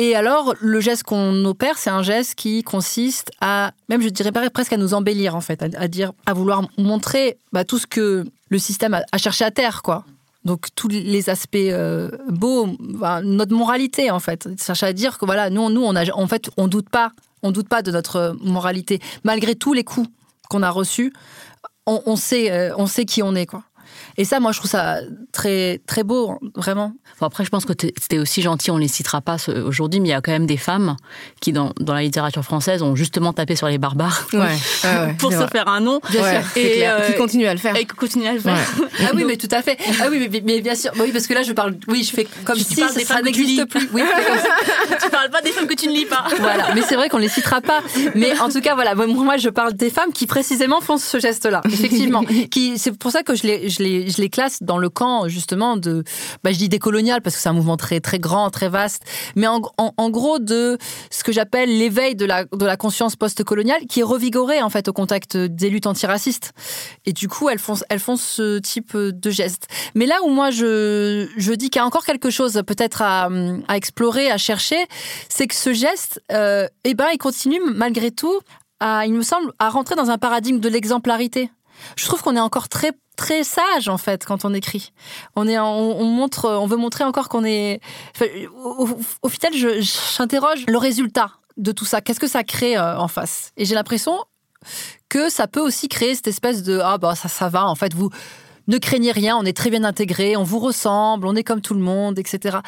Et 0.00 0.14
alors, 0.14 0.54
le 0.60 0.78
geste 0.78 1.02
qu'on 1.02 1.44
opère, 1.44 1.76
c'est 1.76 1.90
un 1.90 2.04
geste 2.04 2.36
qui 2.36 2.62
consiste 2.62 3.32
à, 3.40 3.72
même 3.88 4.00
je 4.00 4.08
dirais 4.08 4.30
presque 4.30 4.72
à 4.72 4.76
nous 4.76 4.94
embellir 4.94 5.34
en 5.34 5.40
fait, 5.40 5.60
à, 5.60 5.88
dire, 5.88 6.12
à 6.24 6.34
vouloir 6.34 6.62
montrer 6.78 7.36
bah, 7.52 7.64
tout 7.64 7.80
ce 7.80 7.86
que 7.88 8.24
le 8.48 8.58
système 8.60 8.94
a, 8.94 9.18
cherché 9.18 9.44
à 9.44 9.50
terre, 9.50 9.82
quoi. 9.82 10.04
Donc 10.44 10.68
tous 10.76 10.86
les 10.86 11.30
aspects 11.30 11.56
euh, 11.56 12.10
beaux, 12.28 12.68
bah, 12.78 13.22
notre 13.22 13.52
moralité 13.52 14.12
en 14.12 14.20
fait, 14.20 14.48
chercher 14.64 14.86
à 14.86 14.92
dire 14.92 15.18
que 15.18 15.26
voilà, 15.26 15.50
nous, 15.50 15.68
nous, 15.68 15.82
on 15.82 15.96
a, 15.96 16.08
en 16.14 16.28
fait, 16.28 16.48
on 16.56 16.68
doute 16.68 16.88
pas, 16.88 17.10
on 17.42 17.50
doute 17.50 17.68
pas 17.68 17.82
de 17.82 17.90
notre 17.90 18.36
moralité, 18.40 19.00
malgré 19.24 19.54
tous 19.54 19.72
les 19.72 19.84
coups 19.84 20.08
qu'on 20.48 20.62
a 20.62 20.70
reçus, 20.70 21.12
on, 21.86 22.16
sait, 22.16 22.50
euh, 22.50 22.74
on 22.76 22.86
sait 22.86 23.04
qui 23.04 23.22
on 23.22 23.34
est, 23.34 23.46
quoi. 23.46 23.64
Et 24.20 24.24
ça, 24.24 24.40
moi, 24.40 24.50
je 24.50 24.58
trouve 24.58 24.70
ça 24.70 24.98
très, 25.30 25.80
très 25.86 26.02
beau, 26.02 26.40
vraiment. 26.56 26.92
après, 27.20 27.44
je 27.44 27.50
pense 27.50 27.64
que 27.64 27.72
c'était 27.72 28.18
aussi 28.18 28.42
gentil, 28.42 28.72
on 28.72 28.74
ne 28.74 28.80
les 28.80 28.88
citera 28.88 29.20
pas 29.20 29.36
aujourd'hui, 29.64 30.00
mais 30.00 30.08
il 30.08 30.10
y 30.10 30.14
a 30.14 30.20
quand 30.20 30.32
même 30.32 30.46
des 30.46 30.56
femmes 30.56 30.96
qui, 31.40 31.52
dans, 31.52 31.72
dans, 31.78 31.94
la 31.94 32.02
littérature 32.02 32.42
française, 32.42 32.82
ont 32.82 32.96
justement 32.96 33.32
tapé 33.32 33.54
sur 33.54 33.68
les 33.68 33.78
barbares 33.78 34.26
pour 35.18 35.32
se 35.32 35.46
faire 35.46 35.68
un 35.68 35.80
nom. 35.80 36.00
et 36.56 36.88
euh, 36.88 37.06
qui 37.06 37.14
continuent 37.14 37.46
à 37.46 37.54
le 37.54 37.60
faire. 37.60 37.76
Et 37.76 37.84
qui 37.84 37.94
continuent 37.94 38.26
à 38.26 38.32
le 38.32 38.40
faire. 38.40 38.58
ah 39.02 39.10
oui, 39.14 39.22
mais 39.24 39.36
tout 39.36 39.48
à 39.52 39.62
fait. 39.62 39.78
Ah 40.00 40.06
oui, 40.10 40.28
mais, 40.44 40.60
bien 40.62 40.74
sûr. 40.74 40.90
Oui, 40.98 41.12
parce 41.12 41.28
que 41.28 41.34
là, 41.34 41.44
je 41.44 41.52
parle. 41.52 41.76
Oui, 41.86 42.02
je 42.02 42.10
fais 42.10 42.26
comme 42.44 42.58
si 42.58 42.74
ça, 42.74 42.88
ça 42.88 43.22
n'existe 43.22 43.66
plus. 43.66 43.88
Oui, 43.92 44.02
tu 45.00 45.10
parles 45.10 45.30
pas 45.30 45.42
des 45.42 45.52
femmes 45.52 45.68
que 45.68 45.76
tu 45.76 45.86
ne 45.86 45.92
lis 45.92 46.06
pas. 46.06 46.24
Voilà, 46.40 46.74
mais 46.74 46.82
c'est 46.82 46.96
vrai 46.96 47.08
qu'on 47.08 47.18
les 47.18 47.28
citera 47.28 47.60
pas. 47.60 47.82
Mais 48.16 48.36
en 48.40 48.48
tout 48.48 48.60
cas, 48.60 48.74
voilà, 48.74 48.96
moi, 48.96 49.36
je 49.36 49.48
parle 49.48 49.74
des 49.74 49.90
femmes 49.90 50.12
qui 50.12 50.26
précisément 50.26 50.80
font 50.80 50.96
ce 50.96 51.20
geste-là. 51.20 51.62
Effectivement, 51.66 52.24
qui 52.50 52.78
c'est 52.78 52.98
pour 52.98 53.12
ça 53.12 53.22
que 53.22 53.36
je 53.36 53.44
les, 53.44 53.68
je 53.68 53.80
les 53.80 54.07
je 54.10 54.20
les 54.20 54.28
classe 54.28 54.62
dans 54.62 54.78
le 54.78 54.88
camp 54.88 55.28
justement 55.28 55.76
de, 55.76 56.04
bah, 56.42 56.52
je 56.52 56.58
dis 56.58 56.68
décolonial 56.68 57.22
parce 57.22 57.36
que 57.36 57.42
c'est 57.42 57.48
un 57.48 57.54
mouvement 57.54 57.76
très 57.76 58.00
très 58.00 58.18
grand, 58.18 58.50
très 58.50 58.68
vaste, 58.68 59.02
mais 59.36 59.46
en, 59.46 60.10
gros 60.10 60.38
de 60.38 60.78
ce 61.10 61.22
que 61.22 61.32
j'appelle 61.32 61.76
l'éveil 61.78 62.14
de 62.14 62.24
la, 62.24 62.44
de 62.44 62.64
la 62.64 62.76
conscience 62.76 63.16
post-coloniale 63.16 63.86
qui 63.88 64.00
est 64.00 64.04
revigorée 64.04 64.62
en 64.62 64.70
fait 64.70 64.88
au 64.88 64.92
contact 64.92 65.36
des 65.36 65.70
luttes 65.70 65.86
antiracistes. 65.86 66.52
Et 67.04 67.12
du 67.12 67.28
coup, 67.28 67.48
elles 67.48 67.58
font, 67.58 67.74
elles 67.88 67.98
font 67.98 68.16
ce 68.16 68.58
type 68.58 68.96
de 68.96 69.30
gestes. 69.30 69.68
Mais 69.94 70.06
là 70.06 70.16
où 70.24 70.30
moi 70.30 70.50
je, 70.50 71.28
je 71.36 71.52
dis 71.52 71.70
qu'il 71.70 71.80
y 71.80 71.82
a 71.82 71.86
encore 71.86 72.04
quelque 72.04 72.30
chose 72.30 72.62
peut-être 72.66 73.02
à, 73.02 73.28
à 73.68 73.76
explorer, 73.76 74.30
à 74.30 74.38
chercher, 74.38 74.86
c'est 75.28 75.46
que 75.46 75.54
ce 75.54 75.72
geste, 75.72 76.22
euh, 76.32 76.66
eh 76.84 76.94
ben, 76.94 77.06
il 77.12 77.18
continue 77.18 77.60
malgré 77.74 78.10
tout 78.10 78.40
à, 78.80 79.06
il 79.06 79.14
me 79.14 79.22
semble, 79.22 79.52
à 79.58 79.70
rentrer 79.70 79.94
dans 79.94 80.10
un 80.10 80.18
paradigme 80.18 80.60
de 80.60 80.68
l'exemplarité. 80.68 81.50
Je 81.96 82.06
trouve 82.06 82.22
qu'on 82.22 82.36
est 82.36 82.40
encore 82.40 82.68
très 82.68 82.92
très 83.18 83.44
sage 83.44 83.88
en 83.88 83.98
fait 83.98 84.24
quand 84.24 84.46
on 84.46 84.54
écrit. 84.54 84.92
On 85.36 85.46
est, 85.46 85.58
on, 85.58 86.04
montre, 86.04 86.48
on 86.48 86.66
veut 86.66 86.78
montrer 86.78 87.04
encore 87.04 87.28
qu'on 87.28 87.44
est. 87.44 87.80
au, 88.22 89.28
final, 89.28 89.52
j'interroge 89.82 90.64
le 90.66 90.78
résultat 90.78 91.32
de 91.58 91.72
tout 91.72 91.84
ça. 91.84 92.00
Qu'est-ce 92.00 92.20
que 92.20 92.28
ça 92.28 92.44
crée 92.44 92.78
euh, 92.78 92.96
en 92.96 93.08
face? 93.08 93.52
Et 93.56 93.66
j'ai 93.66 93.74
l'impression 93.74 94.24
que 95.08 95.28
ça 95.28 95.48
peut 95.48 95.60
aussi 95.60 95.88
créer 95.88 96.14
cette 96.14 96.28
espèce 96.28 96.62
de 96.62 96.80
ah 96.82 96.98
bah 96.98 97.14
ça 97.14 97.28
ça 97.28 97.48
va 97.48 97.66
en 97.66 97.74
fait 97.74 97.94
vous 97.94 98.10
ne 98.68 98.78
craignez 98.78 99.12
rien, 99.12 99.36
on 99.36 99.44
est 99.44 99.56
très 99.56 99.70
bien 99.70 99.82
intégré, 99.82 100.36
on 100.36 100.44
vous 100.44 100.58
ressemble, 100.58 101.26
on 101.26 101.34
est 101.34 101.42
comme 101.42 101.62
tout 101.62 101.74
le 101.74 101.80
monde, 101.80 102.18
etc. 102.18 102.58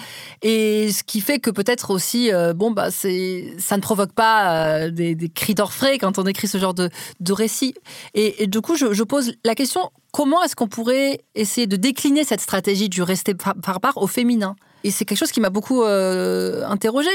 Et 0.43 0.91
ce 0.91 1.05
qui 1.05 1.21
fait 1.21 1.39
que 1.39 1.51
peut-être 1.51 1.91
aussi, 1.91 2.33
euh, 2.33 2.55
bon, 2.55 2.71
bah, 2.71 2.91
c'est, 2.91 3.55
ça 3.59 3.77
ne 3.77 3.83
provoque 3.83 4.13
pas 4.13 4.87
euh, 4.87 4.91
des, 4.91 5.17
cris 5.29 5.55
d'orfraie 5.55 5.99
quand 5.99 6.19
on 6.19 6.25
écrit 6.25 6.49
ce 6.49 6.59
genre 6.59 6.75
de, 6.75 6.89
de 7.21 7.33
récit. 7.33 7.75
Et, 8.15 8.47
du 8.47 8.61
coup, 8.61 8.77
je, 8.77 9.03
pose 9.03 9.35
la 9.45 9.55
question 9.55 9.91
comment 10.13 10.43
est-ce 10.43 10.57
qu'on 10.57 10.69
pourrait 10.69 11.21
essayer 11.35 11.67
de 11.67 11.77
décliner 11.77 12.25
cette 12.25 12.41
stratégie 12.41 12.89
du 12.89 13.03
rester 13.03 13.35
barbare 13.35 13.97
au 13.97 14.07
féminin? 14.07 14.57
Et 14.83 14.91
c'est 14.91 15.05
quelque 15.05 15.19
chose 15.19 15.31
qui 15.31 15.41
m'a 15.41 15.51
beaucoup 15.51 15.83
euh, 15.83 16.65
interrogée. 16.67 17.11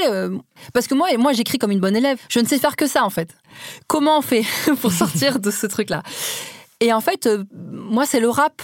parce 0.72 0.86
que 0.86 0.94
moi, 0.94 1.08
moi 1.18 1.32
j'écris 1.32 1.58
comme 1.58 1.72
une 1.72 1.80
bonne 1.80 1.96
élève. 1.96 2.18
Je 2.28 2.38
ne 2.38 2.46
sais 2.46 2.58
faire 2.58 2.76
que 2.76 2.86
ça, 2.86 3.04
en 3.04 3.10
fait. 3.10 3.30
Comment 3.88 4.18
on 4.18 4.22
fait 4.22 4.44
pour 4.80 4.92
sortir 4.92 5.40
de 5.40 5.50
ce 5.50 5.66
truc-là? 5.66 6.02
Et 6.80 6.92
en 6.92 7.00
fait, 7.00 7.28
moi, 7.52 8.06
c'est 8.06 8.20
le 8.20 8.28
rap 8.28 8.62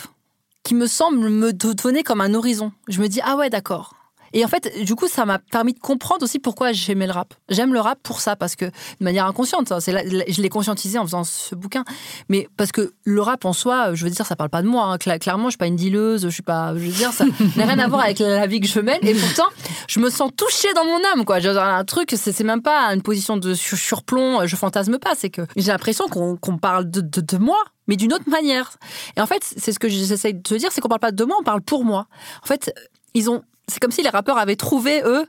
qui 0.63 0.75
me 0.75 0.87
semble 0.87 1.29
me 1.29 1.53
donner 1.53 2.03
comme 2.03 2.21
un 2.21 2.35
horizon. 2.35 2.73
Je 2.89 3.01
me 3.01 3.09
dis, 3.09 3.21
ah 3.25 3.37
ouais, 3.37 3.51
d'accord. 3.51 3.95
Et 4.33 4.45
en 4.45 4.49
fait, 4.49 4.83
du 4.85 4.95
coup, 4.95 5.09
ça 5.09 5.25
m'a 5.25 5.39
permis 5.39 5.73
de 5.73 5.79
comprendre 5.79 6.23
aussi 6.23 6.39
pourquoi 6.39 6.73
j'aimais 6.73 7.07
le 7.07 7.13
rap. 7.13 7.35
J'aime 7.49 7.73
le 7.73 7.81
rap 7.81 7.99
pour 8.03 8.21
ça, 8.21 8.37
parce 8.37 8.57
que 8.57 8.65
de 8.67 8.71
manière 9.01 9.27
inconsciente, 9.27 9.73
hein, 9.73 9.79
je 9.81 10.43
l'ai 10.43 10.49
conscientisé 10.49 10.99
en 10.99 11.05
faisant 11.05 11.25
ce 11.25 11.55
bouquin. 11.55 11.85
Mais 12.29 12.49
parce 12.57 12.73
que 12.73 12.93
le 13.05 13.21
rap 13.21 13.45
en 13.45 13.53
soi, 13.53 13.95
je 13.95 14.05
veux 14.05 14.11
dire, 14.11 14.27
ça 14.27 14.37
parle 14.37 14.51
pas 14.51 14.63
de 14.63 14.69
moi. 14.69 14.87
Hein. 14.87 14.99
Clairement, 14.99 15.45
je 15.45 15.51
suis 15.51 15.59
pas 15.59 15.67
une 15.67 15.77
dealeuse, 15.77 16.23
je 16.23 16.29
suis 16.29 16.43
pas, 16.43 16.75
je 16.75 16.81
veux 16.81 16.93
dire, 16.93 17.13
ça 17.13 17.25
n'a 17.57 17.67
rien 17.67 17.79
à 17.79 17.89
voir 17.89 18.03
avec 18.03 18.19
la 18.19 18.47
vie 18.47 18.61
que 18.61 18.69
je 18.69 18.81
mène. 18.81 19.01
Et 19.03 19.15
pourtant, 19.15 19.49
je 19.89 20.01
me 20.01 20.11
sens 20.11 20.31
touchée 20.37 20.73
dans 20.75 20.85
mon 20.85 21.01
âme, 21.15 21.25
quoi. 21.25 21.39
J'ai 21.39 21.51
un 21.51 21.85
truc, 21.85 22.15
c'est 22.17 22.39
même 22.45 22.63
pas 22.63 22.93
une 22.95 23.03
position 23.03 23.37
de 23.37 23.55
surplomb, 23.55 24.47
je 24.47 24.57
fantasme 24.57 24.99
pas. 24.99 25.15
C'est 25.17 25.31
que 25.31 25.43
j'ai 25.57 25.73
l'impression 25.73 26.07
qu'on 26.09 26.59
parle 26.59 26.91
de, 26.91 27.01
de, 27.01 27.21
de 27.21 27.39
moi 27.39 27.59
mais 27.89 27.97
d'une 27.97 28.13
autre 28.13 28.29
manière. 28.31 28.79
Et 29.17 29.21
en 29.21 29.27
fait, 29.27 29.43
c'est 29.43 29.73
ce 29.73 29.79
que 29.79 29.89
j'essaie 29.89 30.33
de 30.33 30.41
te 30.41 30.55
dire, 30.55 30.71
c'est 30.73 30.81
qu'on 30.81 30.89
parle 30.89 31.01
pas 31.01 31.13
de 31.13 31.25
moi, 31.25 31.37
on 31.41 31.45
parle 31.45 31.63
pour 31.63 31.85
moi. 31.85 32.07
En 32.43 32.47
fait, 32.47 32.73
ils 33.15 33.29
ont, 33.31 33.43
c'est 33.69 33.81
comme 33.81 33.93
si 33.93 34.03
les 34.03 34.09
rappeurs 34.09 34.39
avaient 34.39 34.57
trouvé 34.57 35.03
eux 35.05 35.27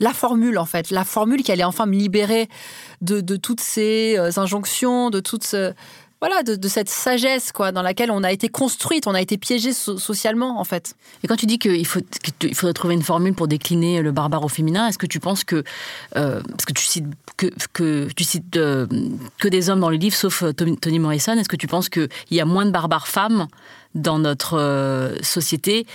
la 0.00 0.12
formule 0.12 0.58
en 0.58 0.64
fait, 0.64 0.90
la 0.90 1.04
formule 1.04 1.42
qui 1.42 1.52
allait 1.52 1.64
enfin 1.64 1.86
me 1.86 1.94
libérer 1.94 2.48
de, 3.00 3.20
de 3.20 3.36
toutes 3.36 3.60
ces 3.60 4.16
euh, 4.18 4.30
injonctions, 4.36 5.10
de 5.10 5.20
toutes 5.20 5.54
voilà, 6.20 6.42
de, 6.42 6.68
cette 6.68 6.88
sagesse 6.88 7.52
quoi, 7.52 7.70
dans 7.70 7.82
laquelle 7.82 8.10
on 8.10 8.24
a 8.24 8.32
été 8.32 8.48
construite, 8.48 9.06
on 9.06 9.12
a 9.12 9.20
été 9.20 9.36
piégé 9.36 9.74
socialement 9.74 10.58
en 10.58 10.64
fait. 10.64 10.96
Et 11.22 11.26
quand 11.26 11.36
tu 11.36 11.44
dis 11.44 11.58
qu'il 11.58 11.86
faut, 11.86 12.00
qu'il 12.38 12.54
faudrait 12.54 12.72
trouver 12.72 12.94
une 12.94 13.02
formule 13.02 13.34
pour 13.34 13.46
décliner 13.46 14.00
le 14.00 14.10
barbare 14.10 14.42
au 14.42 14.48
féminin, 14.48 14.88
est-ce 14.88 14.96
que 14.96 15.04
tu 15.04 15.20
penses 15.20 15.44
que, 15.44 15.64
euh, 16.16 16.40
parce 16.48 16.64
que 16.64 16.72
tu 16.72 16.86
cites 16.86 17.04
que, 17.36 18.08
tu 18.14 18.24
cites 18.24 18.56
euh, 18.56 18.86
que 19.38 19.48
des 19.48 19.68
hommes 19.68 19.80
dans 19.80 19.90
le 19.90 19.96
livre, 19.96 20.16
sauf 20.16 20.44
Tony 20.56 20.98
Morrison, 20.98 21.34
est-ce 21.34 21.48
que 21.48 21.56
tu 21.56 21.66
penses 21.66 21.90
qu'il 21.90 22.08
y 22.30 22.40
a 22.40 22.46
moins 22.46 22.64
de 22.64 22.70
barbares 22.70 23.08
femmes 23.08 23.46
dans 23.94 24.18
notre 24.18 25.12
société 25.20 25.86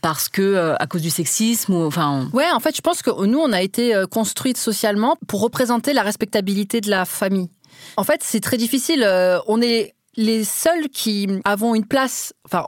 parce 0.00 0.28
que 0.28 0.74
à 0.78 0.86
cause 0.86 1.02
du 1.02 1.10
sexisme 1.10 1.74
ou 1.74 1.84
enfin 1.84 2.28
ouais 2.32 2.48
en 2.52 2.60
fait 2.60 2.76
je 2.76 2.80
pense 2.80 3.02
que 3.02 3.10
nous 3.26 3.38
on 3.38 3.52
a 3.52 3.60
été 3.60 4.04
construites 4.10 4.56
socialement 4.56 5.16
pour 5.26 5.40
représenter 5.40 5.92
la 5.92 6.02
respectabilité 6.02 6.80
de 6.80 6.90
la 6.90 7.04
famille 7.04 7.48
en 7.96 8.04
fait, 8.04 8.22
c'est 8.22 8.40
très 8.40 8.56
difficile. 8.56 9.02
Euh, 9.04 9.38
on 9.46 9.60
est 9.60 9.94
les 10.16 10.44
seuls 10.44 10.88
qui 10.88 11.28
avons 11.44 11.74
une 11.74 11.86
place 11.86 12.32
enfin, 12.44 12.66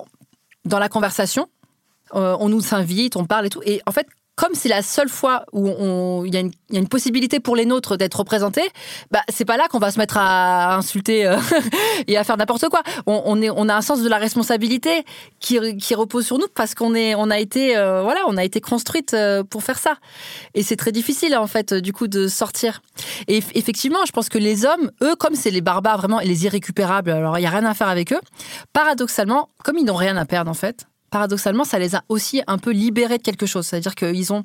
dans 0.64 0.78
la 0.78 0.88
conversation. 0.88 1.48
Euh, 2.14 2.36
on 2.40 2.48
nous 2.48 2.74
invite, 2.74 3.16
on 3.16 3.24
parle 3.24 3.46
et 3.46 3.50
tout. 3.50 3.62
Et 3.64 3.80
en 3.86 3.92
fait, 3.92 4.06
comme 4.40 4.54
c'est 4.54 4.70
la 4.70 4.80
seule 4.80 5.10
fois 5.10 5.44
où 5.52 6.24
il 6.24 6.34
y, 6.34 6.38
a 6.38 6.42
une 6.72 6.88
possibilité 6.88 7.40
pour 7.40 7.56
les 7.56 7.66
nôtres 7.66 7.98
d'être 7.98 8.14
représentés, 8.14 8.66
bah 9.10 9.20
c'est 9.28 9.44
pas 9.44 9.58
là 9.58 9.68
qu'on 9.68 9.78
va 9.78 9.90
se 9.90 9.98
mettre 9.98 10.16
à 10.16 10.76
insulter 10.76 11.26
euh, 11.26 11.36
et 12.06 12.16
à 12.16 12.24
faire 12.24 12.38
n'importe 12.38 12.70
quoi. 12.70 12.82
On, 13.04 13.68
a 13.68 13.76
un 13.76 13.82
sens 13.82 14.00
de 14.00 14.08
la 14.08 14.16
responsabilité 14.16 15.04
qui, 15.40 15.58
repose 15.94 16.24
sur 16.24 16.38
nous 16.38 16.46
parce 16.54 16.74
qu'on 16.74 16.94
a 16.94 17.38
été, 17.38 17.76
euh, 17.76 18.00
voilà, 18.02 18.20
on 18.28 18.38
a 18.38 18.44
été 18.44 18.62
construite 18.62 19.12
euh, 19.12 19.44
pour 19.44 19.62
faire 19.62 19.78
ça. 19.78 19.96
Et 20.54 20.62
c'est 20.62 20.76
très 20.76 20.92
difficile 20.92 21.36
en 21.36 21.46
fait, 21.46 21.74
du 21.74 21.92
coup, 21.92 22.08
de 22.08 22.26
sortir. 22.26 22.80
Et 23.28 23.42
effectivement, 23.54 24.06
je 24.06 24.12
pense 24.12 24.30
que 24.30 24.38
les 24.38 24.64
hommes, 24.64 24.90
eux, 25.02 25.16
comme 25.16 25.34
c'est 25.34 25.50
les 25.50 25.60
barbares 25.60 25.98
vraiment 25.98 26.18
et 26.18 26.26
les 26.26 26.46
irrécupérables, 26.46 27.10
alors 27.10 27.38
il 27.38 27.42
y 27.42 27.46
a 27.46 27.50
rien 27.50 27.66
à 27.66 27.74
faire 27.74 27.88
avec 27.88 28.10
eux. 28.14 28.20
Paradoxalement, 28.72 29.50
comme 29.62 29.76
ils 29.76 29.84
n'ont 29.84 29.96
rien 29.96 30.16
à 30.16 30.24
perdre 30.24 30.50
en 30.50 30.54
fait, 30.54 30.86
paradoxalement, 31.10 31.64
ça 31.64 31.78
les 31.78 31.94
a 31.94 32.02
aussi 32.08 32.42
un 32.46 32.58
peu 32.58 32.70
libérés 32.70 33.18
de 33.18 33.22
quelque 33.22 33.46
chose. 33.46 33.66
C'est-à-dire 33.66 33.94
qu'ils 33.94 34.32
ont 34.32 34.42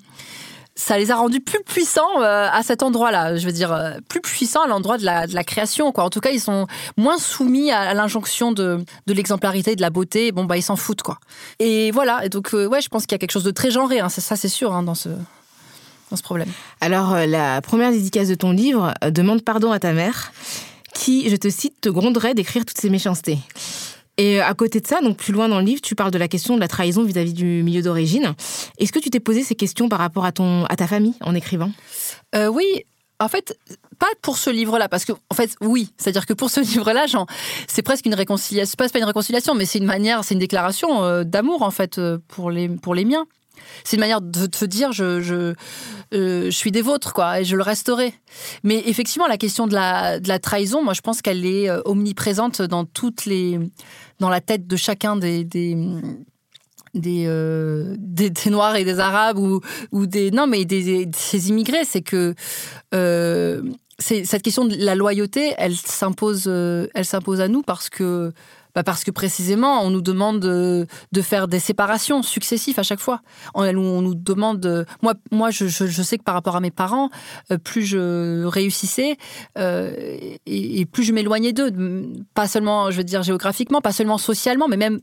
ça 0.76 0.98
les 0.98 1.10
a 1.10 1.16
rendus 1.16 1.40
plus 1.40 1.64
puissants 1.64 2.22
euh, 2.22 2.50
à 2.52 2.62
cet 2.62 2.84
endroit-là. 2.84 3.38
Je 3.38 3.46
veux 3.46 3.54
dire, 3.54 3.72
euh, 3.72 3.94
plus 4.10 4.20
puissants 4.20 4.62
à 4.62 4.68
l'endroit 4.68 4.98
de 4.98 5.06
la, 5.06 5.44
création. 5.44 5.92
Quoi. 5.92 6.04
En 6.04 6.10
tout 6.10 6.20
cas, 6.20 6.32
ils 6.32 6.42
sont 6.42 6.68
moins 6.98 7.18
soumis 7.18 7.72
à, 7.72 7.94
l'injonction 7.94 8.52
de, 8.52 8.84
de 9.08 9.14
l'exemplarité, 9.14 9.76
de 9.76 9.82
la 9.82 9.90
beauté. 9.90 10.34
Bon, 10.34 10.44
bah, 10.44 10.58
ils 10.58 10.62
s'en 10.62 10.76
foutent, 10.76 11.02
quoi. 11.02 11.20
Et 11.60 11.92
voilà. 11.92 12.26
Et 12.26 12.30
donc, 12.30 12.54
euh, 12.54 12.68
ouais, 12.68 12.82
je 12.82 12.90
pense 12.90 13.04
qu'il 13.04 13.14
y 13.14 13.16
a 13.16 13.20
quelque 13.20 13.32
chose 13.32 13.44
de 13.44 13.52
très 13.52 13.72
genré. 13.72 14.02
Hein. 14.02 14.10
Ça, 14.10 14.36
c'est 14.36 14.50
sûr, 14.50 14.74
hein, 14.74 14.84
dans 14.84 14.96
ce 14.96 15.10
dans 16.12 16.18
ce 16.18 16.24
problème. 16.24 16.50
Alors, 16.82 17.16
la 17.16 17.62
première 17.62 17.90
dédicace 17.90 18.28
de 18.28 18.36
ton 18.36 18.52
livre 18.52 18.94
demande 19.10 19.42
pardon 19.42 19.72
à 19.72 19.80
ta 19.80 19.92
mère, 19.92 20.34
qui, 20.94 21.28
je 21.32 21.36
te 21.36 21.50
cite, 21.50 21.82
te 21.82 21.90
gronderait 21.90 22.36
d'écrire 22.36 22.64
toutes 22.64 22.78
ces 22.78 22.92
méchancetés. 22.92 23.40
Et 24.18 24.40
euh, 24.40 24.46
à 24.46 24.54
côté 24.54 24.80
de 24.80 24.88
ça, 24.88 25.02
donc 25.02 25.18
plus 25.18 25.34
loin 25.34 25.50
dans 25.50 25.60
le 25.60 25.66
livre, 25.66 25.82
tu 25.82 25.96
parles 25.96 26.12
de 26.12 26.18
la 26.18 26.28
question 26.28 26.56
de 26.56 26.60
la 26.62 26.68
trahison 26.68 27.04
vis-à-vis 27.04 27.34
du 27.34 27.64
milieu 27.64 27.82
d'origine. 27.82 28.34
Est-ce 28.78 28.92
que 28.92 29.00
tu 29.00 29.10
t'es 29.10 29.20
posé 29.20 29.44
ces 29.44 29.56
questions 29.56 29.90
par 29.90 30.00
rapport 30.00 30.26
à 30.26 30.32
ton 30.32 30.66
à 30.66 30.76
ta 30.76 30.88
famille 30.88 31.16
en 31.22 31.36
écrivant? 31.36 31.72
Euh, 32.36 32.48
Oui, 32.48 32.66
en 33.20 33.28
fait, 33.28 33.58
pas 34.00 34.08
pour 34.22 34.38
ce 34.38 34.50
livre-là, 34.50 34.90
parce 34.90 35.06
que, 35.06 35.14
en 35.14 35.36
fait, 35.36 35.56
oui, 35.62 35.90
c'est-à-dire 35.98 36.26
que 36.26 36.34
pour 36.34 36.50
ce 36.50 36.60
livre-là, 36.60 37.06
c'est 37.68 37.82
presque 37.82 38.06
une 38.06 38.14
réconciliation, 38.14 38.76
pas, 38.78 38.90
pas 38.90 39.00
une 39.00 39.06
réconciliation, 39.06 39.54
mais 39.56 39.66
c'est 39.66 39.80
une 39.80 39.86
manière, 39.86 40.24
c'est 40.24 40.34
une 40.34 40.40
déclaration 40.40 41.04
euh, 41.04 41.24
d'amour, 41.24 41.62
en 41.62 41.72
fait, 41.72 42.00
pour 42.28 42.52
les, 42.52 42.70
pour 42.70 42.96
les 42.96 43.06
miens. 43.06 43.26
C'est 43.84 43.96
une 43.96 44.02
manière 44.02 44.22
de 44.22 44.46
te 44.46 44.66
dire 44.66 44.92
je, 44.92 45.22
je, 45.22 45.54
euh, 46.14 46.46
je 46.46 46.50
suis 46.50 46.72
des 46.72 46.82
vôtres, 46.82 47.14
quoi, 47.14 47.42
et 47.42 47.46
je 47.46 47.56
le 47.56 47.64
resterai. 47.64 48.14
Mais 48.64 48.84
effectivement, 48.86 49.28
la 49.28 49.38
question 49.38 49.68
de 49.68 49.74
la, 49.74 50.20
de 50.20 50.28
la 50.28 50.40
trahison, 50.40 50.84
moi, 50.84 50.94
je 50.94 51.02
pense 51.02 51.22
qu'elle 51.22 51.46
est 51.46 51.70
euh, 51.70 51.82
omniprésente 51.86 52.62
dans 52.62 52.86
toutes 52.86 53.26
les, 53.26 53.60
dans 54.20 54.30
la 54.30 54.42
tête 54.42 54.68
de 54.68 54.76
chacun 54.76 55.16
des, 55.16 55.44
des, 55.44 55.76
des, 56.96 57.26
euh, 57.28 57.96
des, 58.00 58.32
noirs 58.50 58.76
et 58.76 58.86
des 58.86 59.00
arabes 59.00 59.38
ou 59.38 59.60
ou 59.92 60.06
des 60.06 60.32
non 60.32 60.48
mais 60.48 60.66
des, 60.66 61.08
immigrés 61.50 61.84
c'est 61.84 62.02
que 62.02 62.34
cette 64.06 64.42
question 64.42 64.66
de 64.66 64.76
la 64.76 64.96
loyauté 64.96 65.54
elle 65.58 65.76
s'impose 65.76 66.46
euh, 66.48 66.88
elle 66.94 67.06
s'impose 67.06 67.42
à 67.42 67.48
nous 67.48 67.62
parce 67.62 67.90
que 67.90 68.34
bah 68.76 68.84
parce 68.84 69.06
que 69.06 69.12
précisément, 69.12 69.82
on 69.84 69.90
nous 69.90 70.02
demande 70.02 70.42
de, 70.42 70.86
de 71.14 71.22
faire 71.22 71.48
des 71.48 71.60
séparations 71.60 72.22
successives 72.22 72.78
à 72.78 72.84
chaque 72.84 73.00
fois. 73.00 73.22
On, 73.54 73.64
nous 73.64 74.16
demande. 74.16 74.60
de- 74.60 74.86
moi, 75.02 75.14
moi, 75.32 75.50
je, 75.50 75.68
sais 75.68 76.18
que 76.18 76.24
par 76.24 76.36
rapport 76.36 76.58
à 76.58 76.60
mes 76.60 76.72
parents, 76.72 77.10
euh, 77.52 77.58
plus 77.58 77.84
je 77.84 78.44
réussissais 78.44 79.16
euh, 79.58 79.94
et, 80.46 80.86
plus 80.86 81.04
je 81.04 81.14
m'éloignais 81.14 81.54
d'eux. 81.54 81.72
Pas 82.34 82.50
seulement, 82.50 82.92
je 82.92 82.98
veux 82.98 83.06
dire 83.06 83.24
géographiquement, 83.24 83.80
pas 83.80 83.94
seulement 83.94 84.18
socialement, 84.18 84.68
mais 84.68 84.78
même 84.78 85.00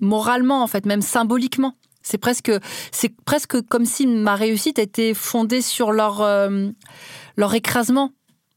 moralement 0.00 0.64
en 0.64 0.66
fait, 0.66 0.84
même 0.84 1.02
symboliquement. 1.02 1.76
C'est 2.02 2.18
presque, 2.18 2.50
c'est 2.90 3.14
presque 3.24 3.62
comme 3.68 3.84
si 3.84 4.08
ma 4.08 4.34
réussite 4.34 4.80
était 4.80 5.14
fondée 5.14 5.62
sur 5.62 5.92
leur 5.92 6.20
euh, 6.22 6.70
leur 7.36 7.54
écrasement. 7.54 8.10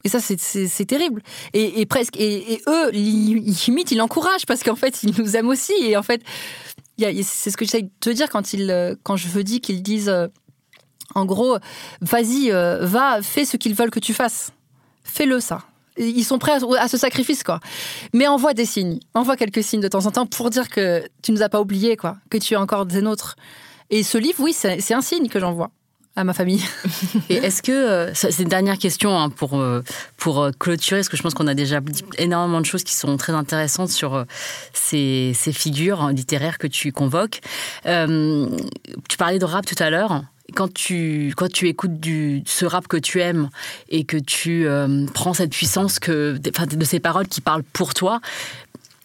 Et 0.05 0.09
ça, 0.09 0.19
c'est- 0.21 0.85
terrible. 0.85 1.21
Et, 1.53 1.85
presque, 1.87 2.15
et, 2.15 2.53
et 2.53 2.61
eux, 2.67 2.91
li- 2.91 3.41
limite, 3.67 3.91
ils 3.91 3.97
l'encouragent 3.97 4.45
parce 4.45 4.63
qu'en 4.63 4.75
fait, 4.75 5.01
ils 5.03 5.13
nous 5.17 5.35
aiment 5.35 5.49
aussi. 5.49 5.73
Et 5.81 5.97
en 5.97 6.03
fait, 6.03 6.21
c'est 6.97 7.49
ce 7.51 7.57
que 7.57 7.65
j'essaie 7.65 7.81
de 7.81 7.89
te 7.99 8.11
dire 8.11 8.29
quand 8.29 8.53
ils, 8.53 8.69
euh, 8.71 8.95
quand 9.03 9.17
je 9.17 9.27
veux 9.27 9.43
dire 9.43 9.59
qu'ils 9.61 9.81
disent, 9.83 10.07
euh, 10.09 10.27
en 11.15 11.25
gros, 11.25 11.57
vas-y, 12.01 12.51
euh, 12.51 12.85
va, 12.85 13.21
fais 13.21 13.45
ce 13.45 13.57
qu'ils 13.57 13.73
veulent 13.73 13.89
que 13.91 13.99
tu 13.99 14.13
fasses. 14.13 14.51
Fais-le 15.03 15.39
ça. 15.39 15.63
Ils 15.97 16.23
sont 16.25 16.37
prêts 16.39 16.51
à, 16.51 16.81
à 16.83 16.87
ce 16.87 16.97
sacrifice, 16.97 17.41
quoi. 17.43 17.59
Mais 18.13 18.27
envoie 18.27 18.53
des 18.53 18.65
signes, 18.65 18.99
envoie 19.13 19.37
quelques 19.37 19.63
signes 19.63 19.81
de 19.81 19.87
temps 19.87 20.05
en 20.05 20.11
temps 20.11 20.25
pour 20.27 20.49
dire 20.49 20.67
que 20.69 21.03
tu 21.23 21.31
nous 21.31 21.41
as 21.41 21.49
pas 21.49 21.61
oubliés, 21.61 21.95
quoi, 21.97 22.17
que 22.29 22.37
tu 22.37 22.53
es 22.53 22.57
encore 22.57 22.85
des 22.85 23.01
nôtres. 23.01 23.35
Et 23.89 24.03
ce 24.03 24.17
livre, 24.17 24.43
oui, 24.43 24.53
c'est 24.53 24.93
un 24.93 25.01
signe 25.01 25.29
que 25.29 25.39
j'envoie 25.39 25.71
à 26.15 26.23
ma 26.23 26.33
famille. 26.33 26.63
Et 27.29 27.35
est-ce 27.35 27.61
que, 27.61 27.71
euh, 27.71 28.13
c'est 28.13 28.39
une 28.39 28.49
dernière 28.49 28.77
question 28.77 29.17
hein, 29.17 29.29
pour, 29.29 29.59
euh, 29.59 29.83
pour 30.17 30.41
euh, 30.41 30.51
clôturer, 30.57 31.01
parce 31.01 31.09
que 31.09 31.17
je 31.17 31.23
pense 31.23 31.33
qu'on 31.33 31.47
a 31.47 31.53
déjà 31.53 31.81
dit 31.81 32.03
énormément 32.17 32.61
de 32.61 32.65
choses 32.65 32.83
qui 32.83 32.93
sont 32.93 33.17
très 33.17 33.33
intéressantes 33.33 33.89
sur 33.89 34.25
ces, 34.73 35.33
figures 35.35 36.01
hein, 36.01 36.13
littéraires 36.13 36.57
que 36.57 36.67
tu 36.67 36.91
convoques. 36.91 37.41
Tu 37.83 39.17
parlais 39.17 39.39
de 39.39 39.45
rap 39.45 39.65
tout 39.65 39.75
à 39.79 39.89
l'heure. 39.89 40.23
Quand 40.53 40.71
tu, 40.71 41.33
quand 41.35 41.51
tu 41.51 41.67
écoutes 41.67 41.99
du, 41.99 42.43
ce 42.45 42.65
rap 42.65 42.87
que 42.87 42.97
tu 42.97 43.19
aimes 43.19 43.49
et 43.89 44.03
que 44.03 44.17
tu 44.17 44.67
prends 45.13 45.33
cette 45.33 45.51
puissance 45.51 45.99
que, 45.99 46.37
enfin, 46.49 46.65
de 46.65 46.85
ces 46.85 46.99
paroles 46.99 47.27
qui 47.27 47.41
parlent 47.41 47.63
pour 47.63 47.93
toi, 47.93 48.21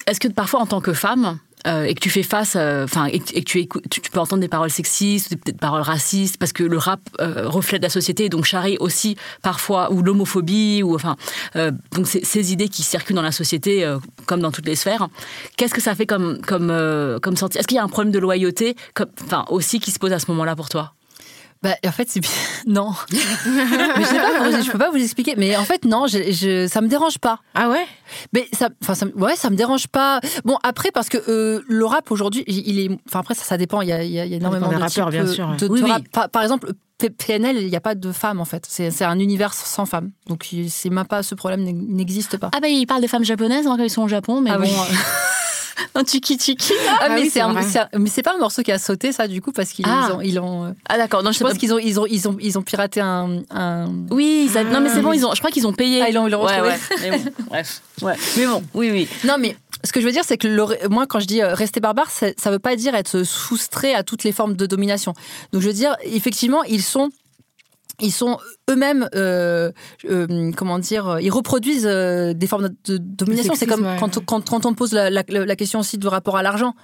est-ce 0.07 0.21
que 0.21 0.29
parfois 0.29 0.61
en 0.61 0.67
tant 0.67 0.81
que 0.81 0.93
femme, 0.93 1.39
euh, 1.67 1.85
et 1.85 1.95
que 1.95 2.01
tu 2.01 2.11
fais 2.11 2.23
face, 2.23 2.55
euh, 2.57 2.85
enfin, 2.85 3.07
et, 3.07 3.21
que 3.21 3.37
et 3.37 3.43
que 3.43 3.79
tu, 3.89 4.01
tu, 4.01 4.11
peux 4.11 4.21
entendre 4.21 4.41
des 4.41 4.49
paroles 4.49 4.71
sexistes, 4.71 5.35
des, 5.45 5.53
paroles 5.53 5.83
racistes, 5.83 6.39
parce 6.39 6.53
que 6.53 6.63
le 6.63 6.79
rap 6.79 7.01
euh, 7.21 7.49
reflète 7.49 7.83
la 7.83 7.89
société, 7.89 8.27
et 8.27 8.29
donc 8.29 8.45
charrie 8.45 8.77
aussi 8.81 9.17
parfois, 9.43 9.93
ou 9.93 10.03
l'homophobie, 10.03 10.83
ou 10.83 10.95
enfin, 10.95 11.17
euh, 11.57 11.71
donc 11.93 12.07
ces, 12.07 12.53
idées 12.53 12.69
qui 12.69 12.83
circulent 12.83 13.17
dans 13.17 13.23
la 13.23 13.33
société, 13.33 13.85
euh, 13.85 13.99
comme 14.27 14.41
dans 14.41 14.53
toutes 14.53 14.67
les 14.67 14.77
sphères. 14.77 15.09
Qu'est-ce 15.57 15.75
que 15.75 15.81
ça 15.81 15.95
fait 15.95 16.07
comme, 16.07 16.41
comme, 16.41 16.71
euh, 16.71 17.19
comme 17.19 17.37
senti 17.37 17.59
Est-ce 17.59 17.67
qu'il 17.67 17.77
y 17.77 17.81
a 17.81 17.85
un 17.85 17.89
problème 17.89 18.13
de 18.13 18.19
loyauté, 18.19 18.77
enfin, 19.25 19.45
aussi 19.49 19.81
qui 19.81 19.91
se 19.91 19.99
pose 19.99 20.13
à 20.13 20.19
ce 20.19 20.31
moment-là 20.31 20.57
pour 20.57 20.69
toi? 20.69 20.95
Bah, 21.63 21.75
en 21.87 21.93
fait, 21.93 22.09
c'est 22.09 22.21
bien. 22.21 22.31
Non. 22.67 22.93
mais 23.13 23.19
je 23.19 24.07
sais 24.07 24.17
pas, 24.19 24.63
je 24.63 24.71
peux 24.71 24.79
pas 24.79 24.91
vous 24.91 24.97
expliquer. 25.03 25.35
Mais 25.37 25.57
en 25.57 25.65
fait, 25.65 25.85
non, 25.85 26.07
je, 26.07 26.31
je, 26.33 26.67
ça 26.67 26.81
me 26.81 26.89
dérange 26.89 27.19
pas. 27.19 27.39
Ah 27.55 27.69
ouais? 27.69 27.87
Mais 28.33 28.49
ça, 28.53 28.69
enfin, 28.83 28.95
ça, 28.95 29.07
me- 29.07 29.13
ouais, 29.17 29.37
ça 29.37 29.51
me 29.51 29.57
dérange 29.57 29.89
pas. 29.89 30.21
Bon, 30.45 30.57
après, 30.63 30.91
parce 30.91 31.09
que 31.09 31.19
euh, 31.29 31.63
le 31.69 31.85
rap 31.85 32.11
aujourd'hui, 32.11 32.45
il 32.47 32.79
est. 32.81 32.91
Enfin, 33.09 33.21
après, 33.21 33.35
ça, 33.35 33.45
ça 33.45 33.57
dépend. 33.59 33.81
Il 33.83 33.89
y 33.89 33.93
a, 33.93 34.03
il 34.03 34.11
y 34.11 34.21
a- 34.21 34.25
il 34.25 34.31
y 34.31 34.35
a 34.35 34.37
énormément 34.39 34.69
de 34.69 34.75
rappeurs, 34.75 34.89
types, 35.09 35.11
bien 35.11 35.25
euh, 35.27 35.33
sûr, 35.33 35.49
de- 35.59 35.67
de 35.69 35.73
Oui, 35.73 35.81
oui. 35.83 35.91
rap. 35.91 36.03
Par, 36.13 36.29
par 36.31 36.43
exemple, 36.43 36.73
PNL, 36.99 37.57
il 37.59 37.69
n'y 37.69 37.77
a 37.77 37.81
pas 37.81 37.95
de 37.95 38.13
femmes, 38.13 38.41
en 38.41 38.45
fait. 38.45 38.65
C'est 38.69 38.91
c'est 38.91 39.05
un 39.05 39.19
univers 39.19 39.55
sans 39.55 39.87
femmes. 39.87 40.11
Donc, 40.29 40.47
c'est 40.69 40.91
même 40.91 41.07
pas 41.07 41.23
ce 41.23 41.35
problème 41.35 41.63
n'ex- 41.63 41.79
n'existe 41.89 42.37
pas. 42.37 42.51
Ah 42.55 42.61
bah 42.61 42.69
il 42.69 42.87
parle 42.87 43.01
des 43.01 43.09
femmes 43.09 43.25
japonaises 43.25 43.67
hein, 43.67 43.75
quand 43.79 43.83
ils 43.85 43.91
sont 43.91 44.03
au 44.03 44.09
Japon, 44.09 44.41
mais 44.43 44.51
Ah 44.51 44.59
bon. 44.59 44.65
oui. 44.65 44.97
Un 45.95 46.05
tiki 46.05 46.37
tiki. 46.37 46.73
Ah, 46.89 46.99
Ah 47.03 47.09
mais 47.11 47.23
oui, 47.23 47.31
c'est 47.33 47.41
mais 47.99 48.23
pas 48.23 48.35
un 48.35 48.39
morceau 48.39 48.63
qui 48.63 48.73
a 48.73 48.79
sauté, 48.79 49.13
ça, 49.13 49.27
du 49.29 49.41
coup, 49.43 49.53
parce 49.53 49.71
qu'ils 49.71 49.87
Ah. 49.89 50.15
ont. 50.15 50.21
Ils 50.21 50.39
ont 50.39 50.67
euh, 50.67 50.71
Ah 50.89 50.97
d'accord, 50.99 51.23
non, 51.23 51.33
je 51.33 51.41
pense 51.41 51.53
pas. 51.53 51.59
qu'ils 51.59 51.73
ont, 51.75 51.79
ils 51.79 51.99
ont, 52.01 52.07
ils 52.07 52.29
ont, 52.29 52.37
ils 52.41 52.59
ont 52.59 52.63
piraté 52.63 53.01
un. 53.01 53.43
un- 53.51 53.87
Oui, 54.11 54.51
non 54.73 54.81
mais 54.81 54.91
c'est 54.91 55.01
bon, 55.03 55.13
ils 55.13 55.25
ont, 55.27 55.33
je 55.35 55.39
crois 55.41 55.51
qu'ils 55.51 55.67
ont 55.67 55.73
payé. 55.73 56.03
Ah, 56.03 56.09
ils 56.09 56.15
l'ont- 56.15 56.27
ils 56.27 56.31
l'ont 56.31 56.45
Ouais, 56.45 56.61
retrouvé. 56.61 56.71
ouais, 57.03 57.11
mais 57.11 57.19
bon, 57.19 57.33
bref. 57.49 57.83
Ouais. 58.03 58.15
Mais 58.39 58.47
bon, 58.47 58.63
oui, 58.75 58.91
oui. 58.91 59.09
Non, 59.25 59.37
mais 59.39 59.57
ce 59.85 59.93
que 59.93 60.01
je 60.01 60.07
veux 60.07 60.13
dire, 60.13 60.23
c'est 60.27 60.39
que 60.39 60.49
le- 60.49 60.89
moi, 60.89 61.07
quand 61.07 61.21
je 61.21 61.27
dis 61.27 61.43
euh, 61.43 61.53
rester 61.55 61.81
barbare, 61.81 62.11
ça, 62.11 62.29
ça 62.39 62.51
veut 62.51 62.59
pas 62.59 62.77
dire 62.77 62.95
être 62.95 63.25
soustrait 63.25 63.93
à 63.95 64.03
toutes 64.03 64.25
les 64.25 64.33
formes 64.33 64.55
de 64.55 64.65
domination. 64.67 65.13
Donc, 65.53 65.61
je 65.63 65.67
veux 65.67 65.75
dire, 65.75 65.97
effectivement, 66.05 66.63
ils 66.65 66.83
sont. 66.83 67.11
Ils 68.03 68.13
sont 68.13 68.39
eux-mêmes, 68.71 69.09
euh, 69.15 69.71
euh, 70.09 70.53
comment 70.57 70.79
dire, 70.79 71.19
ils 71.21 71.31
reproduisent 71.31 71.87
euh, 71.87 72.33
des 72.35 72.47
formes 72.47 72.69
de, 72.69 72.97
de 72.97 72.99
domination. 72.99 73.55
C'est 73.57 73.67
comme 73.67 73.85
ouais. 73.85 73.97
quand, 73.99 74.25
quand, 74.25 74.49
quand 74.49 74.67
on 74.67 74.75
pose 74.75 74.93
la, 74.93 75.11
la- 75.11 75.23
la 75.29 75.57
question 75.57 75.81
aussi 75.81 75.99
de 75.99 76.09
rapport 76.09 76.37
à 76.37 76.43
l'argent. 76.43 76.75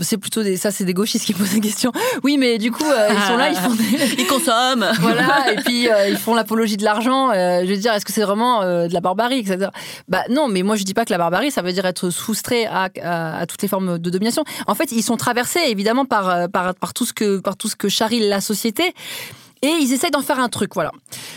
C'est 0.00 0.16
plutôt 0.16 0.42
des, 0.42 0.56
ça, 0.56 0.70
c'est 0.70 0.86
des 0.86 0.94
gauchistes 0.94 1.26
qui 1.26 1.34
posent 1.34 1.52
des 1.52 1.60
questions. 1.60 1.92
Oui, 2.24 2.38
mais 2.38 2.56
du 2.56 2.72
coup, 2.72 2.82
ils 2.82 3.22
sont 3.28 3.36
là, 3.36 3.50
ils 3.50 3.56
font 3.56 3.74
des, 3.74 4.22
Ils 4.22 4.26
consomment. 4.26 4.86
voilà, 5.00 5.52
et 5.52 5.56
puis 5.56 5.86
ils 6.08 6.16
font 6.16 6.34
l'apologie 6.34 6.78
de 6.78 6.82
l'argent. 6.84 7.30
je 7.34 7.66
veux 7.68 7.76
dire, 7.76 7.92
est-ce 7.92 8.06
que 8.06 8.12
c'est 8.12 8.22
vraiment 8.22 8.62
de 8.62 8.90
la 8.94 9.00
barbarie, 9.02 9.40
etc. 9.40 9.68
Bah 10.08 10.22
non, 10.30 10.48
mais 10.48 10.62
moi 10.62 10.76
je 10.76 10.82
dis 10.84 10.94
pas 10.94 11.04
que 11.04 11.10
la 11.12 11.18
barbarie, 11.18 11.50
ça 11.50 11.60
veut 11.60 11.74
dire 11.74 11.84
être 11.84 12.08
soustrait 12.08 12.64
à, 12.64 12.88
à, 13.02 13.38
à 13.40 13.44
toutes 13.46 13.60
les 13.60 13.68
formes 13.68 13.98
de 13.98 14.08
domination. 14.08 14.44
En 14.66 14.74
fait, 14.74 14.92
ils 14.92 15.02
sont 15.02 15.18
traversés 15.18 15.60
évidemment 15.66 16.06
par 16.06 16.48
par, 16.48 16.74
par 16.74 16.94
tout 16.94 17.04
ce 17.04 17.12
que 17.12 17.38
par 17.40 17.58
tout 17.58 17.68
ce 17.68 17.76
que 17.76 17.90
charrie 17.90 18.26
la 18.26 18.40
société. 18.40 18.94
Et 19.62 19.68
ils 19.68 19.92
essayent 19.92 20.10
d'en 20.10 20.22
faire 20.22 20.38
un 20.38 20.48
truc, 20.48 20.74
voilà. 20.74 20.92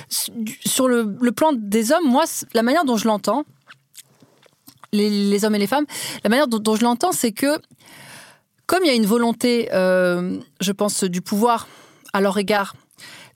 Sur 0.09 0.87
le, 0.87 1.31
plan 1.31 1.53
des 1.53 1.91
hommes, 1.91 2.05
moi, 2.05 2.25
la 2.53 2.63
manière 2.63 2.85
dont 2.85 2.97
je 2.97 3.07
l'entends, 3.07 3.45
les, 4.91 5.45
hommes 5.45 5.55
et 5.55 5.59
les 5.59 5.67
femmes, 5.67 5.85
la 6.23 6.29
manière 6.29 6.47
dont, 6.47 6.75
je 6.75 6.83
l'entends, 6.83 7.11
c'est 7.11 7.31
que 7.31 7.59
comme 8.65 8.79
il 8.83 8.87
y 8.87 8.91
a 8.91 8.95
une 8.95 9.05
volonté, 9.05 9.69
euh, 9.73 10.39
je 10.59 10.71
pense, 10.71 11.03
du 11.03 11.21
pouvoir 11.21 11.67
à 12.13 12.21
leur 12.21 12.37
égard, 12.37 12.75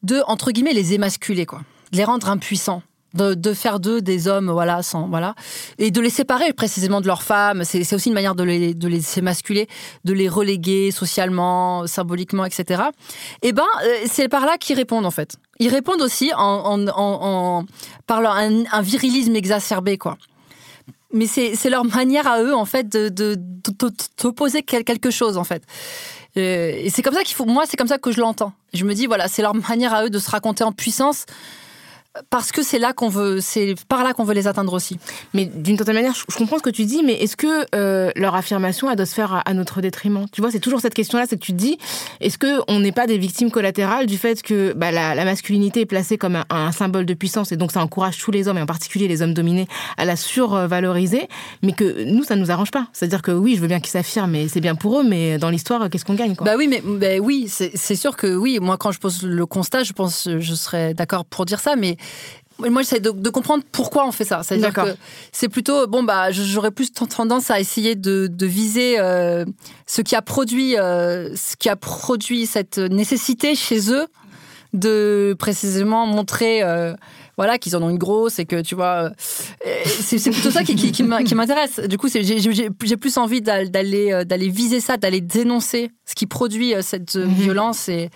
de, 0.03 0.21
entre 0.27 0.51
guillemets, 0.51 0.73
les 0.73 0.93
émasculer, 0.93 1.45
quoi. 1.45 1.61
Les 1.91 2.03
rendre 2.03 2.29
impuissants. 2.29 2.83
De, 3.13 3.53
faire 3.53 3.79
d'eux 3.79 4.01
des 4.01 4.27
hommes, 4.27 4.49
voilà, 4.49 4.81
sans, 4.81 5.07
voilà. 5.07 5.35
Et 5.77 5.91
de 5.91 6.01
les 6.01 6.09
séparer 6.09 6.51
précisément 6.51 6.99
de 6.99 7.05
leurs 7.05 7.21
femmes. 7.21 7.63
C'est 7.63 7.93
aussi 7.93 8.07
une 8.09 8.15
manière 8.15 8.33
de 8.33 8.43
les, 8.43 8.73
de 8.73 8.87
les 8.87 9.19
émasculer, 9.19 9.67
de 10.03 10.13
les 10.13 10.27
reléguer 10.27 10.89
socialement, 10.89 11.85
symboliquement, 11.85 12.43
etc. 12.43 12.81
Et 13.43 13.51
ben, 13.53 13.61
euh, 13.83 13.97
c'est 14.11 14.29
par 14.29 14.47
là 14.47 14.57
qu'ils 14.57 14.75
répondent, 14.77 15.05
en 15.05 15.11
fait. 15.11 15.35
Ils 15.59 15.69
répondent 15.69 16.01
aussi 16.01 16.31
en, 16.35 16.87
en, 16.87 17.65
par 18.07 18.25
un, 18.35 18.81
virilisme 18.81 19.35
exacerbé, 19.35 19.99
quoi. 19.99 20.17
Mais 21.13 21.27
c'est 21.27 21.69
leur 21.69 21.85
manière 21.85 22.25
à 22.25 22.41
eux, 22.41 22.55
en 22.55 22.65
fait, 22.65 22.89
de, 22.89 23.09
d'opposer 24.19 24.63
quel- 24.63 24.83
quelque 24.83 25.11
chose, 25.11 25.37
en 25.37 25.43
fait. 25.43 25.61
Euh, 26.35 26.71
et 26.75 26.89
c'est 26.89 27.03
comme 27.03 27.13
ça 27.13 27.21
qu'il 27.23 27.35
faut. 27.35 27.45
Moi, 27.45 27.65
c'est 27.67 27.77
comme 27.77 27.87
ça 27.87 27.99
que 27.99 28.11
je 28.11 28.19
l'entends. 28.19 28.53
Je 28.73 28.85
me 28.85 28.95
dis, 28.95 29.05
voilà, 29.05 29.27
c'est 29.27 29.43
leur 29.43 29.53
manière 29.53 29.93
à 29.93 30.05
eux 30.05 30.09
de 30.09 30.17
se 30.17 30.31
raconter 30.31 30.63
en 30.63 30.71
puissance. 30.71 31.27
Parce 32.29 32.51
que 32.51 32.61
c'est 32.61 32.77
là 32.77 32.93
qu'on 32.93 33.09
veut, 33.09 33.41
c'est 33.41 33.73
par 33.89 34.03
là 34.03 34.13
qu'on 34.13 34.23
veut 34.23 34.35
les 34.35 34.47
atteindre 34.47 34.73
aussi. 34.73 34.99
Mais 35.33 35.45
d'une 35.45 35.77
certaine 35.77 35.95
manière, 35.95 36.13
je 36.13 36.35
comprends 36.37 36.59
ce 36.59 36.61
que 36.61 36.69
tu 36.69 36.85
dis, 36.85 37.01
mais 37.03 37.13
est-ce 37.13 37.35
que 37.35 37.65
euh, 37.73 38.11
leur 38.15 38.35
affirmation, 38.35 38.87
elle 38.87 38.97
doit 38.97 39.07
se 39.07 39.15
faire 39.15 39.33
à, 39.33 39.39
à 39.39 39.53
notre 39.55 39.81
détriment? 39.81 40.25
Tu 40.31 40.39
vois, 40.41 40.51
c'est 40.51 40.59
toujours 40.59 40.79
cette 40.79 40.93
question-là, 40.93 41.25
c'est 41.27 41.37
que 41.37 41.43
tu 41.43 41.53
te 41.53 41.57
dis, 41.57 41.79
est-ce 42.21 42.37
que 42.37 42.61
on 42.67 42.81
n'est 42.81 42.91
pas 42.91 43.07
des 43.07 43.17
victimes 43.17 43.49
collatérales 43.49 44.05
du 44.05 44.19
fait 44.19 44.43
que 44.43 44.73
bah, 44.73 44.91
la, 44.91 45.15
la 45.15 45.25
masculinité 45.25 45.81
est 45.81 45.85
placée 45.87 46.19
comme 46.19 46.35
un, 46.35 46.45
un 46.51 46.71
symbole 46.71 47.07
de 47.07 47.15
puissance 47.15 47.51
et 47.51 47.57
donc 47.57 47.71
ça 47.71 47.81
encourage 47.81 48.19
tous 48.19 48.29
les 48.29 48.47
hommes, 48.47 48.59
et 48.59 48.61
en 48.61 48.67
particulier 48.67 49.07
les 49.07 49.23
hommes 49.23 49.33
dominés, 49.33 49.67
à 49.97 50.05
la 50.05 50.15
survaloriser, 50.15 51.27
mais 51.63 51.71
que 51.71 52.03
nous, 52.03 52.23
ça 52.23 52.35
nous 52.35 52.51
arrange 52.51 52.69
pas? 52.69 52.85
C'est-à-dire 52.93 53.23
que 53.23 53.31
oui, 53.31 53.55
je 53.55 53.61
veux 53.61 53.67
bien 53.67 53.79
qu'ils 53.79 53.89
s'affirment, 53.89 54.29
mais 54.29 54.47
c'est 54.49 54.61
bien 54.61 54.75
pour 54.75 54.99
eux, 54.99 55.03
mais 55.03 55.39
dans 55.39 55.49
l'histoire, 55.49 55.89
qu'est-ce 55.89 56.05
qu'on 56.05 56.13
gagne 56.13 56.35
quoi? 56.35 56.45
Bah 56.45 56.53
oui, 56.59 56.67
mais 56.67 56.83
bah 56.85 57.17
oui, 57.19 57.47
c'est 57.49 57.71
c'est 57.73 57.95
sûr 57.95 58.17
que 58.17 58.35
oui. 58.35 58.59
Moi, 58.61 58.77
quand 58.77 58.91
je 58.91 58.99
pose 58.99 59.23
le 59.23 59.45
constat, 59.47 59.83
je 59.83 59.93
pense, 59.93 60.29
je 60.37 60.53
serais 60.53 60.93
d'accord 60.93 61.25
pour 61.25 61.45
dire 61.45 61.59
ça, 61.59 61.75
mais 61.75 61.97
moi, 62.59 62.81
j'essaie 62.83 62.99
de, 62.99 63.09
de 63.11 63.29
comprendre 63.29 63.63
pourquoi 63.71 64.07
on 64.07 64.11
fait 64.11 64.25
ça. 64.25 64.41
C'est-à-dire 64.43 64.71
que 64.73 64.95
c'est 65.31 65.49
plutôt 65.49 65.87
bon 65.87 66.03
bah 66.03 66.31
j'aurais 66.31 66.71
plus 66.71 66.91
ten- 66.91 67.07
tendance 67.07 67.49
à 67.49 67.59
essayer 67.59 67.95
de, 67.95 68.27
de 68.27 68.45
viser 68.45 68.99
euh, 68.99 69.43
ce 69.87 70.01
qui 70.01 70.15
a 70.15 70.21
produit 70.21 70.77
euh, 70.77 71.35
ce 71.35 71.55
qui 71.57 71.67
a 71.69 71.75
produit 71.75 72.45
cette 72.45 72.77
nécessité 72.77 73.55
chez 73.55 73.91
eux 73.91 74.05
de 74.73 75.35
précisément 75.37 76.05
montrer 76.07 76.63
euh, 76.63 76.93
voilà 77.37 77.57
qu'ils 77.57 77.75
en 77.75 77.81
ont 77.83 77.89
une 77.89 77.97
grosse 77.97 78.39
et 78.39 78.45
que 78.45 78.61
tu 78.61 78.75
vois 78.75 79.11
c'est 79.85 80.31
plutôt 80.31 80.49
ça 80.51 80.63
qui, 80.63 81.03
m'intéresse 81.03 81.79
du 81.79 81.97
coup 81.97 82.07
j'ai 82.09 82.97
plus 82.97 83.17
envie 83.17 83.41
d'al- 83.41 83.69
d'aller 83.71 84.23
d'aller 84.25 84.49
viser 84.49 84.79
ça 84.79 84.97
d'aller 84.97 85.21
dénoncer 85.21 85.91
ce 86.05 86.15
qui 86.15 86.25
produit 86.27 86.73
cette 86.81 87.15
Mhm. 87.15 87.33
violence 87.33 87.89
et 87.89 88.09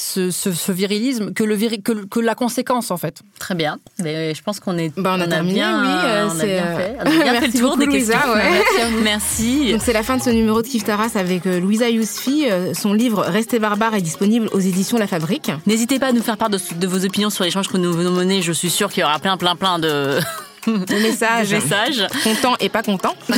ce, 0.00 0.30
ce, 0.30 0.52
ce 0.52 0.72
virilisme 0.72 1.32
que, 1.32 1.44
le 1.44 1.54
viri- 1.54 1.82
que, 1.82 1.92
que 2.06 2.20
la 2.20 2.34
conséquence, 2.34 2.90
en 2.90 2.96
fait. 2.96 3.20
Très 3.38 3.54
bien. 3.54 3.78
Mais 4.02 4.34
je 4.34 4.42
pense 4.42 4.58
qu'on 4.60 4.78
est. 4.78 4.92
Bah, 4.96 5.14
on 5.16 5.20
a 5.20 5.26
terminé, 5.28 5.54
bien, 5.54 5.82
oui, 5.82 5.88
euh, 5.88 6.28
on 6.34 6.40
a 6.40 6.44
bien 6.44 6.64
euh, 6.66 6.76
fait. 6.76 6.96
On 6.98 7.00
a 7.00 7.10
bien 7.10 7.20
fait 7.34 7.40
merci 7.40 7.46
le 7.46 7.58
tour 7.60 7.70
beaucoup, 7.76 7.80
des 7.80 7.86
Louisa, 7.86 8.12
questions. 8.14 8.32
ouais. 8.34 9.02
Merci. 9.02 9.72
Donc 9.72 9.82
c'est 9.84 9.92
la 9.92 10.02
fin 10.02 10.16
de 10.16 10.22
ce 10.22 10.30
numéro 10.30 10.62
de 10.62 10.66
Kif 10.66 10.84
Taras 10.84 11.10
avec 11.16 11.46
euh, 11.46 11.60
Louisa 11.60 11.88
Yousfi. 11.90 12.46
Euh, 12.50 12.72
son 12.74 12.92
livre 12.92 13.22
Restez 13.26 13.58
barbare 13.58 13.94
est 13.94 14.00
disponible 14.02 14.48
aux 14.52 14.60
éditions 14.60 14.98
La 14.98 15.06
Fabrique. 15.06 15.50
N'hésitez 15.66 15.98
pas 15.98 16.08
à 16.08 16.12
nous 16.12 16.22
faire 16.22 16.36
part 16.36 16.50
de, 16.50 16.58
de 16.76 16.86
vos 16.86 17.04
opinions 17.04 17.30
sur 17.30 17.44
l'échange 17.44 17.68
que 17.68 17.76
nous 17.76 17.92
venons 17.92 18.10
mener. 18.12 18.42
Je 18.42 18.52
suis 18.52 18.70
sûre 18.70 18.90
qu'il 18.90 19.02
y 19.02 19.04
aura 19.04 19.18
plein, 19.18 19.36
plein, 19.36 19.54
plein 19.56 19.78
de, 19.78 20.18
Le 20.66 21.02
message. 21.02 21.50
de 21.50 21.54
messages. 21.54 22.06
Content 22.22 22.56
et 22.60 22.68
pas 22.68 22.82
content. 22.82 23.14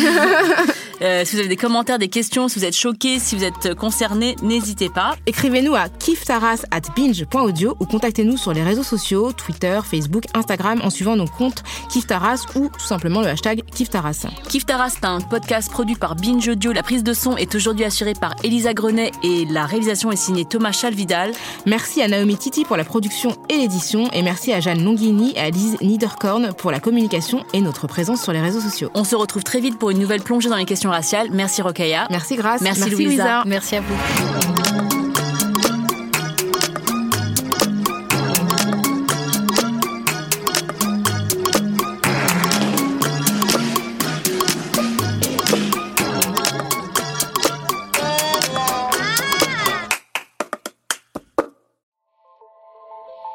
Euh, 1.01 1.25
si 1.25 1.35
vous 1.35 1.41
avez 1.41 1.49
des 1.49 1.57
commentaires, 1.57 1.99
des 1.99 2.07
questions, 2.07 2.47
si 2.47 2.61
vous 2.61 2.64
êtes 2.64 2.77
choqués, 2.77 3.18
si 3.18 3.35
vous 3.35 3.43
êtes 3.43 3.75
concernés, 3.75 4.37
n'hésitez 4.41 4.89
pas. 4.89 5.16
Écrivez-nous 5.27 5.75
à 5.75 5.89
kiftaras 5.89 6.62
at 6.70 6.83
binge.audio 6.95 7.77
ou 7.81 7.87
contactez-nous 7.87 8.37
sur 8.37 8.53
les 8.53 8.62
réseaux 8.62 8.85
sociaux, 8.85 9.33
Twitter, 9.33 9.81
Facebook, 9.85 10.27
Instagram 10.33 10.81
en 10.85 10.91
suivant 10.91 11.16
nos 11.16 11.27
comptes 11.27 11.64
Kiftaras 11.91 12.47
ou 12.55 12.68
tout 12.68 12.87
simplement 12.87 13.20
le 13.20 13.27
hashtag 13.27 13.64
Kiftaras. 13.75 14.27
Kif 14.49 14.64
Taras, 14.64 14.91
c'est 14.91 15.05
un 15.05 15.20
podcast 15.20 15.73
produit 15.73 15.97
par 15.97 16.14
Binge 16.14 16.47
Audio. 16.47 16.70
La 16.70 16.85
prise 16.85 17.03
de 17.03 17.14
son 17.14 17.37
est 17.37 17.53
aujourd'hui 17.57 17.85
assurée 17.85 18.14
par 18.14 18.37
Elisa 18.45 18.73
Grenet 18.73 19.11
et 19.25 19.45
la 19.47 19.66
réalisation 19.66 20.12
est 20.12 20.16
signée 20.16 20.45
Thomas 20.45 20.70
Chalvidal. 20.70 21.33
Merci 21.66 22.01
à 22.01 22.07
Naomi 22.07 22.37
Titi 22.37 22.64
pour 22.64 22.77
la 22.77 22.85
production 22.85 23.37
et 23.49 23.57
l'édition 23.57 24.09
et 24.12 24.23
merci 24.23 24.53
à 24.53 24.61
Jeanne 24.61 24.85
Longini 24.85 25.33
et 25.35 25.41
à 25.41 25.51
Lise 25.51 25.79
Niederkorn 25.81 26.53
pour 26.55 26.70
la 26.70 26.79
communication 26.79 27.11
et 27.52 27.60
notre 27.60 27.86
présence 27.86 28.22
sur 28.22 28.32
les 28.32 28.40
réseaux 28.40 28.60
sociaux. 28.60 28.90
On 28.94 29.04
se 29.04 29.14
retrouve 29.14 29.44
très 29.44 29.60
vite 29.60 29.78
pour 29.78 29.90
une 29.90 29.98
nouvelle 29.98 30.22
plongée 30.22 30.48
dans 30.48 30.56
les 30.56 30.64
questions 30.64 30.90
raciales. 30.90 31.28
Merci 31.30 31.60
Rokaya. 31.60 32.06
Merci 32.10 32.36
Grace. 32.36 32.62
Merci, 32.62 32.90
Louisa. 32.90 33.42
Merci 33.44 33.76
à 33.76 33.80
vous. 33.80 33.94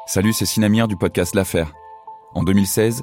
Salut, 0.06 0.32
c'est 0.32 0.46
Sinamir 0.46 0.88
du 0.88 0.96
podcast 0.96 1.34
L'Affaire. 1.36 1.72
En 2.34 2.42
2016, 2.42 3.02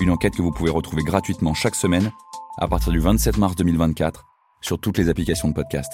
Une 0.00 0.10
enquête 0.10 0.34
que 0.34 0.42
vous 0.42 0.52
pouvez 0.52 0.70
retrouver 0.70 1.02
gratuitement 1.02 1.54
chaque 1.54 1.74
semaine 1.74 2.12
à 2.58 2.68
partir 2.68 2.92
du 2.92 3.00
27 3.00 3.36
mars 3.36 3.56
2024 3.56 4.24
sur 4.60 4.78
toutes 4.78 4.98
les 4.98 5.08
applications 5.08 5.48
de 5.48 5.54
podcast. 5.54 5.92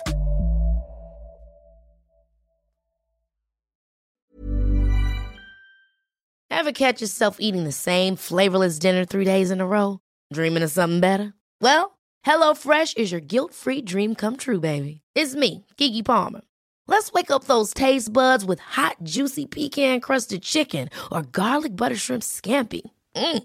Ever 6.50 6.72
catch 6.72 7.02
yourself 7.02 7.36
eating 7.40 7.64
the 7.64 7.72
same 7.72 8.16
flavorless 8.16 8.78
dinner 8.78 9.04
three 9.04 9.24
days 9.24 9.50
in 9.50 9.60
a 9.60 9.66
row? 9.66 9.98
Dreaming 10.32 10.62
of 10.62 10.70
something 10.70 11.00
better? 11.00 11.34
Well, 11.60 11.98
HelloFresh 12.24 12.96
is 12.96 13.12
your 13.12 13.20
guilt-free 13.20 13.82
dream 13.82 14.14
come 14.14 14.36
true, 14.36 14.60
baby. 14.60 15.02
It's 15.14 15.34
me, 15.34 15.66
Kiki 15.76 16.02
Palmer. 16.02 16.40
Let's 16.86 17.12
wake 17.12 17.30
up 17.30 17.44
those 17.44 17.74
taste 17.74 18.12
buds 18.12 18.44
with 18.44 18.60
hot, 18.60 18.96
juicy 19.02 19.46
pecan-crusted 19.46 20.42
chicken 20.42 20.88
or 21.10 21.22
garlic 21.22 21.76
butter 21.76 21.96
shrimp 21.96 22.22
scampi. 22.22 22.82
Mm. 23.16 23.44